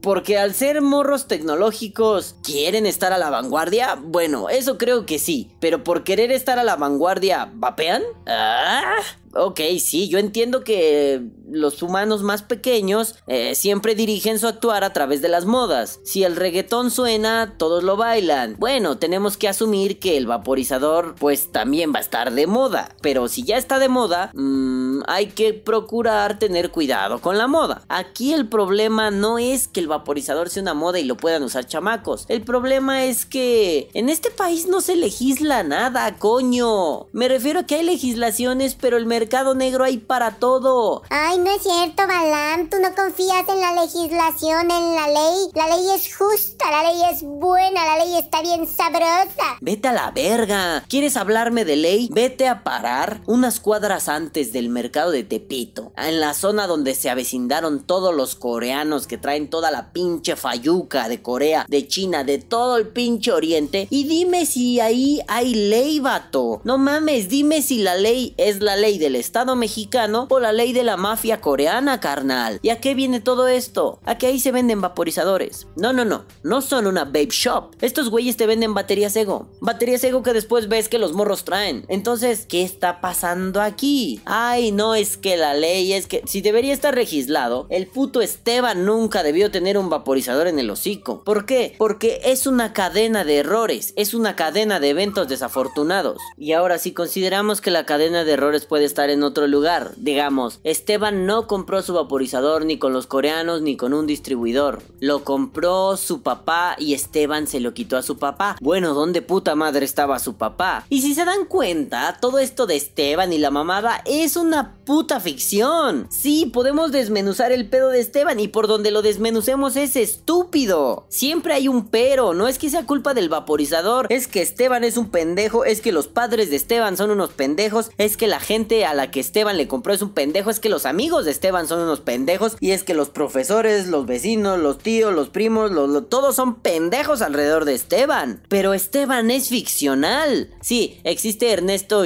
Porque 0.00 0.38
al 0.38 0.54
ser 0.54 0.80
morros 0.80 1.26
tecnológicos, 1.26 2.36
¿quieren 2.42 2.86
estar 2.86 3.12
a 3.12 3.18
la 3.18 3.30
vanguardia? 3.30 3.98
Bueno, 4.00 4.48
eso 4.48 4.78
creo 4.78 5.06
que 5.06 5.18
sí. 5.18 5.50
Pero 5.60 5.84
por 5.84 6.04
querer 6.04 6.32
estar 6.32 6.58
a 6.58 6.64
la 6.64 6.76
vanguardia, 6.76 7.50
¿vapean? 7.54 8.02
Ah. 8.26 8.96
Ok, 9.36 9.60
sí, 9.80 10.08
yo 10.08 10.18
entiendo 10.18 10.62
que 10.62 11.22
los 11.50 11.82
humanos 11.82 12.22
más 12.22 12.42
pequeños 12.42 13.16
eh, 13.26 13.54
siempre 13.54 13.94
dirigen 13.94 14.38
su 14.38 14.46
actuar 14.46 14.84
a 14.84 14.92
través 14.92 15.22
de 15.22 15.28
las 15.28 15.44
modas. 15.44 16.00
Si 16.04 16.22
el 16.22 16.36
reggaetón 16.36 16.90
suena, 16.90 17.54
todos 17.58 17.82
lo 17.82 17.96
bailan. 17.96 18.56
Bueno, 18.58 18.98
tenemos 18.98 19.36
que 19.36 19.48
asumir 19.48 19.98
que 19.98 20.16
el 20.16 20.26
vaporizador 20.26 21.16
pues 21.18 21.50
también 21.50 21.92
va 21.92 21.98
a 21.98 22.02
estar 22.02 22.32
de 22.32 22.46
moda. 22.46 22.94
Pero 23.02 23.26
si 23.26 23.42
ya 23.42 23.56
está 23.56 23.78
de 23.78 23.88
moda, 23.88 24.30
mmm, 24.34 25.02
hay 25.08 25.26
que 25.26 25.52
procurar 25.52 26.38
tener 26.38 26.70
cuidado 26.70 27.20
con 27.20 27.36
la 27.36 27.48
moda. 27.48 27.82
Aquí 27.88 28.32
el 28.32 28.48
problema 28.48 29.10
no 29.10 29.38
es 29.38 29.66
que 29.74 29.80
el 29.80 29.88
vaporizador 29.88 30.48
sea 30.48 30.62
una 30.62 30.72
moda 30.72 30.98
y 30.98 31.04
lo 31.04 31.18
puedan 31.18 31.42
usar 31.42 31.66
chamacos. 31.66 32.24
El 32.28 32.42
problema 32.42 33.04
es 33.04 33.26
que 33.26 33.90
en 33.92 34.08
este 34.08 34.30
país 34.30 34.66
no 34.66 34.80
se 34.80 34.96
legisla 34.96 35.62
nada, 35.62 36.16
coño. 36.16 37.08
Me 37.12 37.28
refiero 37.28 37.60
a 37.60 37.62
que 37.64 37.74
hay 37.74 37.82
legislaciones, 37.82 38.76
pero 38.80 38.96
el 38.96 39.04
mercado 39.04 39.54
negro 39.54 39.84
hay 39.84 39.98
para 39.98 40.36
todo. 40.36 41.02
Ay, 41.10 41.38
no 41.38 41.50
es 41.50 41.62
cierto, 41.62 42.06
Balam. 42.06 42.70
Tú 42.70 42.76
no 42.80 42.94
confías 42.94 43.46
en 43.48 43.60
la 43.60 43.82
legislación, 43.82 44.70
en 44.70 44.94
la 44.94 45.08
ley. 45.08 45.48
La 45.54 45.76
ley 45.76 45.86
es 45.94 46.16
justa, 46.16 46.70
la 46.70 46.90
ley 46.90 47.02
es 47.12 47.22
buena, 47.22 47.84
la 47.84 48.04
ley 48.04 48.16
está 48.16 48.40
bien 48.40 48.66
sabrosa. 48.66 49.58
Vete 49.60 49.88
a 49.88 49.92
la 49.92 50.12
verga. 50.12 50.84
¿Quieres 50.88 51.16
hablarme 51.16 51.64
de 51.64 51.76
ley? 51.76 52.08
Vete 52.12 52.46
a 52.46 52.62
parar 52.62 53.20
unas 53.26 53.58
cuadras 53.58 54.08
antes 54.08 54.52
del 54.52 54.68
mercado 54.68 55.10
de 55.10 55.24
Tepito. 55.24 55.92
En 55.96 56.20
la 56.20 56.32
zona 56.34 56.68
donde 56.68 56.94
se 56.94 57.10
avecindaron 57.10 57.82
todos 57.84 58.14
los 58.14 58.36
coreanos 58.36 59.08
que 59.08 59.18
traen 59.18 59.50
toda 59.50 59.63
la 59.70 59.92
pinche 59.92 60.36
fayuca 60.36 61.08
de 61.08 61.22
Corea, 61.22 61.66
de 61.68 61.86
China, 61.86 62.24
de 62.24 62.38
todo 62.38 62.76
el 62.76 62.88
pinche 62.88 63.32
oriente. 63.32 63.86
Y 63.90 64.04
dime 64.04 64.46
si 64.46 64.80
ahí 64.80 65.20
hay 65.28 65.54
ley, 65.54 66.00
vato. 66.00 66.60
No 66.64 66.78
mames, 66.78 67.28
dime 67.28 67.62
si 67.62 67.78
la 67.78 67.94
ley 67.96 68.34
es 68.36 68.60
la 68.60 68.76
ley 68.76 68.98
del 68.98 69.16
Estado 69.16 69.56
mexicano 69.56 70.26
o 70.30 70.40
la 70.40 70.52
ley 70.52 70.72
de 70.72 70.84
la 70.84 70.96
mafia 70.96 71.40
coreana, 71.40 72.00
carnal. 72.00 72.58
¿Y 72.62 72.70
a 72.70 72.80
qué 72.80 72.94
viene 72.94 73.20
todo 73.20 73.48
esto? 73.48 74.00
A 74.04 74.18
que 74.18 74.26
ahí 74.26 74.40
se 74.40 74.52
venden 74.52 74.80
vaporizadores. 74.80 75.66
No, 75.76 75.92
no, 75.92 76.04
no. 76.04 76.24
No 76.42 76.60
son 76.60 76.86
una 76.86 77.04
vape 77.04 77.28
shop. 77.30 77.74
Estos 77.80 78.10
güeyes 78.10 78.36
te 78.36 78.46
venden 78.46 78.74
baterías 78.74 79.16
ego. 79.16 79.48
Baterías 79.60 80.04
ego 80.04 80.22
que 80.22 80.32
después 80.32 80.68
ves 80.68 80.88
que 80.88 80.98
los 80.98 81.12
morros 81.12 81.44
traen. 81.44 81.84
Entonces, 81.88 82.46
¿qué 82.46 82.62
está 82.62 83.00
pasando 83.00 83.60
aquí? 83.60 84.20
Ay, 84.24 84.72
no 84.72 84.94
es 84.94 85.16
que 85.16 85.36
la 85.36 85.54
ley 85.54 85.92
es 85.92 86.06
que 86.06 86.22
si 86.26 86.40
debería 86.40 86.72
estar 86.72 86.94
legislado, 86.94 87.66
el 87.70 87.86
puto 87.86 88.20
Esteban 88.20 88.84
nunca 88.84 89.22
debió 89.22 89.50
tener 89.54 89.78
un 89.78 89.88
vaporizador 89.88 90.48
en 90.48 90.58
el 90.58 90.68
hocico. 90.68 91.22
¿Por 91.22 91.46
qué? 91.46 91.76
Porque 91.78 92.20
es 92.24 92.48
una 92.48 92.72
cadena 92.72 93.22
de 93.22 93.36
errores, 93.36 93.92
es 93.94 94.12
una 94.12 94.34
cadena 94.34 94.80
de 94.80 94.88
eventos 94.88 95.28
desafortunados. 95.28 96.20
Y 96.36 96.54
ahora 96.54 96.78
si 96.78 96.90
consideramos 96.90 97.60
que 97.60 97.70
la 97.70 97.86
cadena 97.86 98.24
de 98.24 98.32
errores 98.32 98.66
puede 98.66 98.84
estar 98.84 99.10
en 99.10 99.22
otro 99.22 99.46
lugar, 99.46 99.92
digamos, 99.96 100.58
Esteban 100.64 101.24
no 101.24 101.46
compró 101.46 101.82
su 101.82 101.94
vaporizador 101.94 102.64
ni 102.64 102.80
con 102.80 102.92
los 102.92 103.06
coreanos 103.06 103.62
ni 103.62 103.76
con 103.76 103.94
un 103.94 104.08
distribuidor. 104.08 104.82
Lo 104.98 105.22
compró 105.22 105.96
su 105.96 106.22
papá 106.22 106.74
y 106.76 106.94
Esteban 106.94 107.46
se 107.46 107.60
lo 107.60 107.74
quitó 107.74 107.96
a 107.96 108.02
su 108.02 108.18
papá. 108.18 108.56
Bueno, 108.60 108.92
¿dónde 108.92 109.22
puta 109.22 109.54
madre 109.54 109.84
estaba 109.84 110.18
su 110.18 110.34
papá? 110.34 110.84
Y 110.88 111.02
si 111.02 111.14
se 111.14 111.24
dan 111.24 111.44
cuenta, 111.44 112.18
todo 112.20 112.40
esto 112.40 112.66
de 112.66 112.74
Esteban 112.74 113.32
y 113.32 113.38
la 113.38 113.52
mamada 113.52 114.02
es 114.04 114.34
una 114.34 114.74
puta 114.84 115.20
ficción. 115.20 116.08
Sí, 116.10 116.50
podemos 116.52 116.90
desmenuzar 116.90 117.52
el 117.52 117.68
pedo 117.68 117.90
de 117.90 118.00
Esteban 118.00 118.40
y 118.40 118.48
por 118.48 118.66
donde 118.66 118.90
lo 118.90 119.00
desmenucemos 119.34 119.74
es 119.74 119.96
estúpido. 119.96 121.06
Siempre 121.08 121.54
hay 121.54 121.66
un 121.66 121.88
pero, 121.88 122.34
no 122.34 122.46
es 122.46 122.56
que 122.56 122.70
sea 122.70 122.86
culpa 122.86 123.14
del 123.14 123.28
vaporizador, 123.28 124.06
es 124.10 124.28
que 124.28 124.40
Esteban 124.40 124.84
es 124.84 124.96
un 124.96 125.10
pendejo, 125.10 125.64
es 125.64 125.80
que 125.80 125.90
los 125.90 126.06
padres 126.06 126.50
de 126.50 126.56
Esteban 126.56 126.96
son 126.96 127.10
unos 127.10 127.30
pendejos, 127.30 127.90
es 127.98 128.16
que 128.16 128.28
la 128.28 128.38
gente 128.38 128.86
a 128.86 128.94
la 128.94 129.10
que 129.10 129.18
Esteban 129.18 129.56
le 129.56 129.66
compró 129.66 129.92
es 129.92 130.02
un 130.02 130.12
pendejo, 130.12 130.50
es 130.50 130.60
que 130.60 130.68
los 130.68 130.86
amigos 130.86 131.24
de 131.24 131.32
Esteban 131.32 131.66
son 131.66 131.80
unos 131.80 131.98
pendejos 131.98 132.56
y 132.60 132.70
es 132.70 132.84
que 132.84 132.94
los 132.94 133.08
profesores, 133.08 133.88
los 133.88 134.06
vecinos, 134.06 134.60
los 134.60 134.78
tíos, 134.78 135.12
los 135.12 135.30
primos, 135.30 135.72
todos 136.08 136.36
son 136.36 136.60
pendejos 136.60 137.20
alrededor 137.20 137.64
de 137.64 137.74
Esteban. 137.74 138.40
Pero 138.48 138.72
Esteban 138.72 139.32
es 139.32 139.48
ficcional. 139.48 140.50
Sí, 140.60 141.00
existe 141.02 141.50
Ernesto 141.50 142.04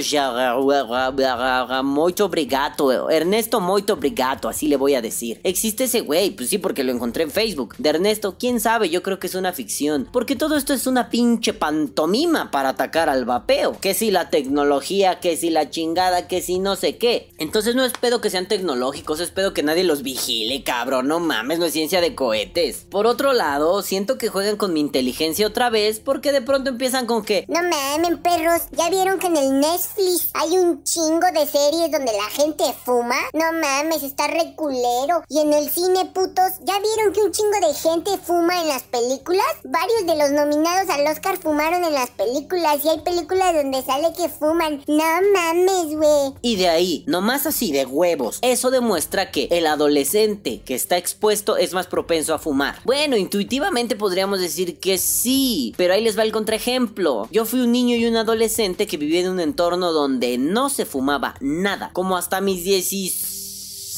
Moito 1.85 2.29
Brigato, 2.31 3.11
Ernesto 3.11 3.61
Moito 3.61 3.97
Brigato, 3.97 4.49
así 4.49 4.67
le 4.67 4.77
voy 4.77 4.95
a 4.95 5.03
decir. 5.03 5.43
Existe 5.45 5.85
ese 5.85 6.01
güey, 6.01 6.31
pues 6.31 6.49
sí, 6.49 6.57
porque 6.57 6.85
lo 6.85 6.93
encontré 6.93 7.18
en 7.21 7.31
Facebook. 7.31 7.75
De 7.79 7.91
Ernesto, 7.91 8.37
quién 8.39 8.61
sabe, 8.61 8.91
yo 8.91 9.03
creo 9.03 9.19
que 9.19 9.27
es 9.27 9.35
una 9.35 9.53
ficción. 9.53 10.09
Porque 10.13 10.37
todo 10.37 10.57
esto 10.57 10.73
es 10.73 10.87
una 10.87 11.11
pinche 11.11 11.53
pantomima 11.53 12.51
para 12.51 12.71
atacar 12.71 13.09
al 13.09 13.25
vapeo. 13.25 13.79
Que 13.81 13.95
si 13.95 14.11
la 14.11 14.31
tecnología, 14.31 15.21
que 15.21 15.37
si 15.37 15.51
la 15.51 15.71
chingada, 15.71 16.29
que 16.29 16.43
si 16.43 16.59
no 16.59 16.77
sé 16.77 16.97
qué. 16.97 17.31
Entonces 17.39 17.75
no 17.75 17.85
es 17.85 17.93
pedo 17.93 18.21
que 18.21 18.31
sean 18.31 18.49
tecnológicos, 18.49 19.21
es 19.21 19.31
pedo 19.31 19.55
que 19.55 19.63
nadie 19.63 19.85
los 19.85 20.03
vigile, 20.03 20.63
cabrón. 20.65 21.09
No 21.09 21.21
mames, 21.21 21.59
no 21.59 21.67
es 21.67 21.73
ciencia 21.73 22.01
de 22.01 22.15
cohetes. 22.15 22.87
Por 22.91 23.07
otro 23.07 23.33
lado, 23.33 23.83
siento 23.83 24.19
que 24.19 24.29
juegan 24.29 24.57
con 24.57 24.73
mi 24.73 24.81
inteligencia 24.81 25.47
otra 25.47 25.71
vez 25.71 26.01
porque 26.01 26.33
de 26.33 26.43
pronto 26.43 26.71
empiezan 26.71 27.07
con 27.07 27.25
que... 27.25 27.45
No 27.49 27.61
mames, 27.63 28.19
perros. 28.23 28.63
¿Ya 28.73 28.91
vieron 28.91 29.19
que 29.19 29.27
en 29.27 29.37
el 29.37 29.61
Netflix 29.61 30.31
hay 30.35 30.57
un 30.59 30.83
chingo 30.85 31.27
de 31.33 31.47
series 31.47 31.91
donde 31.91 32.13
la 32.13 32.31
gente 32.31 32.65
fuma? 32.85 33.17
No 33.33 33.53
mames, 33.53 34.03
está 34.03 34.27
reculero. 34.27 35.23
Y 35.29 35.41
en 35.41 35.53
el 35.53 35.69
cine, 35.71 36.07
putos, 36.13 36.53
¿ya 36.65 36.75
vieron 36.81 37.08
que 37.13 37.23
un 37.23 37.33
chingo 37.33 37.67
de 37.67 37.75
gente 37.75 38.11
fuma 38.23 38.61
en 38.61 38.69
las 38.69 38.83
películas? 38.83 39.47
Varios 39.65 40.07
de 40.07 40.17
los 40.17 40.31
nominados 40.31 40.91
al 40.91 41.07
Oscar 41.07 41.39
fumaron 41.39 41.85
en 41.85 41.93
las 41.95 42.11
películas 42.11 42.85
y 42.85 42.89
hay 42.89 43.01
películas 43.01 43.55
donde 43.55 43.83
sale 43.83 44.13
que 44.17 44.29
fuman. 44.29 44.83
No 44.87 45.05
mames, 45.33 45.97
güey. 45.97 46.35
Y 46.43 46.57
de 46.57 46.69
ahí, 46.69 47.05
nomás 47.07 47.47
así 47.47 47.73
de 47.73 47.87
huevos. 47.87 48.39
Eso 48.43 48.71
demuestra 48.71 49.31
que 49.31 49.49
el 49.51 49.67
adolescente 49.67 50.61
que 50.65 50.75
está 50.75 50.97
expuesto 50.97 51.57
es 51.57 51.73
más 51.73 51.87
propenso 51.87 52.35
a 52.35 52.39
fumar. 52.39 52.81
Bueno, 52.85 53.17
intuitivamente 53.17 53.97
podríamos 53.97 54.41
decir 54.41 54.79
que 54.79 54.99
sí, 54.99 55.75
pero 55.77 55.95
ahí 55.95 56.03
les 56.03 56.19
va 56.19 56.23
el 56.23 56.33
contraejemplo. 56.33 57.29
Yo 57.31 57.45
fui 57.47 57.61
un 57.61 57.73
niño 57.73 57.97
y 57.97 58.07
un 58.07 58.17
adolescente 58.17 58.87
que 58.87 58.97
vivía 58.97 59.21
en 59.21 59.31
un 59.31 59.41
entorno 59.41 59.93
donde 59.93 60.39
no 60.39 60.69
se 60.69 60.85
fumaba 60.85 61.35
nada, 61.41 61.91
como 61.93 62.17
hasta 62.17 62.41
mis 62.41 62.65
16 62.65 63.48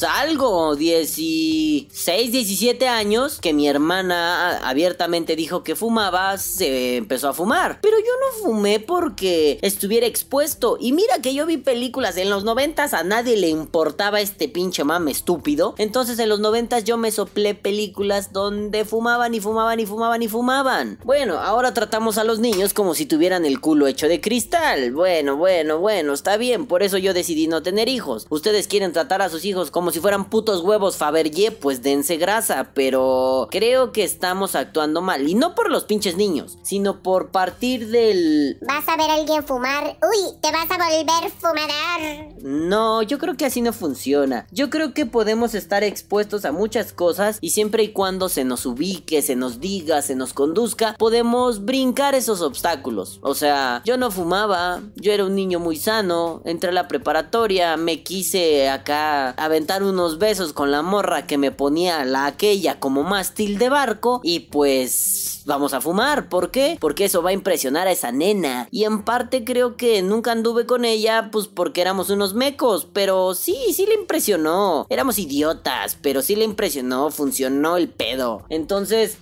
algo, 0.03 0.75
16, 0.75 2.31
17 2.31 2.87
años, 2.87 3.39
que 3.39 3.53
mi 3.53 3.67
hermana 3.67 4.57
abiertamente 4.67 5.35
dijo 5.35 5.63
que 5.63 5.75
fumaba, 5.75 6.37
se 6.37 6.97
empezó 6.97 7.29
a 7.29 7.33
fumar. 7.33 7.79
Pero 7.81 7.97
yo 7.99 8.11
no 8.19 8.43
fumé 8.43 8.79
porque 8.79 9.59
estuviera 9.61 10.07
expuesto. 10.07 10.77
Y 10.79 10.93
mira 10.93 11.19
que 11.21 11.33
yo 11.33 11.45
vi 11.45 11.57
películas 11.57 12.17
en 12.17 12.29
los 12.29 12.43
90 12.43 12.71
a 12.71 13.03
nadie 13.03 13.37
le 13.37 13.49
importaba 13.49 14.21
este 14.21 14.49
pinche 14.49 14.83
mame 14.83 15.11
estúpido. 15.11 15.75
Entonces 15.77 16.17
en 16.19 16.29
los 16.29 16.39
90 16.39 16.79
yo 16.79 16.97
me 16.97 17.11
soplé 17.11 17.53
películas 17.53 18.33
donde 18.33 18.85
fumaban 18.85 19.35
y 19.35 19.39
fumaban 19.39 19.79
y 19.79 19.85
fumaban 19.85 20.23
y 20.23 20.27
fumaban. 20.27 20.99
Bueno, 21.03 21.37
ahora 21.37 21.73
tratamos 21.73 22.17
a 22.17 22.23
los 22.23 22.39
niños 22.39 22.73
como 22.73 22.95
si 22.95 23.05
tuvieran 23.05 23.45
el 23.45 23.59
culo 23.59 23.87
hecho 23.87 24.07
de 24.07 24.21
cristal. 24.21 24.91
Bueno, 24.93 25.37
bueno, 25.37 25.79
bueno, 25.79 26.13
está 26.13 26.37
bien, 26.37 26.65
por 26.65 26.81
eso 26.81 26.97
yo 26.97 27.13
decidí 27.13 27.47
no 27.47 27.61
tener 27.61 27.87
hijos. 27.87 28.25
Ustedes 28.29 28.67
quieren 28.67 28.93
tratar 28.93 29.21
a 29.21 29.29
sus 29.29 29.45
hijos 29.45 29.69
como 29.69 29.90
si 29.91 29.99
fueran 29.99 30.29
putos 30.29 30.61
huevos 30.61 30.97
Fabergé, 30.97 31.51
pues 31.51 31.81
dense 31.81 32.17
grasa, 32.17 32.71
pero 32.73 33.47
creo 33.51 33.91
que 33.91 34.03
estamos 34.03 34.55
actuando 34.55 35.01
mal. 35.01 35.27
Y 35.27 35.35
no 35.35 35.55
por 35.55 35.69
los 35.69 35.85
pinches 35.85 36.17
niños, 36.17 36.57
sino 36.63 37.01
por 37.01 37.31
partir 37.31 37.89
del... 37.89 38.57
Vas 38.61 38.87
a 38.87 38.97
ver 38.97 39.09
a 39.09 39.15
alguien 39.15 39.43
fumar. 39.43 39.97
Uy, 40.01 40.35
te 40.41 40.51
vas 40.51 40.69
a 40.69 40.77
volver 40.77 41.31
fumador. 41.31 42.41
No, 42.43 43.01
yo 43.01 43.19
creo 43.19 43.35
que 43.35 43.45
así 43.45 43.61
no 43.61 43.73
funciona. 43.73 44.47
Yo 44.51 44.69
creo 44.69 44.93
que 44.93 45.05
podemos 45.05 45.55
estar 45.55 45.83
expuestos 45.83 46.45
a 46.45 46.51
muchas 46.51 46.93
cosas 46.93 47.37
y 47.41 47.51
siempre 47.51 47.83
y 47.83 47.91
cuando 47.91 48.29
se 48.29 48.43
nos 48.43 48.65
ubique, 48.65 49.21
se 49.21 49.35
nos 49.35 49.59
diga, 49.59 50.01
se 50.01 50.15
nos 50.15 50.33
conduzca, 50.33 50.95
podemos 50.97 51.65
brincar 51.65 52.15
esos 52.15 52.41
obstáculos. 52.41 53.19
O 53.21 53.35
sea, 53.35 53.81
yo 53.85 53.97
no 53.97 54.11
fumaba, 54.11 54.81
yo 54.95 55.11
era 55.11 55.25
un 55.25 55.35
niño 55.35 55.59
muy 55.59 55.77
sano, 55.77 56.41
entré 56.45 56.69
a 56.69 56.73
la 56.73 56.87
preparatoria, 56.87 57.77
me 57.77 58.03
quise 58.03 58.69
acá 58.69 59.31
aventar 59.31 59.80
unos 59.83 60.17
besos 60.17 60.53
con 60.53 60.71
la 60.71 60.81
morra 60.81 61.27
que 61.27 61.37
me 61.37 61.51
ponía 61.51 62.03
la 62.05 62.25
aquella 62.25 62.79
como 62.79 63.03
mástil 63.03 63.57
de 63.57 63.69
barco 63.69 64.21
y 64.23 64.41
pues 64.41 65.43
vamos 65.45 65.73
a 65.73 65.81
fumar. 65.81 66.29
¿Por 66.29 66.51
qué? 66.51 66.77
Porque 66.79 67.05
eso 67.05 67.21
va 67.21 67.31
a 67.31 67.33
impresionar 67.33 67.87
a 67.87 67.91
esa 67.91 68.11
nena. 68.11 68.67
Y 68.71 68.83
en 68.83 69.03
parte 69.03 69.43
creo 69.43 69.75
que 69.75 70.01
nunca 70.01 70.31
anduve 70.31 70.65
con 70.65 70.85
ella 70.85 71.29
pues 71.31 71.47
porque 71.47 71.81
éramos 71.81 72.09
unos 72.09 72.33
mecos, 72.33 72.87
pero 72.91 73.33
sí, 73.33 73.55
sí 73.73 73.85
le 73.85 73.95
impresionó. 73.95 74.85
Éramos 74.89 75.19
idiotas, 75.19 75.97
pero 76.01 76.21
sí 76.21 76.35
le 76.35 76.45
impresionó, 76.45 77.11
funcionó 77.11 77.77
el 77.77 77.89
pedo. 77.89 78.43
Entonces, 78.49 79.17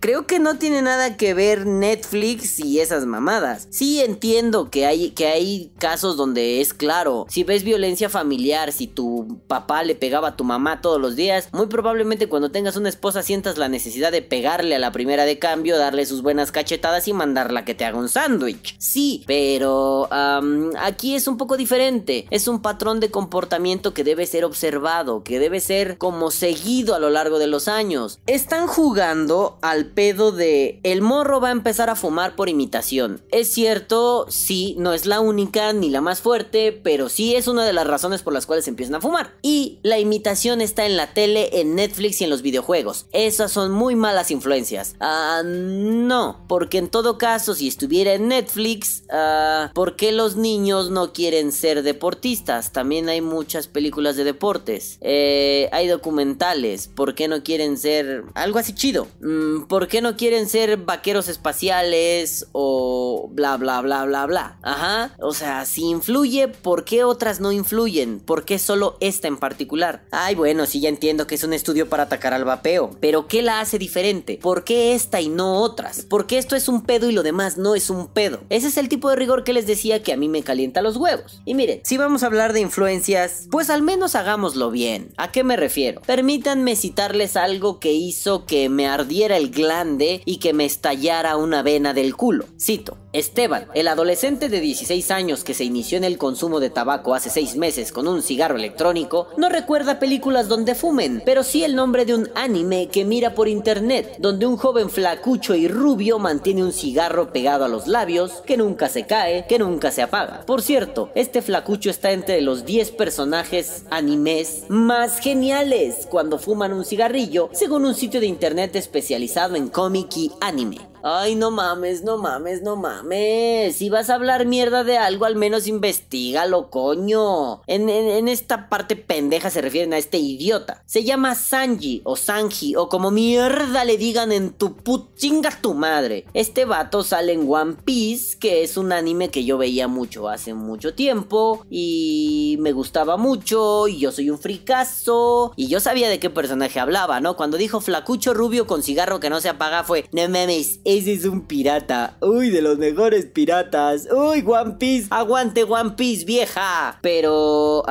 creo 0.00 0.26
que 0.26 0.38
no 0.38 0.58
tiene 0.58 0.82
nada 0.82 1.16
que 1.16 1.34
ver 1.34 1.66
Netflix 1.66 2.58
y 2.58 2.80
esas 2.80 3.06
mamadas. 3.06 3.68
Sí 3.70 4.00
entiendo 4.00 4.70
que 4.70 4.86
hay, 4.86 5.10
que 5.10 5.26
hay 5.26 5.72
casos 5.78 6.16
donde 6.16 6.60
es 6.60 6.74
claro, 6.74 7.26
si 7.28 7.44
ves 7.44 7.62
violencia 7.62 8.08
familiar, 8.08 8.72
si 8.72 8.86
tu 8.86 9.40
papá 9.46 9.82
le 9.82 9.94
pegaba 9.98 10.28
a 10.28 10.36
tu 10.36 10.44
mamá 10.44 10.80
todos 10.80 11.00
los 11.00 11.16
días, 11.16 11.48
muy 11.52 11.66
probablemente 11.66 12.28
cuando 12.28 12.50
tengas 12.50 12.76
una 12.76 12.88
esposa 12.88 13.22
sientas 13.22 13.58
la 13.58 13.68
necesidad 13.68 14.12
de 14.12 14.22
pegarle 14.22 14.76
a 14.76 14.78
la 14.78 14.92
primera 14.92 15.24
de 15.24 15.38
cambio, 15.38 15.76
darle 15.78 16.06
sus 16.06 16.22
buenas 16.22 16.52
cachetadas 16.52 17.08
y 17.08 17.12
mandarla 17.12 17.64
que 17.64 17.74
te 17.74 17.84
haga 17.84 17.98
un 17.98 18.08
sándwich. 18.08 18.76
Sí, 18.78 19.24
pero 19.26 20.08
aquí 20.10 21.14
es 21.14 21.28
un 21.28 21.36
poco 21.36 21.56
diferente. 21.56 22.26
Es 22.30 22.48
un 22.48 22.62
patrón 22.62 23.00
de 23.00 23.10
comportamiento 23.10 23.94
que 23.94 24.04
debe 24.04 24.26
ser 24.26 24.44
observado, 24.44 25.22
que 25.22 25.38
debe 25.38 25.60
ser 25.60 25.98
como 25.98 26.30
seguido 26.30 26.94
a 26.94 26.98
lo 26.98 27.10
largo 27.10 27.38
de 27.38 27.46
los 27.46 27.68
años. 27.68 28.20
Están 28.26 28.66
jugando 28.66 29.58
al 29.62 29.86
pedo 29.86 30.32
de 30.32 30.80
el 30.82 31.02
morro 31.02 31.40
va 31.40 31.48
a 31.48 31.52
empezar 31.52 31.90
a 31.90 31.96
fumar 31.96 32.36
por 32.36 32.48
imitación. 32.48 33.22
Es 33.30 33.50
cierto, 33.50 34.26
sí, 34.28 34.74
no 34.78 34.92
es 34.92 35.06
la 35.06 35.20
única 35.20 35.72
ni 35.72 35.90
la 35.90 36.00
más 36.00 36.20
fuerte, 36.20 36.72
pero 36.72 37.08
sí 37.08 37.34
es 37.34 37.48
una 37.48 37.64
de 37.64 37.72
las 37.72 37.86
razones 37.86 38.22
por 38.22 38.32
las 38.32 38.46
cuales 38.46 38.68
empiezan 38.68 38.96
a 38.96 39.00
fumar. 39.00 39.32
Y 39.42 39.78
la 39.88 39.98
imitación 39.98 40.60
está 40.60 40.84
en 40.86 40.96
la 40.96 41.14
tele, 41.14 41.60
en 41.60 41.74
Netflix 41.74 42.20
y 42.20 42.24
en 42.24 42.30
los 42.30 42.42
videojuegos. 42.42 43.06
Esas 43.12 43.50
son 43.50 43.70
muy 43.70 43.96
malas 43.96 44.30
influencias. 44.30 44.96
Ah, 45.00 45.42
no, 45.44 46.44
porque 46.46 46.78
en 46.78 46.88
todo 46.88 47.16
caso, 47.16 47.54
si 47.54 47.68
estuviera 47.68 48.12
en 48.12 48.28
Netflix, 48.28 49.04
ah, 49.10 49.70
¿por 49.74 49.96
qué 49.96 50.12
los 50.12 50.36
niños 50.36 50.90
no 50.90 51.12
quieren 51.12 51.52
ser 51.52 51.82
deportistas? 51.82 52.72
También 52.72 53.08
hay 53.08 53.20
muchas 53.20 53.66
películas 53.66 54.16
de 54.16 54.24
deportes. 54.24 54.98
Eh, 55.00 55.68
hay 55.72 55.88
documentales. 55.88 56.88
¿Por 56.88 57.14
qué 57.14 57.28
no 57.28 57.42
quieren 57.42 57.78
ser 57.78 58.24
algo 58.34 58.58
así 58.58 58.74
chido? 58.74 59.08
Mm, 59.20 59.62
¿Por 59.68 59.88
qué 59.88 60.02
no 60.02 60.16
quieren 60.16 60.48
ser 60.48 60.76
vaqueros 60.76 61.28
espaciales 61.28 62.46
o 62.52 63.30
bla 63.32 63.56
bla 63.56 63.80
bla 63.80 64.04
bla 64.04 64.26
bla? 64.26 64.58
Ajá. 64.62 65.14
O 65.20 65.32
sea, 65.32 65.64
si 65.64 65.84
influye, 65.84 66.48
¿por 66.48 66.84
qué 66.84 67.04
otras 67.04 67.40
no 67.40 67.52
influyen? 67.52 68.20
¿Por 68.20 68.44
qué 68.44 68.58
solo 68.58 68.96
esta 69.00 69.28
en 69.28 69.38
particular? 69.38 69.67
Ay, 70.10 70.34
bueno, 70.34 70.66
sí 70.66 70.80
ya 70.80 70.88
entiendo 70.88 71.26
que 71.26 71.34
es 71.34 71.44
un 71.44 71.52
estudio 71.52 71.88
para 71.88 72.04
atacar 72.04 72.34
al 72.34 72.44
vapeo. 72.44 72.90
Pero 73.00 73.28
¿qué 73.28 73.42
la 73.42 73.60
hace 73.60 73.78
diferente? 73.78 74.38
¿Por 74.40 74.64
qué 74.64 74.94
esta 74.94 75.20
y 75.20 75.28
no 75.28 75.62
otras? 75.62 76.02
¿Por 76.02 76.26
qué 76.26 76.38
esto 76.38 76.56
es 76.56 76.68
un 76.68 76.82
pedo 76.82 77.08
y 77.08 77.12
lo 77.12 77.22
demás 77.22 77.58
no 77.58 77.74
es 77.74 77.90
un 77.90 78.08
pedo? 78.08 78.40
Ese 78.48 78.68
es 78.68 78.76
el 78.76 78.88
tipo 78.88 79.10
de 79.10 79.16
rigor 79.16 79.44
que 79.44 79.52
les 79.52 79.66
decía 79.66 80.02
que 80.02 80.12
a 80.12 80.16
mí 80.16 80.28
me 80.28 80.42
calienta 80.42 80.82
los 80.82 80.96
huevos. 80.96 81.40
Y 81.44 81.54
miren, 81.54 81.80
si 81.84 81.96
vamos 81.96 82.22
a 82.22 82.26
hablar 82.26 82.52
de 82.52 82.60
influencias, 82.60 83.46
pues 83.50 83.70
al 83.70 83.82
menos 83.82 84.14
hagámoslo 84.14 84.70
bien. 84.70 85.12
¿A 85.16 85.30
qué 85.32 85.44
me 85.44 85.56
refiero? 85.56 86.00
Permítanme 86.02 86.76
citarles 86.76 87.36
algo 87.36 87.80
que 87.80 87.92
hizo 87.92 88.46
que 88.46 88.68
me 88.68 88.86
ardiera 88.86 89.36
el 89.36 89.50
glande 89.50 90.22
y 90.24 90.38
que 90.38 90.52
me 90.52 90.64
estallara 90.64 91.36
una 91.36 91.62
vena 91.62 91.94
del 91.94 92.16
culo. 92.16 92.46
Cito. 92.60 92.96
Esteban, 93.14 93.68
el 93.72 93.88
adolescente 93.88 94.50
de 94.50 94.60
16 94.60 95.10
años 95.10 95.42
que 95.42 95.54
se 95.54 95.64
inició 95.64 95.96
en 95.96 96.04
el 96.04 96.18
consumo 96.18 96.60
de 96.60 96.68
tabaco 96.68 97.14
hace 97.14 97.30
6 97.30 97.56
meses 97.56 97.90
con 97.90 98.06
un 98.06 98.20
cigarro 98.20 98.56
electrónico, 98.56 99.28
no 99.38 99.48
recuerda 99.48 99.98
películas 99.98 100.46
donde 100.46 100.74
fumen, 100.74 101.22
pero 101.24 101.42
sí 101.42 101.64
el 101.64 101.74
nombre 101.74 102.04
de 102.04 102.14
un 102.14 102.28
anime 102.34 102.88
que 102.88 103.06
mira 103.06 103.34
por 103.34 103.48
internet, 103.48 104.16
donde 104.18 104.44
un 104.44 104.58
joven 104.58 104.90
flacucho 104.90 105.54
y 105.54 105.68
rubio 105.68 106.18
mantiene 106.18 106.62
un 106.62 106.74
cigarro 106.74 107.32
pegado 107.32 107.64
a 107.64 107.68
los 107.68 107.86
labios, 107.86 108.42
que 108.44 108.58
nunca 108.58 108.90
se 108.90 109.06
cae, 109.06 109.46
que 109.48 109.58
nunca 109.58 109.90
se 109.90 110.02
apaga. 110.02 110.44
Por 110.44 110.60
cierto, 110.60 111.10
este 111.14 111.40
flacucho 111.40 111.88
está 111.88 112.12
entre 112.12 112.42
los 112.42 112.66
10 112.66 112.90
personajes 112.90 113.84
animes 113.88 114.64
más 114.68 115.20
geniales 115.20 116.06
cuando 116.10 116.38
fuman 116.38 116.74
un 116.74 116.84
cigarrillo, 116.84 117.48
según 117.54 117.86
un 117.86 117.94
sitio 117.94 118.20
de 118.20 118.26
internet 118.26 118.76
especializado 118.76 119.56
en 119.56 119.68
cómic 119.68 120.14
y 120.14 120.32
anime. 120.42 120.76
Ay, 121.10 121.36
no 121.36 121.50
mames, 121.50 122.02
no 122.02 122.18
mames, 122.18 122.60
no 122.60 122.76
mames. 122.76 123.76
Si 123.76 123.88
vas 123.88 124.10
a 124.10 124.14
hablar 124.14 124.44
mierda 124.44 124.84
de 124.84 124.98
algo, 124.98 125.24
al 125.24 125.36
menos 125.36 125.66
investigalo, 125.66 126.68
coño. 126.68 127.62
En, 127.66 128.28
esta 128.28 128.68
parte 128.68 128.94
pendeja 128.94 129.48
se 129.48 129.62
refieren 129.62 129.94
a 129.94 129.98
este 129.98 130.18
idiota. 130.18 130.82
Se 130.84 131.04
llama 131.04 131.34
Sanji 131.34 132.02
o 132.04 132.14
Sanji 132.14 132.76
o 132.76 132.90
como 132.90 133.10
mierda 133.10 133.86
le 133.86 133.96
digan 133.96 134.32
en 134.32 134.50
tu 134.50 134.76
put 134.76 135.16
chinga 135.16 135.50
tu 135.62 135.72
madre. 135.72 136.26
Este 136.34 136.66
vato 136.66 137.02
sale 137.02 137.32
en 137.32 137.50
One 137.50 137.76
Piece, 137.86 138.36
que 138.38 138.62
es 138.62 138.76
un 138.76 138.92
anime 138.92 139.30
que 139.30 139.46
yo 139.46 139.56
veía 139.56 139.88
mucho 139.88 140.28
hace 140.28 140.52
mucho 140.52 140.92
tiempo 140.92 141.64
y 141.70 142.58
me 142.60 142.72
gustaba 142.72 143.16
mucho 143.16 143.88
y 143.88 143.98
yo 143.98 144.12
soy 144.12 144.28
un 144.28 144.38
fricazo 144.38 145.54
y 145.56 145.68
yo 145.68 145.80
sabía 145.80 146.10
de 146.10 146.18
qué 146.18 146.28
personaje 146.28 146.80
hablaba, 146.80 147.22
¿no? 147.22 147.34
Cuando 147.34 147.56
dijo 147.56 147.80
flacucho 147.80 148.34
rubio 148.34 148.66
con 148.66 148.82
cigarro 148.82 149.20
que 149.20 149.30
no 149.30 149.40
se 149.40 149.48
apaga 149.48 149.84
fue, 149.84 150.06
no 150.12 150.28
mames, 150.28 150.80
ese 150.98 151.12
es 151.12 151.24
un 151.24 151.42
pirata. 151.42 152.16
Uy, 152.20 152.50
de 152.50 152.60
los 152.60 152.78
mejores 152.78 153.26
piratas. 153.26 154.08
Uy, 154.10 154.42
One 154.44 154.74
Piece. 154.78 155.06
Aguante 155.10 155.62
One 155.62 155.90
Piece, 155.90 156.24
vieja. 156.24 156.98
Pero, 157.02 157.84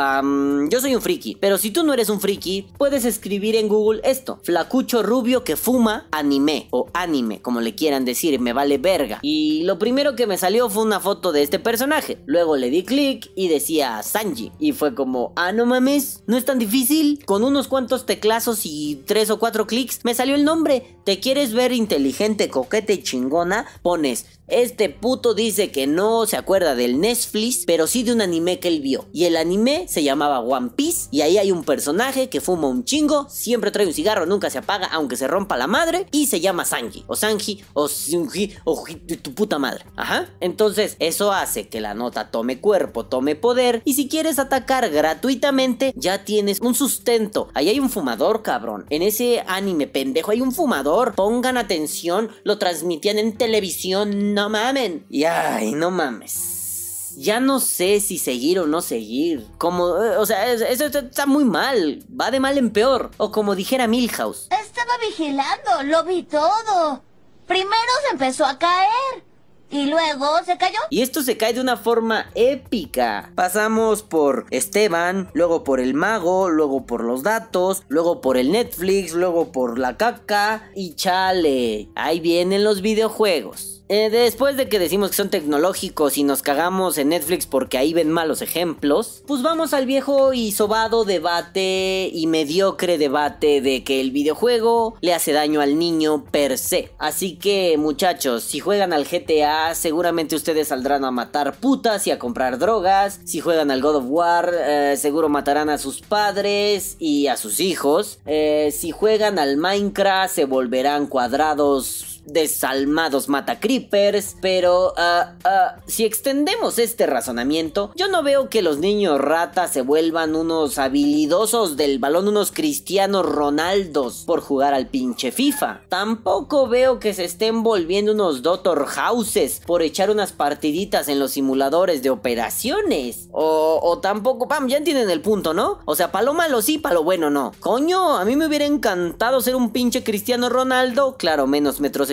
yo 0.69 0.81
soy 0.81 0.93
un 0.93 1.01
friki. 1.01 1.37
Pero 1.39 1.57
si 1.57 1.71
tú 1.71 1.83
no 1.83 1.93
eres 1.93 2.09
un 2.09 2.19
friki, 2.19 2.67
puedes 2.77 3.05
escribir 3.05 3.55
en 3.55 3.69
Google 3.69 4.01
esto. 4.03 4.39
Flacucho 4.43 5.03
rubio 5.03 5.43
que 5.43 5.55
fuma 5.55 6.07
anime. 6.11 6.67
O 6.71 6.87
anime, 6.93 7.41
como 7.41 7.61
le 7.61 7.75
quieran 7.75 8.03
decir. 8.03 8.39
Me 8.39 8.51
vale 8.53 8.77
verga. 8.77 9.19
Y 9.21 9.63
lo 9.63 9.79
primero 9.79 10.15
que 10.15 10.27
me 10.27 10.37
salió 10.37 10.69
fue 10.69 10.83
una 10.83 10.99
foto 10.99 11.31
de 11.31 11.43
este 11.43 11.59
personaje. 11.59 12.17
Luego 12.25 12.57
le 12.57 12.69
di 12.69 12.83
clic 12.83 13.31
y 13.35 13.47
decía 13.47 14.03
Sanji. 14.03 14.51
Y 14.59 14.73
fue 14.73 14.93
como, 14.93 15.31
ah, 15.37 15.53
no 15.53 15.65
mames. 15.65 16.23
No 16.27 16.35
es 16.35 16.43
tan 16.43 16.59
difícil. 16.59 17.23
Con 17.25 17.43
unos 17.43 17.69
cuantos 17.69 18.05
teclazos 18.05 18.65
y 18.65 19.01
tres 19.05 19.29
o 19.29 19.39
cuatro 19.39 19.65
clics 19.65 20.01
me 20.03 20.13
salió 20.13 20.35
el 20.35 20.43
nombre. 20.43 20.97
¿Te 21.05 21.21
quieres 21.21 21.53
ver 21.53 21.71
inteligente, 21.71 22.49
chingona, 22.95 23.65
pones 23.83 24.36
este 24.47 24.89
puto 24.89 25.33
dice 25.33 25.71
que 25.71 25.87
no 25.87 26.25
se 26.25 26.37
acuerda 26.37 26.73
del 26.73 27.01
Netflix, 27.01 27.65
pero 27.65 27.85
sí 27.85 28.03
de 28.03 28.13
un 28.13 28.21
anime 28.21 28.59
que 28.59 28.69
él 28.69 28.79
vio. 28.79 29.05
Y 29.11 29.25
el 29.25 29.35
anime 29.35 29.87
se 29.89 30.03
llamaba 30.03 30.39
One 30.39 30.69
Piece. 30.75 31.09
Y 31.11 31.19
ahí 31.21 31.37
hay 31.37 31.51
un 31.51 31.65
personaje 31.65 32.29
que 32.29 32.39
fuma 32.39 32.69
un 32.69 32.85
chingo, 32.85 33.27
siempre 33.29 33.71
trae 33.71 33.85
un 33.85 33.93
cigarro, 33.93 34.25
nunca 34.25 34.49
se 34.49 34.59
apaga, 34.59 34.87
aunque 34.87 35.17
se 35.17 35.27
rompa 35.27 35.57
la 35.57 35.67
madre. 35.67 36.07
Y 36.11 36.27
se 36.27 36.39
llama 36.39 36.63
Sanji, 36.63 37.03
o 37.07 37.15
Sanji, 37.17 37.61
o 37.73 37.89
Sunji, 37.89 38.53
o 38.63 38.85
tu 39.21 39.33
puta 39.33 39.59
madre. 39.59 39.85
Ajá. 39.97 40.29
Entonces, 40.39 40.95
eso 40.99 41.33
hace 41.33 41.67
que 41.67 41.81
la 41.81 41.93
nota 41.93 42.31
tome 42.31 42.61
cuerpo, 42.61 43.05
tome 43.05 43.35
poder. 43.35 43.81
Y 43.83 43.95
si 43.95 44.07
quieres 44.07 44.39
atacar 44.39 44.89
gratuitamente, 44.89 45.93
ya 45.95 46.23
tienes 46.23 46.61
un 46.61 46.73
sustento. 46.73 47.49
Ahí 47.53 47.67
hay 47.67 47.81
un 47.81 47.89
fumador, 47.89 48.43
cabrón. 48.43 48.85
En 48.89 49.01
ese 49.01 49.43
anime 49.45 49.87
pendejo 49.87 50.31
hay 50.31 50.39
un 50.39 50.53
fumador. 50.53 51.15
Pongan 51.15 51.57
atención, 51.57 52.29
lo 52.45 52.57
transmitían 52.57 53.19
en 53.19 53.37
televisión 53.37 54.36
no 54.37 54.49
mamen. 54.49 55.03
Y 55.09 55.23
ay, 55.23 55.71
no 55.71 55.89
mames. 55.89 57.15
Ya 57.17 57.39
no 57.39 57.59
sé 57.59 57.99
si 57.99 58.19
seguir 58.19 58.59
o 58.59 58.67
no 58.67 58.81
seguir. 58.81 59.47
Como, 59.57 59.97
eh, 59.97 60.17
o 60.17 60.27
sea, 60.27 60.53
eso 60.53 60.85
está 60.85 61.25
muy 61.25 61.43
mal. 61.43 62.05
Va 62.09 62.29
de 62.29 62.39
mal 62.39 62.55
en 62.59 62.69
peor. 62.69 63.09
O 63.17 63.31
como 63.31 63.55
dijera 63.55 63.87
Milhouse. 63.87 64.47
Estaba 64.51 64.91
vigilando, 65.09 65.81
lo 65.85 66.03
vi 66.03 66.21
todo. 66.21 67.01
Primero 67.47 67.91
se 68.05 68.13
empezó 68.13 68.45
a 68.45 68.59
caer. 68.59 69.25
Y 69.71 69.87
luego 69.87 70.27
se 70.45 70.55
cayó. 70.57 70.77
Y 70.91 71.01
esto 71.01 71.23
se 71.23 71.35
cae 71.35 71.53
de 71.53 71.61
una 71.61 71.75
forma 71.75 72.29
épica. 72.35 73.31
Pasamos 73.33 74.03
por 74.03 74.45
Esteban, 74.51 75.31
luego 75.33 75.63
por 75.63 75.79
el 75.79 75.95
mago, 75.95 76.49
luego 76.49 76.85
por 76.85 77.03
los 77.03 77.23
datos, 77.23 77.83
luego 77.89 78.21
por 78.21 78.37
el 78.37 78.51
Netflix, 78.51 79.13
luego 79.13 79.51
por 79.51 79.79
la 79.79 79.97
caca. 79.97 80.69
Y 80.75 80.93
chale, 80.93 81.89
ahí 81.95 82.19
vienen 82.19 82.63
los 82.63 82.81
videojuegos. 82.81 83.77
Eh, 83.89 84.09
después 84.09 84.57
de 84.57 84.67
que 84.67 84.79
decimos 84.79 85.11
que 85.11 85.15
son 85.15 85.29
tecnológicos 85.29 86.17
y 86.17 86.23
nos 86.23 86.41
cagamos 86.41 86.97
en 86.97 87.09
Netflix 87.09 87.45
porque 87.47 87.77
ahí 87.77 87.93
ven 87.93 88.11
malos 88.11 88.41
ejemplos, 88.41 89.23
pues 89.25 89.41
vamos 89.41 89.73
al 89.73 89.85
viejo 89.85 90.33
y 90.33 90.51
sobado 90.51 91.05
debate 91.05 92.09
y 92.11 92.27
mediocre 92.27 92.97
debate 92.97 93.61
de 93.61 93.85
que 93.85 94.01
el 94.01 94.11
videojuego 94.11 94.95
le 94.99 95.13
hace 95.13 95.31
daño 95.31 95.61
al 95.61 95.79
niño 95.79 96.25
per 96.31 96.57
se. 96.57 96.91
Así 96.97 97.35
que 97.35 97.77
muchachos, 97.77 98.43
si 98.43 98.59
juegan 98.59 98.91
al 98.91 99.05
GTA, 99.05 99.73
seguramente 99.73 100.35
ustedes 100.35 100.67
saldrán 100.67 101.05
a 101.05 101.11
matar 101.11 101.55
putas 101.55 102.07
y 102.07 102.11
a 102.11 102.19
comprar 102.19 102.59
drogas. 102.59 103.21
Si 103.23 103.39
juegan 103.39 103.71
al 103.71 103.81
God 103.81 103.95
of 103.95 104.05
War, 104.07 104.53
eh, 104.53 104.95
seguro 104.97 105.29
matarán 105.29 105.69
a 105.69 105.77
sus 105.77 106.01
padres 106.01 106.97
y 106.99 107.27
a 107.27 107.37
sus 107.37 107.61
hijos. 107.61 108.19
Eh, 108.25 108.73
si 108.77 108.91
juegan 108.91 109.39
al 109.39 109.55
Minecraft, 109.55 110.33
se 110.33 110.45
volverán 110.45 111.07
cuadrados 111.07 112.16
desalmados 112.27 113.29
mata 113.29 113.59
creepers, 113.59 114.35
pero 114.41 114.89
uh, 114.89 115.81
si 115.87 116.05
extendemos 116.05 116.77
este 116.77 117.07
razonamiento, 117.07 117.91
yo 117.95 118.07
no 118.07 118.21
veo 118.21 118.49
que 118.49 118.61
los 118.61 118.77
niños 118.77 119.19
ratas 119.19 119.71
se 119.71 119.81
vuelvan 119.81 120.35
unos 120.35 120.77
habilidosos 120.77 121.77
del 121.77 121.99
balón, 121.99 122.27
unos 122.27 122.51
cristianos 122.51 123.25
Ronaldos 123.25 124.23
por 124.25 124.41
jugar 124.41 124.73
al 124.73 124.87
pinche 124.87 125.31
FIFA. 125.31 125.81
Tampoco 125.89 126.67
veo 126.67 126.99
que 126.99 127.13
se 127.13 127.23
estén 127.23 127.63
volviendo 127.63 128.11
unos 128.11 128.41
Doctor 128.41 128.85
Houses 128.85 129.61
por 129.65 129.81
echar 129.81 130.09
unas 130.09 130.33
partiditas 130.33 131.07
en 131.07 131.19
los 131.19 131.31
simuladores 131.31 132.03
de 132.03 132.09
operaciones. 132.09 133.29
O, 133.31 133.79
o 133.81 133.99
tampoco, 133.99 134.47
pam, 134.47 134.67
ya 134.67 134.77
entienden 134.77 135.09
el 135.09 135.21
punto, 135.21 135.53
¿no? 135.53 135.79
O 135.85 135.95
sea, 135.95 136.11
palo 136.11 136.33
malo 136.33 136.61
sí, 136.61 136.77
palo 136.77 137.03
bueno 137.03 137.29
no. 137.29 137.53
Coño, 137.59 138.17
a 138.17 138.25
mí 138.25 138.35
me 138.35 138.47
hubiera 138.47 138.65
encantado 138.65 139.41
ser 139.41 139.55
un 139.55 139.71
pinche 139.71 140.03
cristiano 140.03 140.49
Ronaldo, 140.49 141.15
claro, 141.17 141.47
menos 141.47 141.79
metros 141.79 142.09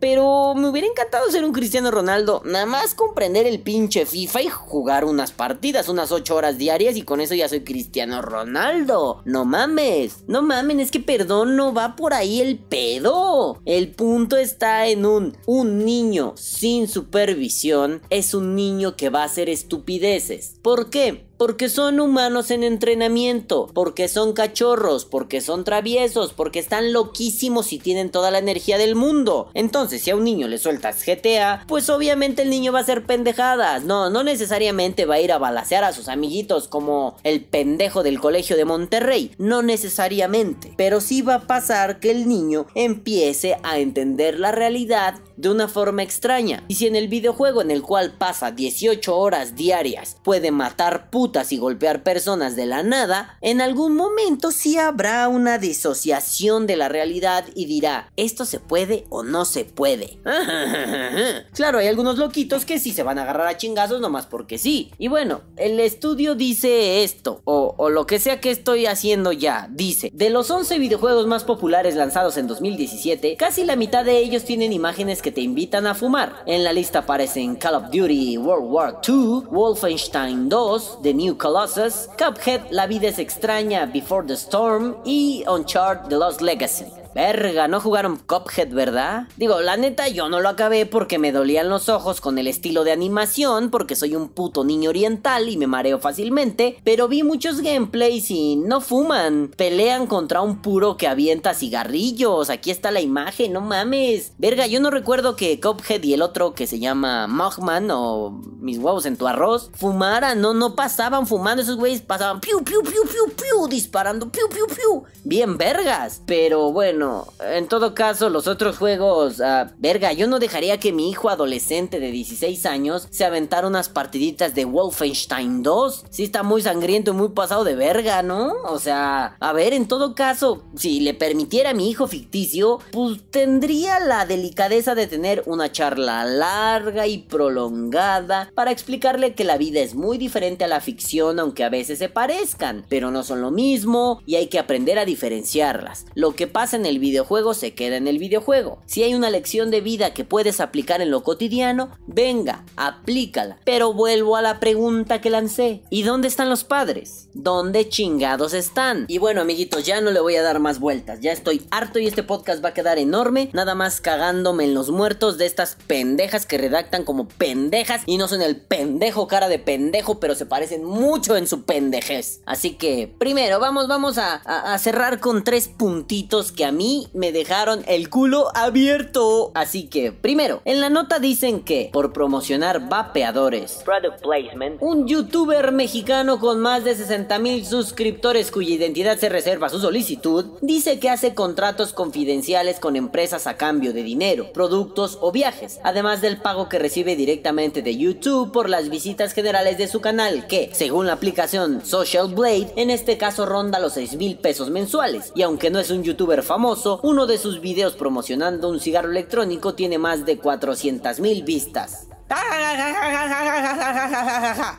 pero 0.00 0.54
me 0.54 0.68
hubiera 0.68 0.88
encantado 0.88 1.30
ser 1.30 1.44
un 1.44 1.52
Cristiano 1.52 1.90
Ronaldo, 1.90 2.42
nada 2.44 2.66
más 2.66 2.94
comprender 2.94 3.46
el 3.46 3.60
pinche 3.60 4.06
FIFA 4.06 4.42
y 4.42 4.48
jugar 4.48 5.04
unas 5.04 5.32
partidas, 5.32 5.88
unas 5.88 6.12
8 6.12 6.34
horas 6.34 6.58
diarias 6.58 6.96
y 6.96 7.02
con 7.02 7.20
eso 7.20 7.34
ya 7.34 7.48
soy 7.48 7.64
Cristiano 7.64 8.22
Ronaldo. 8.22 9.22
No 9.24 9.44
mames, 9.44 10.24
no 10.26 10.42
mamen, 10.42 10.80
es 10.80 10.90
que 10.90 11.00
perdón, 11.00 11.56
no 11.56 11.72
va 11.72 11.96
por 11.96 12.14
ahí 12.14 12.40
el 12.40 12.58
pedo. 12.58 13.60
El 13.64 13.90
punto 13.92 14.36
está 14.36 14.86
en 14.86 15.06
un, 15.06 15.36
un 15.46 15.84
niño 15.84 16.34
sin 16.36 16.88
supervisión 16.88 18.02
es 18.10 18.34
un 18.34 18.54
niño 18.54 18.96
que 18.96 19.10
va 19.10 19.22
a 19.22 19.26
hacer 19.26 19.48
estupideces. 19.48 20.56
¿Por 20.62 20.90
qué? 20.90 21.23
Porque 21.36 21.68
son 21.68 22.00
humanos 22.00 22.50
en 22.50 22.64
entrenamiento, 22.64 23.70
porque 23.74 24.08
son 24.08 24.32
cachorros, 24.32 25.04
porque 25.04 25.40
son 25.40 25.64
traviesos, 25.64 26.32
porque 26.32 26.58
están 26.58 26.92
loquísimos 26.92 27.72
y 27.72 27.78
tienen 27.78 28.10
toda 28.10 28.30
la 28.30 28.38
energía 28.38 28.78
del 28.78 28.94
mundo. 28.94 29.50
Entonces, 29.54 30.02
si 30.02 30.10
a 30.10 30.16
un 30.16 30.24
niño 30.24 30.48
le 30.48 30.58
sueltas 30.58 31.04
GTA, 31.04 31.64
pues 31.66 31.90
obviamente 31.90 32.42
el 32.42 32.50
niño 32.50 32.72
va 32.72 32.80
a 32.80 32.82
hacer 32.82 33.04
pendejadas. 33.04 33.84
No, 33.84 34.10
no 34.10 34.22
necesariamente 34.22 35.06
va 35.06 35.16
a 35.16 35.20
ir 35.20 35.32
a 35.32 35.38
balasear 35.38 35.84
a 35.84 35.92
sus 35.92 36.08
amiguitos 36.08 36.68
como 36.68 37.16
el 37.24 37.44
pendejo 37.44 38.02
del 38.02 38.20
colegio 38.20 38.56
de 38.56 38.64
Monterrey. 38.64 39.32
No 39.38 39.62
necesariamente. 39.62 40.74
Pero 40.76 41.00
sí 41.00 41.22
va 41.22 41.34
a 41.34 41.46
pasar 41.46 42.00
que 42.00 42.10
el 42.10 42.28
niño 42.28 42.66
empiece 42.74 43.58
a 43.62 43.78
entender 43.78 44.38
la 44.38 44.52
realidad 44.52 45.20
de 45.36 45.50
una 45.50 45.68
forma 45.68 46.02
extraña. 46.02 46.62
Y 46.68 46.76
si 46.76 46.86
en 46.86 46.96
el 46.96 47.08
videojuego 47.08 47.62
en 47.62 47.70
el 47.70 47.82
cual 47.82 48.12
pasa 48.12 48.50
18 48.50 49.16
horas 49.16 49.56
diarias 49.56 50.16
puede 50.22 50.50
matar 50.50 51.10
y 51.24 51.56
golpear 51.56 52.02
personas 52.02 52.54
de 52.54 52.66
la 52.66 52.82
nada, 52.82 53.38
en 53.40 53.62
algún 53.62 53.96
momento 53.96 54.50
sí 54.50 54.76
habrá 54.76 55.26
una 55.28 55.56
disociación 55.56 56.66
de 56.66 56.76
la 56.76 56.90
realidad 56.90 57.46
y 57.54 57.64
dirá, 57.64 58.12
esto 58.16 58.44
se 58.44 58.60
puede 58.60 59.06
o 59.08 59.22
no 59.22 59.46
se 59.46 59.64
puede. 59.64 60.18
claro, 61.54 61.78
hay 61.78 61.86
algunos 61.86 62.18
loquitos 62.18 62.66
que 62.66 62.78
sí 62.78 62.92
se 62.92 63.02
van 63.02 63.18
a 63.18 63.22
agarrar 63.22 63.46
a 63.46 63.56
chingazos 63.56 64.02
nomás 64.02 64.26
porque 64.26 64.58
sí. 64.58 64.92
Y 64.98 65.08
bueno, 65.08 65.40
el 65.56 65.80
estudio 65.80 66.34
dice 66.34 67.02
esto, 67.02 67.40
o, 67.44 67.88
lo 67.88 68.06
que 68.06 68.18
sea 68.18 68.40
que 68.40 68.50
estoy 68.50 68.84
haciendo 68.84 69.32
ya, 69.32 69.68
dice, 69.70 70.10
de 70.12 70.28
los 70.28 70.50
11 70.50 70.78
videojuegos 70.78 71.26
más 71.26 71.44
populares 71.44 71.94
lanzados 71.94 72.36
en 72.36 72.46
2017, 72.46 73.36
casi 73.36 73.64
la 73.64 73.76
mitad 73.76 74.04
de 74.04 74.18
ellos 74.18 74.44
tienen 74.44 74.74
imágenes 74.74 75.22
que 75.22 75.32
te 75.32 75.40
invitan 75.40 75.86
a 75.86 75.94
fumar. 75.94 76.44
En 76.44 76.64
la 76.64 76.74
lista 76.74 77.00
aparecen 77.00 77.56
Call 77.56 77.76
of 77.76 77.84
Duty 77.84 78.36
World 78.36 78.70
War 78.70 79.00
II, 79.08 79.44
Wolfenstein 79.50 80.50
2, 80.50 80.98
The 81.02 81.13
New 81.14 81.36
Colossus, 81.36 82.08
Cuphead, 82.18 82.70
La 82.70 82.86
vida 82.86 83.08
es 83.08 83.18
extraña, 83.18 83.90
Before 83.92 84.26
the 84.26 84.34
Storm 84.34 84.96
y 85.04 85.44
Uncharted 85.46 86.08
The 86.08 86.16
Lost 86.16 86.40
Legacy. 86.40 87.03
Verga, 87.14 87.68
no 87.68 87.80
jugaron 87.80 88.16
Cuphead, 88.16 88.70
¿verdad? 88.72 89.28
Digo, 89.36 89.60
la 89.60 89.76
neta 89.76 90.08
yo 90.08 90.28
no 90.28 90.40
lo 90.40 90.48
acabé 90.48 90.84
porque 90.84 91.20
me 91.20 91.30
dolían 91.30 91.68
los 91.68 91.88
ojos 91.88 92.20
con 92.20 92.38
el 92.38 92.48
estilo 92.48 92.82
de 92.82 92.90
animación, 92.90 93.70
porque 93.70 93.94
soy 93.94 94.16
un 94.16 94.28
puto 94.28 94.64
niño 94.64 94.90
oriental 94.90 95.48
y 95.48 95.56
me 95.56 95.68
mareo 95.68 96.00
fácilmente, 96.00 96.76
pero 96.82 97.06
vi 97.06 97.22
muchos 97.22 97.60
gameplays 97.60 98.32
y 98.32 98.56
no 98.56 98.80
fuman, 98.80 99.52
pelean 99.56 100.08
contra 100.08 100.40
un 100.40 100.60
puro 100.60 100.96
que 100.96 101.06
avienta 101.06 101.54
cigarrillos, 101.54 102.50
aquí 102.50 102.72
está 102.72 102.90
la 102.90 103.00
imagen, 103.00 103.52
no 103.52 103.60
mames. 103.60 104.32
Verga, 104.38 104.66
yo 104.66 104.80
no 104.80 104.90
recuerdo 104.90 105.36
que 105.36 105.60
Cuphead 105.60 106.02
y 106.02 106.14
el 106.14 106.22
otro 106.22 106.54
que 106.54 106.66
se 106.66 106.80
llama 106.80 107.28
Mogman 107.28 107.92
o 107.92 108.42
mis 108.58 108.78
huevos 108.78 109.06
en 109.06 109.16
tu 109.16 109.28
arroz 109.28 109.70
fumaran, 109.74 110.40
no, 110.40 110.52
no 110.52 110.74
pasaban 110.74 111.28
fumando, 111.28 111.62
esos 111.62 111.76
güeyes 111.76 112.02
pasaban 112.02 112.40
piu, 112.40 112.64
piu, 112.64 112.82
piu, 112.82 113.02
piu, 113.04 113.32
piu, 113.36 113.68
disparando, 113.68 114.32
piu, 114.32 114.48
piu, 114.48 114.66
piu, 114.66 115.04
bien 115.22 115.56
vergas, 115.56 116.20
pero 116.26 116.72
bueno 116.72 117.03
en 117.40 117.68
todo 117.68 117.94
caso, 117.94 118.28
los 118.28 118.46
otros 118.46 118.78
juegos, 118.78 119.40
uh, 119.40 119.70
verga, 119.78 120.12
yo 120.12 120.26
no 120.26 120.38
dejaría 120.38 120.78
que 120.78 120.92
mi 120.92 121.10
hijo 121.10 121.28
adolescente 121.28 122.00
de 122.00 122.10
16 122.10 122.66
años 122.66 123.08
se 123.10 123.24
aventara 123.24 123.66
unas 123.66 123.88
partiditas 123.88 124.54
de 124.54 124.64
Wolfenstein 124.64 125.62
2. 125.62 126.04
Sí 126.10 126.24
está 126.24 126.42
muy 126.42 126.62
sangriento 126.62 127.12
y 127.12 127.14
muy 127.14 127.30
pasado 127.30 127.64
de 127.64 127.74
verga, 127.74 128.22
¿no? 128.22 128.52
O 128.64 128.78
sea, 128.78 129.36
a 129.40 129.52
ver, 129.52 129.72
en 129.72 129.88
todo 129.88 130.14
caso, 130.14 130.64
si 130.76 131.00
le 131.00 131.14
permitiera 131.14 131.70
a 131.70 131.74
mi 131.74 131.90
hijo 131.90 132.06
ficticio, 132.06 132.80
pues 132.90 133.20
tendría 133.30 134.00
la 134.00 134.26
delicadeza 134.26 134.94
de 134.94 135.06
tener 135.06 135.42
una 135.46 135.72
charla 135.72 136.24
larga 136.24 137.06
y 137.06 137.18
prolongada 137.18 138.50
para 138.54 138.70
explicarle 138.70 139.34
que 139.34 139.44
la 139.44 139.58
vida 139.58 139.80
es 139.80 139.94
muy 139.94 140.18
diferente 140.18 140.64
a 140.64 140.68
la 140.68 140.80
ficción, 140.80 141.38
aunque 141.38 141.64
a 141.64 141.68
veces 141.68 141.98
se 141.98 142.08
parezcan, 142.08 142.84
pero 142.88 143.10
no 143.10 143.22
son 143.22 143.40
lo 143.40 143.50
mismo 143.50 144.22
y 144.26 144.36
hay 144.36 144.48
que 144.48 144.58
aprender 144.58 144.98
a 144.98 145.04
diferenciarlas. 145.04 146.06
Lo 146.14 146.34
que 146.34 146.46
pasa 146.46 146.76
en 146.76 146.86
el 146.86 146.93
videojuego 146.98 147.54
se 147.54 147.74
queda 147.74 147.96
en 147.96 148.08
el 148.08 148.18
videojuego. 148.18 148.78
Si 148.86 149.02
hay 149.02 149.14
una 149.14 149.30
lección 149.30 149.70
de 149.70 149.80
vida 149.80 150.14
que 150.14 150.24
puedes 150.24 150.60
aplicar 150.60 151.00
en 151.00 151.10
lo 151.10 151.22
cotidiano, 151.22 151.90
venga, 152.06 152.64
aplícala. 152.76 153.58
Pero 153.64 153.92
vuelvo 153.92 154.36
a 154.36 154.42
la 154.42 154.60
pregunta 154.60 155.20
que 155.20 155.30
lancé. 155.30 155.82
¿Y 155.90 156.02
dónde 156.02 156.28
están 156.28 156.50
los 156.50 156.64
padres? 156.64 157.28
¿Dónde 157.34 157.88
chingados 157.88 158.54
están? 158.54 159.06
Y 159.08 159.18
bueno, 159.18 159.40
amiguitos, 159.40 159.84
ya 159.84 160.00
no 160.00 160.10
le 160.10 160.20
voy 160.20 160.36
a 160.36 160.42
dar 160.42 160.60
más 160.60 160.80
vueltas. 160.80 161.20
Ya 161.20 161.32
estoy 161.32 161.66
harto 161.70 161.98
y 161.98 162.06
este 162.06 162.22
podcast 162.22 162.64
va 162.64 162.70
a 162.70 162.74
quedar 162.74 162.98
enorme. 162.98 163.50
Nada 163.52 163.74
más 163.74 164.00
cagándome 164.00 164.64
en 164.64 164.74
los 164.74 164.90
muertos 164.90 165.38
de 165.38 165.46
estas 165.46 165.76
pendejas 165.86 166.46
que 166.46 166.58
redactan 166.58 167.04
como 167.04 167.28
pendejas 167.28 168.02
y 168.06 168.18
no 168.18 168.28
son 168.28 168.42
el 168.42 168.56
pendejo 168.56 169.26
cara 169.26 169.48
de 169.48 169.58
pendejo, 169.58 170.20
pero 170.20 170.34
se 170.34 170.46
parecen 170.46 170.84
mucho 170.84 171.36
en 171.36 171.46
su 171.46 171.64
pendejez. 171.64 172.40
Así 172.46 172.74
que, 172.74 173.12
primero, 173.18 173.60
vamos, 173.60 173.88
vamos 173.88 174.18
a, 174.18 174.34
a 174.34 174.78
cerrar 174.78 175.20
con 175.20 175.44
tres 175.44 175.68
puntitos 175.68 176.52
que 176.52 176.64
a 176.64 176.72
mí 176.72 176.83
me 177.12 177.32
dejaron 177.32 177.84
el 177.86 178.10
culo 178.10 178.48
abierto. 178.54 179.50
Así 179.54 179.88
que, 179.88 180.12
primero, 180.12 180.60
en 180.64 180.80
la 180.80 180.90
nota 180.90 181.18
dicen 181.18 181.60
que 181.60 181.90
por 181.92 182.12
promocionar 182.12 182.88
vapeadores, 182.88 183.82
Product 183.84 184.20
placement, 184.20 184.82
un 184.82 185.06
youtuber 185.06 185.72
mexicano 185.72 186.38
con 186.38 186.60
más 186.60 186.84
de 186.84 186.94
60 186.94 187.38
mil 187.38 187.64
suscriptores 187.64 188.50
cuya 188.50 188.74
identidad 188.74 189.18
se 189.18 189.28
reserva 189.28 189.68
a 189.68 189.70
su 189.70 189.80
solicitud, 189.80 190.44
dice 190.60 190.98
que 190.98 191.10
hace 191.10 191.34
contratos 191.34 191.92
confidenciales 191.92 192.80
con 192.80 192.96
empresas 192.96 193.46
a 193.46 193.56
cambio 193.56 193.92
de 193.92 194.02
dinero, 194.02 194.52
productos 194.52 195.18
o 195.20 195.32
viajes, 195.32 195.80
además 195.82 196.20
del 196.20 196.38
pago 196.38 196.68
que 196.68 196.78
recibe 196.78 197.16
directamente 197.16 197.82
de 197.82 197.96
YouTube 197.96 198.52
por 198.52 198.68
las 198.68 198.90
visitas 198.90 199.32
generales 199.32 199.78
de 199.78 199.88
su 199.88 200.00
canal, 200.00 200.46
que, 200.46 200.70
según 200.72 201.06
la 201.06 201.14
aplicación 201.14 201.84
Social 201.84 202.34
Blade, 202.34 202.72
en 202.76 202.90
este 202.90 203.16
caso 203.16 203.46
ronda 203.46 203.78
los 203.80 203.94
6 203.94 204.16
mil 204.16 204.36
pesos 204.36 204.70
mensuales. 204.70 205.32
Y 205.34 205.42
aunque 205.42 205.70
no 205.70 205.78
es 205.78 205.90
un 205.90 206.02
youtuber 206.02 206.42
famoso, 206.42 206.73
uno 207.02 207.26
de 207.26 207.38
sus 207.38 207.60
videos 207.60 207.94
promocionando 207.94 208.68
un 208.68 208.80
cigarro 208.80 209.10
electrónico 209.10 209.74
tiene 209.74 209.98
más 209.98 210.26
de 210.26 210.38
400 210.38 211.20
mil 211.20 211.42
vistas. 211.42 212.08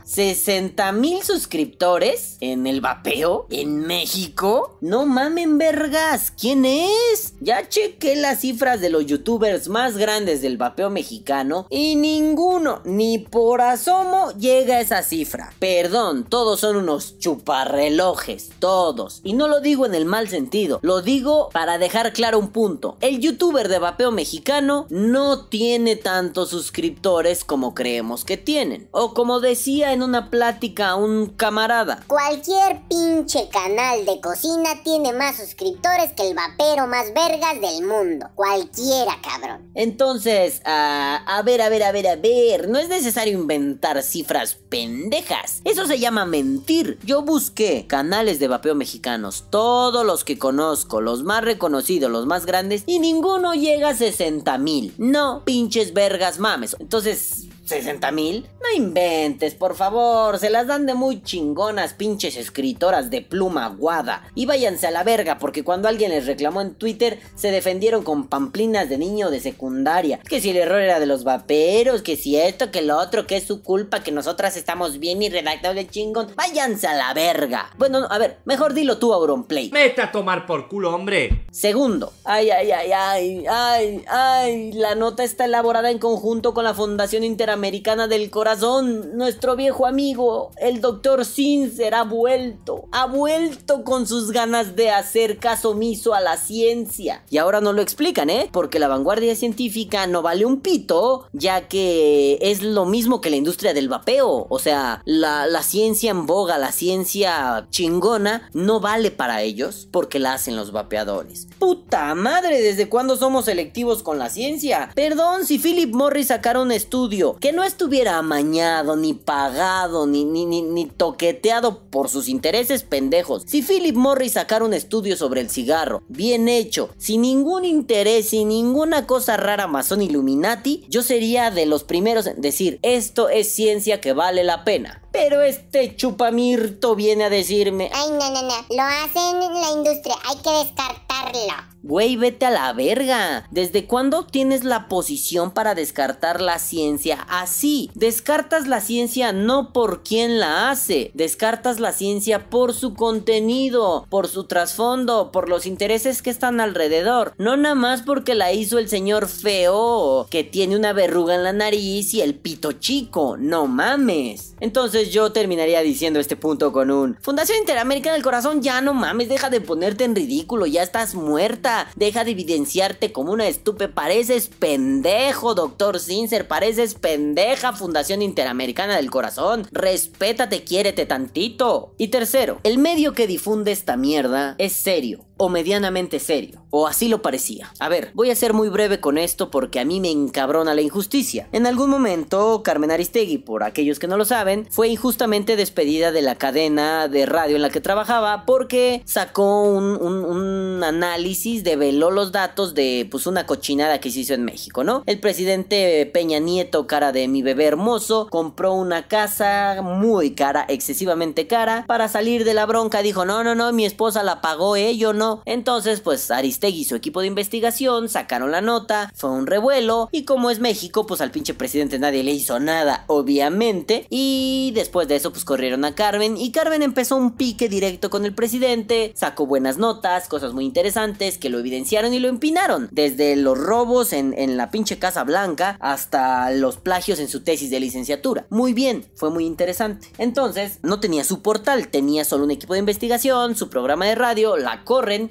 60 0.04 0.92
mil 0.94 1.24
suscriptores 1.24 2.38
en 2.40 2.68
el 2.68 2.80
vapeo 2.80 3.48
en 3.50 3.80
México. 3.80 4.78
No 4.82 5.06
mamen 5.06 5.58
vergas, 5.58 6.32
¿quién 6.32 6.66
es? 6.66 7.34
Ya 7.42 7.68
chequé 7.68 8.16
las 8.16 8.40
cifras 8.40 8.82
de 8.82 8.90
los 8.90 9.06
youtubers 9.06 9.68
más 9.68 9.98
grandes 9.98 10.42
del 10.42 10.58
vapeo 10.58 10.90
mexicano 10.90 11.68
y 11.70 11.96
ninguno, 11.96 12.82
ni 12.86 13.18
por 13.18 13.62
asomo, 13.62 14.32
llega 14.38 14.76
a 14.76 14.82
esa 14.82 15.04
cifra. 15.04 15.52
Perdón, 15.60 16.24
todos 16.24 16.60
son 16.60 16.76
unos 16.78 17.18
chuparrelojes, 17.20 18.52
todos. 18.60 19.22
Y 19.24 19.34
no 19.34 19.48
lo 19.48 19.60
digo 19.60 19.86
en 19.86 19.96
el 19.96 20.06
mal 20.06 20.30
sentido, 20.30 20.80
lo 20.82 21.02
digo 21.02 21.50
para 21.52 21.78
dejar 21.78 22.14
claro 22.14 22.40
un 22.40 22.50
punto. 22.50 22.98
El 23.02 23.20
youtuber 23.20 23.68
de 23.68 23.80
vapeo 23.80 24.12
mexicano 24.12 24.86
no 24.90 25.46
tiene 25.46 25.96
tantos 25.96 26.50
suscriptores 26.50 27.44
como 27.44 27.65
creemos 27.74 28.26
que 28.26 28.38
tienen. 28.38 28.88
O 28.92 29.14
como 29.14 29.40
decía 29.40 29.94
en 29.94 30.04
una 30.04 30.30
plática 30.30 30.96
un 30.96 31.28
camarada. 31.28 32.04
Cualquier 32.08 32.82
pinche 32.88 33.50
canal 33.50 34.06
de 34.06 34.20
cocina 34.22 34.84
tiene 34.84 35.14
más 35.14 35.38
suscriptores 35.38 36.12
que 36.14 36.28
el 36.30 36.36
vapero 36.36 36.88
más 36.88 37.14
vergas 37.14 37.60
del 37.62 37.86
mundo. 37.88 38.28
Cualquiera, 38.36 39.18
cabrón. 39.22 39.72
Entonces, 39.74 40.62
a 40.66 41.42
ver, 41.46 41.62
a 41.62 41.70
ver, 41.70 41.84
a 41.84 41.92
ver, 41.92 42.08
a 42.08 42.16
ver. 42.16 42.70
No 42.70 42.78
es 42.78 42.90
necesario 42.90 43.34
inventar 43.34 44.02
cifras 44.04 44.56
pendejas. 44.70 45.62
Eso 45.64 45.86
se 45.86 46.00
llama 46.00 46.26
mentir. 46.26 47.00
Yo 47.04 47.22
busqué 47.22 47.86
canales 47.88 48.40
de 48.40 48.48
vapeo 48.48 48.76
mexicanos. 48.76 49.46
Todos 49.50 50.06
los 50.06 50.24
que 50.24 50.38
conozco, 50.38 51.02
los 51.02 51.24
más 51.24 51.44
reconocidos, 51.44 52.12
los 52.12 52.26
más 52.26 52.46
grandes. 52.46 52.84
Y 52.86 53.00
ninguno 53.00 53.54
llega 53.54 53.90
a 53.90 53.96
60 53.96 54.58
mil. 54.58 54.94
No, 54.98 55.44
pinches 55.46 55.94
vergas 55.94 56.40
mames. 56.40 56.76
Entonces 56.80 57.48
60 57.66 58.12
mil. 58.12 58.48
No 58.62 58.78
inventes, 58.78 59.56
por 59.56 59.76
favor. 59.76 60.40
Se 60.40 60.50
las 60.50 60.68
dan 60.68 60.86
de 60.86 60.94
muy 60.94 61.22
chingonas, 61.22 61.94
pinches 61.94 62.38
escritoras 62.38 63.10
de 63.10 63.22
pluma 63.22 63.66
aguada. 63.66 64.24
Y 64.36 64.46
váyanse 64.46 64.88
a 64.88 64.92
la 64.92 65.04
verga, 65.04 65.38
porque 65.40 65.64
cuando 65.64 65.88
alguien 65.88 66.12
les 66.12 66.26
reclamó 66.26 66.62
en 66.62 66.76
Twitter, 66.76 67.20
se 67.36 67.52
defendieron 67.52 68.04
con 68.04 68.28
pamplinas 68.28 68.90
de 68.90 68.98
niño 68.98 69.30
de 69.30 69.40
secundaria. 69.40 70.20
Que 70.20 70.42
si 70.42 70.52
el 70.52 70.58
error 70.58 70.80
era 70.80 71.00
de 71.00 71.06
los 71.06 71.24
vaperos, 71.24 72.02
que 72.02 72.16
si 72.16 72.38
esto, 72.38 72.72
que 72.72 72.82
lo 72.82 72.98
otro, 72.98 73.28
que 73.28 73.38
es 73.38 73.44
su 73.44 73.62
culpa, 73.62 74.04
que 74.04 74.12
nosotras 74.12 74.58
estamos 74.58 75.00
bien 75.00 75.22
y 75.22 75.30
redactados 75.30 75.76
de 75.76 75.88
chingón. 75.88 76.28
Váyanse 76.36 76.88
a 76.88 76.96
la 76.96 77.14
verga. 77.14 77.72
Bueno, 77.78 78.08
a 78.10 78.18
ver, 78.18 78.38
mejor 78.46 78.74
dilo 78.74 78.98
tú, 78.98 79.14
Auronplay. 79.14 79.70
Vete 79.70 80.02
a 80.02 80.12
tomar 80.12 80.46
por 80.46 80.68
culo, 80.68 80.94
hombre. 80.94 81.46
Segundo, 81.52 82.14
ay, 82.24 82.50
ay, 82.52 82.72
ay, 82.72 82.92
ay, 82.92 83.46
ay, 83.50 84.06
ay, 84.08 84.72
la 84.74 84.96
nota 84.96 85.24
está 85.24 85.46
elaborada 85.46 85.90
en 85.90 86.00
conjunto 86.00 86.54
con 86.54 86.64
la 86.64 86.74
Fundación 86.74 87.24
Interamericana 87.24 87.55
del 87.56 88.30
Corazón. 88.30 89.18
Nuestro 89.18 89.56
viejo 89.56 89.88
amigo, 89.88 90.52
el 90.58 90.82
doctor 90.82 91.24
Sincer, 91.24 91.96
ha 91.96 92.04
vuelto, 92.04 92.86
ha 92.92 93.06
vuelto 93.06 93.84
con 93.84 94.06
sus 94.06 94.32
ganas 94.32 94.76
de 94.76 94.92
hacer 94.92 95.38
caso 95.38 95.72
omiso 95.72 96.14
a 96.14 96.20
la 96.20 96.36
ciencia. 96.36 97.24
Y 97.30 97.38
ahora 97.38 97.62
no 97.62 97.72
lo 97.72 97.82
explican, 97.82 98.30
¿eh? 98.30 98.50
Porque 98.52 98.78
la 98.78 98.90
vanguardia 98.90 99.36
científica 99.36 100.06
no 100.06 100.22
vale 100.22 100.46
un 100.46 100.60
pito, 100.60 101.28
ya 101.32 101.70
que 101.70 102.38
es 102.42 102.62
lo 102.62 102.86
mismo 102.86 103.22
que 103.22 103.30
la 103.30 103.38
industria 103.38 103.74
del 103.74 103.88
vapeo. 103.88 104.48
O 104.50 104.60
sea, 104.60 105.02
la, 105.06 105.48
la 105.48 105.64
ciencia 105.64 106.12
en 106.12 106.26
boga, 106.26 106.58
la 106.58 106.74
ciencia 106.74 107.68
chingona, 107.70 108.50
no 108.54 108.82
vale 108.82 109.12
para 109.12 109.42
ellos 109.44 109.88
porque 109.92 110.20
la 110.20 110.34
hacen 110.34 110.58
los 110.58 110.74
vapeadores. 110.74 111.48
Puta 111.58 112.14
madre, 112.16 112.62
¿desde 112.62 112.90
cuándo 112.90 113.16
somos 113.16 113.46
selectivos 113.46 114.04
con 114.04 114.20
la 114.20 114.30
ciencia? 114.30 114.92
Perdón 114.94 115.46
si 115.46 115.58
Philip 115.58 115.94
Morris 115.94 116.28
sacara 116.28 116.60
un 116.60 116.74
estudio 116.74 117.38
que 117.46 117.54
no 117.54 117.64
estuviera 117.64 118.18
amañado, 118.18 118.96
ni 118.96 119.14
pagado, 119.14 120.08
ni, 120.08 120.26
ni, 120.26 120.48
ni, 120.48 120.64
ni 120.64 120.88
toqueteado 120.88 121.84
por 121.92 122.10
sus 122.10 122.28
intereses 122.28 122.82
pendejos. 122.82 123.44
Si 123.46 123.62
Philip 123.62 123.96
Morris 123.96 124.32
sacara 124.32 124.66
un 124.66 124.74
estudio 124.74 125.16
sobre 125.16 125.42
el 125.42 125.52
cigarro, 125.52 126.02
bien 126.08 126.50
hecho, 126.50 126.90
sin 126.98 127.22
ningún 127.22 127.64
interés, 127.64 128.30
sin 128.30 128.48
ninguna 128.48 129.06
cosa 129.06 129.38
rara 129.38 129.68
masón 129.68 130.02
Illuminati, 130.02 130.88
yo 130.90 131.04
sería 131.04 131.52
de 131.52 131.68
los 131.68 131.84
primeros 131.84 132.26
en 132.26 132.42
decir, 132.42 132.80
esto 132.82 133.30
es 133.30 133.54
ciencia 133.54 134.02
que 134.02 134.14
vale 134.14 134.44
la 134.44 134.64
pena. 134.64 135.04
Pero 135.16 135.42
este 135.42 135.96
chupamirto 135.96 136.94
viene 136.94 137.24
a 137.24 137.30
decirme, 137.30 137.90
Ay, 137.94 138.10
no, 138.12 138.32
no, 138.32 138.42
no. 138.42 138.66
Lo 138.70 138.84
hacen 138.84 139.42
en 139.42 139.62
la 139.62 139.72
industria. 139.72 140.16
Hay 140.26 140.36
que 140.42 140.50
descartarlo. 140.50 141.76
Güey, 141.88 142.16
vete 142.16 142.48
a 142.48 142.50
la 142.50 142.74
verga. 142.74 143.48
¿Desde 143.52 143.86
cuándo 143.86 144.26
tienes 144.26 144.64
la 144.64 144.88
posición 144.88 145.52
para 145.52 145.76
descartar 145.76 146.42
la 146.42 146.58
ciencia 146.58 147.24
así? 147.30 147.92
Descartas 147.94 148.66
la 148.66 148.82
ciencia 148.82 149.34
no 149.34 149.72
por 149.72 150.02
quien 150.02 150.40
la 150.40 150.72
hace, 150.72 151.12
descartas 151.14 151.80
la 151.80 151.94
ciencia 151.94 152.50
por 152.50 152.74
su 152.74 152.96
contenido, 152.96 154.08
por 154.10 154.28
su 154.28 154.46
trasfondo, 154.46 155.32
por 155.32 155.48
los 155.48 155.68
intereses 155.68 156.24
que 156.24 156.32
están 156.32 156.60
alrededor. 156.60 157.36
No 157.38 157.56
nada 157.56 157.76
más 157.76 158.02
porque 158.02 158.34
la 158.34 158.52
hizo 158.52 158.80
el 158.80 158.90
señor 158.90 159.28
feo, 159.28 160.26
que 160.32 160.44
tiene 160.44 160.76
una 160.76 160.92
verruga 160.92 161.36
en 161.36 161.44
la 161.44 161.54
nariz 161.54 162.16
y 162.16 162.22
el 162.22 162.34
pito 162.34 162.72
chico. 162.72 163.38
No 163.38 163.68
mames. 163.68 164.56
Entonces 164.60 165.05
yo 165.12 165.32
terminaría 165.32 165.82
diciendo 165.82 166.20
este 166.20 166.36
punto 166.36 166.72
con 166.72 166.92
un 166.92 167.18
Fundación 167.22 167.58
Interamericana 167.60 168.14
del 168.14 168.24
Corazón, 168.24 168.62
ya 168.62 168.82
no 168.82 168.94
mames, 168.94 169.30
deja 169.30 169.50
de 169.50 169.62
ponerte 169.62 170.04
en 170.04 170.16
ridículo, 170.16 170.66
ya 170.66 170.84
estás 170.84 171.16
muerta. 171.16 171.88
Deja 171.96 172.24
de 172.24 172.32
evidenciarte 172.32 173.12
como 173.12 173.32
una 173.32 173.48
estupe. 173.48 173.88
Pareces 173.88 174.48
pendejo, 174.48 175.56
doctor 175.56 176.00
Sincer. 176.00 176.48
Pareces 176.48 176.96
pendeja, 176.96 177.74
Fundación 177.74 178.22
Interamericana 178.22 178.96
del 178.96 179.12
Corazón. 179.12 179.68
Respétate, 179.72 180.64
quiérete 180.64 181.06
tantito. 181.06 181.94
Y 181.98 182.10
tercero, 182.10 182.60
el 182.64 182.78
medio 182.78 183.14
que 183.14 183.28
difunde 183.28 183.72
esta 183.72 183.98
mierda 183.98 184.56
es 184.58 184.74
serio 184.74 185.26
o 185.38 185.50
medianamente 185.50 186.20
serio, 186.20 186.62
o 186.70 186.88
así 186.88 187.08
lo 187.08 187.22
parecía. 187.22 187.72
A 187.80 187.90
ver, 187.90 188.12
voy 188.14 188.30
a 188.32 188.36
ser 188.36 188.54
muy 188.54 188.70
breve 188.70 189.00
con 189.00 189.18
esto 189.18 189.52
porque 189.52 189.80
a 189.80 189.86
mí 189.86 190.00
me 190.00 190.10
encabrona 190.12 190.74
la 190.74 190.82
injusticia. 190.82 191.48
En 191.52 191.66
algún 191.68 191.90
momento, 191.90 192.62
Carmen 192.64 192.92
Aristegui, 192.92 193.38
por 193.40 193.64
aquellos 193.64 194.00
que 194.00 194.08
no 194.08 194.18
lo 194.18 194.26
saben, 194.26 194.68
fue 194.72 194.88
injustamente 194.88 195.56
despedida 195.56 196.12
de 196.12 196.22
la 196.22 196.36
cadena 196.36 197.08
de 197.08 197.26
radio 197.26 197.56
en 197.58 197.62
la 197.62 197.70
que 197.70 197.82
trabajaba 197.82 198.46
porque 198.46 199.02
sacó 199.06 199.64
un, 199.64 199.86
un- 200.02 200.84
análisis, 200.84 201.64
develó 201.64 202.12
los 202.12 202.32
datos 202.32 202.74
de 202.76 203.08
pues 203.10 203.26
una 203.28 203.46
cochinada 203.46 204.00
que 204.00 204.12
se 204.12 204.20
hizo 204.20 204.34
en 204.34 204.44
México, 204.46 204.84
¿no? 204.84 205.04
El 205.06 205.20
presidente 205.20 206.06
Peña 206.14 206.40
Nieto, 206.40 206.86
cara 206.88 207.12
de 207.12 207.28
mi 207.28 207.42
bebé 207.42 207.66
hermoso, 207.66 208.28
compró 208.30 208.74
una 208.74 209.08
casa 209.08 209.82
muy 209.82 210.32
cara, 210.36 210.66
excesivamente 210.70 211.48
cara, 211.48 211.84
para 211.88 212.08
salir 212.08 212.46
de 212.46 212.54
la 212.54 212.66
bronca. 212.66 213.02
Dijo, 213.02 213.26
no, 213.26 213.44
no, 213.44 213.56
no, 213.56 213.72
mi 213.74 213.86
esposa 213.86 214.24
la 214.24 214.42
pagó, 214.42 214.76
¿eh? 214.76 214.96
Yo 214.98 215.14
no. 215.14 215.25
Entonces, 215.46 216.02
pues 216.02 216.32
Aristegui 216.32 216.82
y 216.82 216.86
su 216.86 216.96
equipo 216.96 217.22
de 217.22 217.28
investigación 217.28 218.10
sacaron 218.10 218.52
la 218.52 218.62
nota, 218.62 219.12
fue 219.16 219.32
un 219.32 219.48
revuelo, 219.48 220.10
y 220.12 220.24
como 220.24 220.50
es 220.50 220.60
México, 220.60 221.06
pues 221.06 221.22
al 221.22 221.32
pinche 221.32 221.54
presidente 221.54 222.00
nadie 222.00 222.24
le 222.24 222.32
hizo 222.32 222.60
nada, 222.60 223.06
obviamente. 223.08 224.08
Y 224.10 224.72
después 224.76 225.08
de 225.08 225.16
eso, 225.18 225.32
pues 225.32 225.46
corrieron 225.46 225.86
a 225.86 225.96
Carmen, 225.96 226.38
y 226.38 226.52
Carmen 226.52 226.82
empezó 226.82 227.16
un 227.16 227.34
pique 227.34 227.70
directo 227.70 228.10
con 228.10 228.26
el 228.26 228.34
presidente, 228.34 229.14
sacó 229.16 229.46
buenas 229.46 229.78
notas, 229.78 230.28
cosas 230.28 230.54
muy 230.54 230.66
interesantes 230.66 231.38
que 231.38 231.50
lo 231.50 231.60
evidenciaron 231.60 232.14
y 232.14 232.20
lo 232.20 232.28
empinaron. 232.28 232.90
Desde 232.92 233.36
los 233.36 233.58
robos 233.58 234.14
en, 234.14 234.36
la 234.58 234.70
pinche 234.70 235.00
Casa 235.00 235.24
Blanca 235.24 235.78
hasta 235.80 236.52
los 236.52 236.78
plagios 236.78 237.20
en 237.20 237.28
su 237.28 237.42
tesis 237.42 237.70
de 237.70 237.80
licenciatura. 237.80 238.46
Muy 238.50 238.74
bien, 238.74 239.06
fue 239.16 239.30
muy 239.30 239.46
interesante. 239.46 240.08
Entonces, 240.18 240.80
no 240.84 241.00
tenía 241.00 241.24
su 241.24 241.42
portal, 241.42 241.88
tenía 241.88 242.26
solo 242.26 242.44
un 242.44 242.52
equipo 242.52 242.74
de 242.74 242.80
investigación, 242.80 243.56
su 243.56 243.70
programa 243.70 244.06
de 244.06 244.16
radio, 244.16 244.58
la 244.58 244.84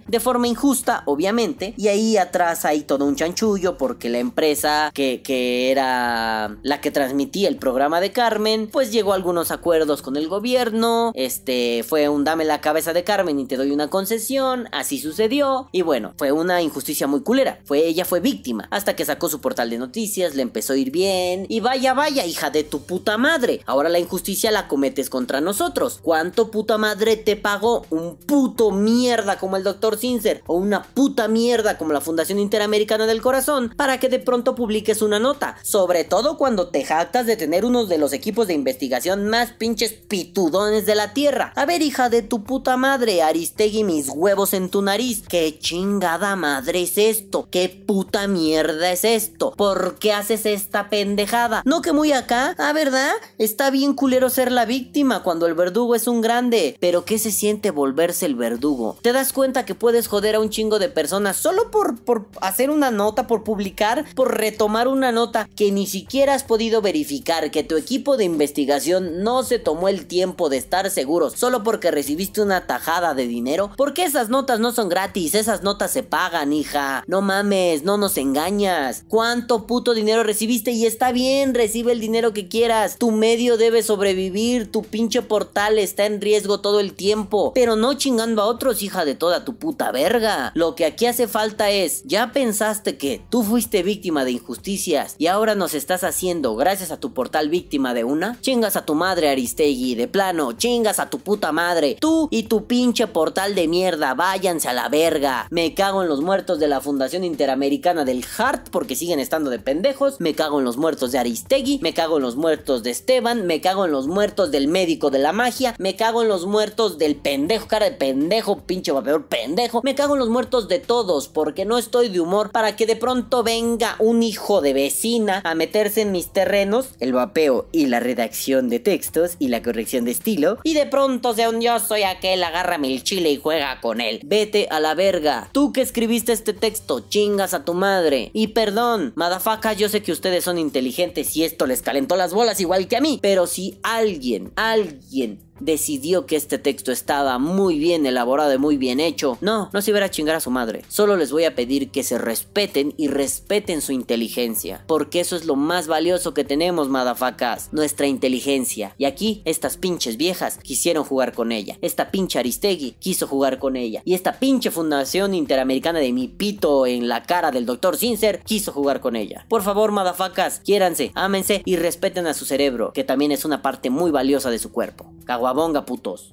de 0.06 0.20
forma 0.20 0.48
injusta, 0.48 1.02
obviamente. 1.06 1.74
Y 1.76 1.88
ahí 1.88 2.16
atrás 2.16 2.64
hay 2.64 2.82
todo 2.82 3.04
un 3.04 3.16
chanchullo 3.16 3.76
porque 3.76 4.08
la 4.08 4.18
empresa 4.18 4.90
que, 4.94 5.22
que 5.22 5.70
era 5.70 6.56
la 6.62 6.80
que 6.80 6.90
transmitía 6.90 7.48
el 7.48 7.56
programa 7.56 8.00
de 8.00 8.12
Carmen, 8.12 8.68
pues 8.70 8.92
llegó 8.92 9.12
a 9.12 9.16
algunos 9.16 9.50
acuerdos 9.50 10.02
con 10.02 10.16
el 10.16 10.28
gobierno. 10.28 11.12
Este 11.14 11.84
fue 11.86 12.08
un 12.08 12.24
dame 12.24 12.44
la 12.44 12.60
cabeza 12.60 12.92
de 12.92 13.04
Carmen 13.04 13.38
y 13.38 13.46
te 13.46 13.56
doy 13.56 13.70
una 13.70 13.88
concesión. 13.88 14.68
Así 14.72 14.98
sucedió. 14.98 15.68
Y 15.72 15.82
bueno, 15.82 16.14
fue 16.16 16.32
una 16.32 16.62
injusticia 16.62 17.06
muy 17.06 17.22
culera. 17.22 17.60
Fue 17.64 17.86
ella 17.86 18.04
fue 18.04 18.20
víctima. 18.20 18.68
Hasta 18.70 18.96
que 18.96 19.04
sacó 19.04 19.28
su 19.28 19.40
portal 19.40 19.70
de 19.70 19.78
noticias, 19.78 20.34
le 20.34 20.42
empezó 20.42 20.72
a 20.72 20.76
ir 20.76 20.90
bien. 20.90 21.46
Y 21.48 21.60
vaya, 21.60 21.94
vaya, 21.94 22.26
hija 22.26 22.50
de 22.50 22.64
tu 22.64 22.82
puta 22.82 23.18
madre. 23.18 23.60
Ahora 23.66 23.88
la 23.88 23.98
injusticia 23.98 24.50
la 24.50 24.68
cometes 24.68 25.10
contra 25.10 25.40
nosotros. 25.40 26.00
¿Cuánto 26.02 26.50
puta 26.50 26.78
madre 26.78 27.16
te 27.16 27.36
pagó 27.36 27.86
un 27.90 28.16
puto 28.16 28.70
mierda 28.70 29.38
como 29.38 29.56
el 29.56 29.64
doctor 29.64 29.73
Sincer? 29.98 30.42
O 30.46 30.56
una 30.56 30.82
puta 30.82 31.28
mierda 31.28 31.78
como 31.78 31.92
la 31.92 32.00
Fundación 32.00 32.38
Interamericana 32.38 33.06
del 33.06 33.22
Corazón 33.22 33.72
para 33.76 33.98
que 33.98 34.08
de 34.08 34.18
pronto 34.18 34.54
publiques 34.54 35.02
una 35.02 35.18
nota. 35.18 35.56
Sobre 35.62 36.04
todo 36.04 36.36
cuando 36.36 36.68
te 36.68 36.84
jactas 36.84 37.26
de 37.26 37.36
tener 37.36 37.64
uno 37.64 37.86
de 37.86 37.98
los 37.98 38.12
equipos 38.12 38.46
de 38.46 38.54
investigación 38.54 39.28
más 39.28 39.52
pinches 39.52 39.92
pitudones 39.92 40.86
de 40.86 40.94
la 40.94 41.12
tierra. 41.12 41.52
A 41.56 41.66
ver, 41.66 41.82
hija 41.82 42.08
de 42.08 42.22
tu 42.22 42.44
puta 42.44 42.76
madre, 42.76 43.22
Aristegui, 43.22 43.84
mis 43.84 44.08
huevos 44.08 44.54
en 44.54 44.68
tu 44.68 44.82
nariz. 44.82 45.22
¿Qué 45.28 45.58
chingada 45.58 46.36
madre 46.36 46.82
es 46.82 46.98
esto? 46.98 47.48
¿Qué 47.50 47.68
puta 47.68 48.26
mierda 48.26 48.92
es 48.92 49.04
esto? 49.04 49.52
¿Por 49.56 49.98
qué 49.98 50.12
haces 50.12 50.46
esta 50.46 50.88
pendejada? 50.88 51.62
No 51.64 51.82
que 51.82 51.92
muy 51.92 52.12
acá, 52.12 52.54
ah, 52.58 52.72
¿verdad? 52.72 53.12
Está 53.38 53.70
bien 53.70 53.94
culero 53.94 54.30
ser 54.30 54.52
la 54.52 54.64
víctima 54.64 55.22
cuando 55.22 55.46
el 55.46 55.54
verdugo 55.54 55.94
es 55.94 56.06
un 56.06 56.20
grande. 56.20 56.76
Pero 56.80 57.04
¿qué 57.04 57.18
se 57.18 57.30
siente 57.30 57.70
volverse 57.70 58.26
el 58.26 58.34
verdugo? 58.34 58.96
¿Te 59.02 59.12
das 59.12 59.32
cuenta 59.32 59.63
que 59.64 59.74
puedes 59.74 60.06
joder 60.08 60.36
a 60.36 60.40
un 60.40 60.50
chingo 60.50 60.78
de 60.78 60.88
personas 60.88 61.36
solo 61.36 61.70
por, 61.70 61.98
por 61.98 62.26
hacer 62.40 62.70
una 62.70 62.90
nota, 62.90 63.26
por 63.26 63.44
publicar, 63.44 64.04
por 64.14 64.36
retomar 64.36 64.88
una 64.88 65.12
nota 65.12 65.48
que 65.56 65.70
ni 65.70 65.86
siquiera 65.86 66.34
has 66.34 66.44
podido 66.44 66.82
verificar, 66.82 67.50
que 67.50 67.64
tu 67.64 67.76
equipo 67.76 68.16
de 68.16 68.24
investigación 68.24 69.22
no 69.22 69.42
se 69.42 69.58
tomó 69.58 69.88
el 69.88 70.06
tiempo 70.06 70.48
de 70.48 70.56
estar 70.56 70.90
seguros 70.90 71.34
solo 71.34 71.62
porque 71.62 71.90
recibiste 71.90 72.40
una 72.40 72.66
tajada 72.66 73.14
de 73.14 73.26
dinero? 73.26 73.70
Porque 73.76 74.04
esas 74.04 74.28
notas 74.28 74.60
no 74.60 74.72
son 74.72 74.88
gratis, 74.88 75.34
esas 75.34 75.62
notas 75.62 75.90
se 75.90 76.02
pagan, 76.02 76.52
hija. 76.52 77.04
No 77.06 77.20
mames, 77.20 77.82
no 77.82 77.96
nos 77.96 78.16
engañas. 78.16 79.04
¿Cuánto 79.08 79.66
puto 79.66 79.94
dinero 79.94 80.22
recibiste? 80.22 80.72
Y 80.72 80.86
está 80.86 81.12
bien, 81.12 81.54
recibe 81.54 81.92
el 81.92 82.00
dinero 82.00 82.32
que 82.32 82.48
quieras. 82.48 82.96
Tu 82.98 83.10
medio 83.10 83.56
debe 83.56 83.82
sobrevivir, 83.82 84.70
tu 84.70 84.82
pinche 84.82 85.22
portal 85.22 85.78
está 85.78 86.06
en 86.06 86.20
riesgo 86.20 86.60
todo 86.60 86.80
el 86.80 86.94
tiempo. 86.94 87.52
Pero 87.54 87.76
no 87.76 87.94
chingando 87.94 88.42
a 88.42 88.46
otros, 88.46 88.82
hija 88.82 89.04
de 89.04 89.14
toda 89.14 89.44
tu 89.44 89.53
puta 89.56 89.92
verga. 89.92 90.52
Lo 90.54 90.74
que 90.74 90.84
aquí 90.84 91.06
hace 91.06 91.28
falta 91.28 91.70
es, 91.70 92.02
ya 92.04 92.32
pensaste 92.32 92.96
que 92.96 93.22
tú 93.30 93.42
fuiste 93.42 93.82
víctima 93.82 94.24
de 94.24 94.32
injusticias 94.32 95.14
y 95.18 95.26
ahora 95.26 95.54
nos 95.54 95.74
estás 95.74 96.04
haciendo, 96.04 96.56
gracias 96.56 96.90
a 96.90 96.98
tu 96.98 97.12
portal 97.14 97.48
víctima 97.48 97.94
de 97.94 98.04
una, 98.04 98.38
chingas 98.40 98.76
a 98.76 98.84
tu 98.84 98.94
madre 98.94 99.28
Aristegui, 99.28 99.94
de 99.94 100.08
plano, 100.08 100.52
chingas 100.52 100.98
a 100.98 101.10
tu 101.10 101.18
puta 101.18 101.52
madre. 101.52 101.96
Tú 102.00 102.28
y 102.30 102.44
tu 102.44 102.66
pinche 102.66 103.06
portal 103.06 103.54
de 103.54 103.68
mierda, 103.68 104.14
váyanse 104.14 104.68
a 104.68 104.72
la 104.72 104.88
verga. 104.88 105.46
Me 105.50 105.74
cago 105.74 106.02
en 106.02 106.08
los 106.08 106.20
muertos 106.20 106.58
de 106.58 106.68
la 106.68 106.80
Fundación 106.80 107.24
Interamericana 107.24 108.04
del 108.04 108.24
Heart 108.24 108.68
porque 108.70 108.96
siguen 108.96 109.20
estando 109.20 109.50
de 109.50 109.58
pendejos. 109.58 110.20
Me 110.20 110.34
cago 110.34 110.58
en 110.58 110.64
los 110.64 110.76
muertos 110.76 111.12
de 111.12 111.18
Aristegui, 111.18 111.78
me 111.82 111.94
cago 111.94 112.16
en 112.16 112.22
los 112.22 112.36
muertos 112.36 112.82
de 112.82 112.90
Esteban, 112.90 113.46
me 113.46 113.60
cago 113.60 113.84
en 113.84 113.92
los 113.92 114.06
muertos 114.06 114.50
del 114.50 114.68
médico 114.68 115.10
de 115.10 115.18
la 115.18 115.32
magia, 115.32 115.74
me 115.78 115.96
cago 115.96 116.22
en 116.22 116.28
los 116.28 116.46
muertos 116.46 116.98
del 116.98 117.16
pendejo, 117.16 117.68
cara 117.68 117.86
de 117.86 117.92
pendejo, 117.92 118.60
pinche 118.60 118.92
vapeador 118.92 119.26
pendejo. 119.26 119.43
Me 119.82 119.94
cago 119.94 120.14
en 120.14 120.20
los 120.20 120.28
muertos 120.28 120.68
de 120.68 120.78
todos 120.78 121.28
porque 121.28 121.64
no 121.64 121.78
estoy 121.78 122.08
de 122.08 122.20
humor 122.20 122.50
para 122.50 122.76
que 122.76 122.86
de 122.86 122.96
pronto 122.96 123.42
venga 123.42 123.96
un 123.98 124.22
hijo 124.22 124.60
de 124.60 124.72
vecina 124.72 125.40
a 125.44 125.54
meterse 125.54 126.02
en 126.02 126.12
mis 126.12 126.32
terrenos, 126.32 126.90
el 127.00 127.12
vapeo 127.12 127.66
y 127.72 127.86
la 127.86 128.00
redacción 128.00 128.68
de 128.68 128.80
textos 128.80 129.36
y 129.38 129.48
la 129.48 129.62
corrección 129.62 130.04
de 130.04 130.12
estilo. 130.12 130.58
Y 130.64 130.74
de 130.74 130.86
pronto 130.86 131.34
sea 131.34 131.50
un 131.50 131.60
yo 131.60 131.78
soy 131.78 132.02
aquel, 132.02 132.42
agárrame 132.42 132.92
el 132.92 133.02
chile 133.02 133.30
y 133.30 133.36
juega 133.36 133.80
con 133.80 134.00
él. 134.00 134.20
Vete 134.24 134.68
a 134.70 134.80
la 134.80 134.94
verga. 134.94 135.48
Tú 135.52 135.72
que 135.72 135.82
escribiste 135.82 136.32
este 136.32 136.52
texto, 136.52 137.00
chingas 137.08 137.54
a 137.54 137.64
tu 137.64 137.74
madre. 137.74 138.30
Y 138.32 138.48
perdón, 138.48 139.12
madafaca, 139.16 139.72
yo 139.72 139.88
sé 139.88 140.02
que 140.02 140.12
ustedes 140.12 140.44
son 140.44 140.58
inteligentes 140.58 141.36
y 141.36 141.44
esto 141.44 141.66
les 141.66 141.82
calentó 141.82 142.16
las 142.16 142.32
bolas 142.32 142.60
igual 142.60 142.88
que 142.88 142.96
a 142.96 143.00
mí. 143.00 143.18
Pero 143.20 143.46
si 143.46 143.78
alguien, 143.82 144.52
alguien 144.56 145.40
decidió 145.60 146.26
que 146.26 146.36
este 146.36 146.58
texto 146.58 146.92
estaba 146.92 147.38
muy 147.38 147.78
bien 147.78 148.06
elaborado 148.06 148.52
y 148.52 148.58
muy 148.58 148.76
bien 148.76 149.00
hecho. 149.00 149.38
No, 149.40 149.70
no 149.72 149.82
se 149.82 149.90
iba 149.90 150.04
a 150.04 150.10
chingar 150.10 150.36
a 150.36 150.40
su 150.40 150.50
madre. 150.50 150.84
Solo 150.88 151.16
les 151.16 151.32
voy 151.32 151.44
a 151.44 151.54
pedir 151.54 151.90
que 151.90 152.02
se 152.02 152.18
respeten 152.18 152.94
y 152.96 153.08
respeten 153.08 153.80
su 153.80 153.92
inteligencia. 153.92 154.84
Porque 154.86 155.20
eso 155.20 155.36
es 155.36 155.44
lo 155.44 155.56
más 155.56 155.86
valioso 155.86 156.34
que 156.34 156.44
tenemos, 156.44 156.88
madafacas. 156.88 157.68
Nuestra 157.72 158.06
inteligencia. 158.06 158.94
Y 158.98 159.04
aquí, 159.04 159.42
estas 159.44 159.76
pinches 159.76 160.16
viejas 160.16 160.58
quisieron 160.62 161.04
jugar 161.04 161.32
con 161.32 161.52
ella. 161.52 161.78
Esta 161.80 162.10
pinche 162.10 162.38
Aristegui 162.38 162.96
quiso 162.98 163.26
jugar 163.26 163.58
con 163.58 163.76
ella. 163.76 164.02
Y 164.04 164.14
esta 164.14 164.38
pinche 164.38 164.70
Fundación 164.70 165.34
Interamericana 165.34 165.98
de 166.00 166.12
mi 166.12 166.28
pito 166.28 166.86
en 166.86 167.08
la 167.08 167.22
cara 167.22 167.50
del 167.50 167.66
doctor 167.66 167.96
Sincer 167.96 168.42
quiso 168.44 168.72
jugar 168.72 169.00
con 169.00 169.16
ella. 169.16 169.46
Por 169.48 169.62
favor, 169.62 169.92
madafacas, 169.92 170.60
quiéranse, 170.64 171.12
ámense 171.14 171.62
y 171.64 171.76
respeten 171.76 172.26
a 172.26 172.34
su 172.34 172.44
cerebro, 172.44 172.92
que 172.92 173.04
también 173.04 173.32
es 173.32 173.44
una 173.44 173.62
parte 173.62 173.90
muy 173.90 174.10
valiosa 174.10 174.50
de 174.50 174.58
su 174.58 174.72
cuerpo. 174.72 175.12
Caguabonga, 175.44 175.84
putos. 175.84 176.30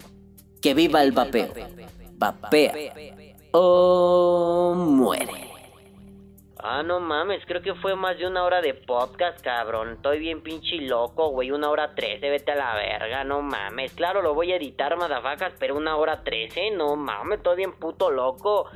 Que 0.62 0.74
viva 0.74 1.04
el 1.04 1.12
vapeo. 1.12 1.50
Vapea. 2.14 2.94
O 3.52 4.74
muere. 4.74 5.50
Ah, 6.58 6.82
no 6.82 7.02
mames, 7.02 7.44
creo 7.46 7.62
que 7.62 7.76
fue 7.76 7.94
más 7.98 8.18
de 8.18 8.26
una 8.26 8.46
hora 8.46 8.62
de 8.62 8.74
podcast, 8.74 9.42
cabrón. 9.42 9.90
Estoy 9.96 10.20
bien 10.20 10.42
pinche 10.42 10.78
loco, 10.78 11.28
güey. 11.32 11.52
Una 11.52 11.70
hora 11.70 11.94
trece, 11.94 12.30
vete 12.30 12.54
a 12.54 12.56
la 12.56 12.74
verga, 12.76 13.26
no 13.26 13.42
mames. 13.42 13.92
Claro, 13.96 14.22
lo 14.22 14.34
voy 14.34 14.54
a 14.54 14.56
editar, 14.56 14.96
madafacas, 14.96 15.56
pero 15.60 15.76
una 15.76 15.98
hora 15.98 16.24
trece, 16.24 16.72
no 16.72 16.96
mames, 16.96 17.40
estoy 17.40 17.58
bien 17.58 17.74
puto 17.74 18.12
loco. 18.12 18.70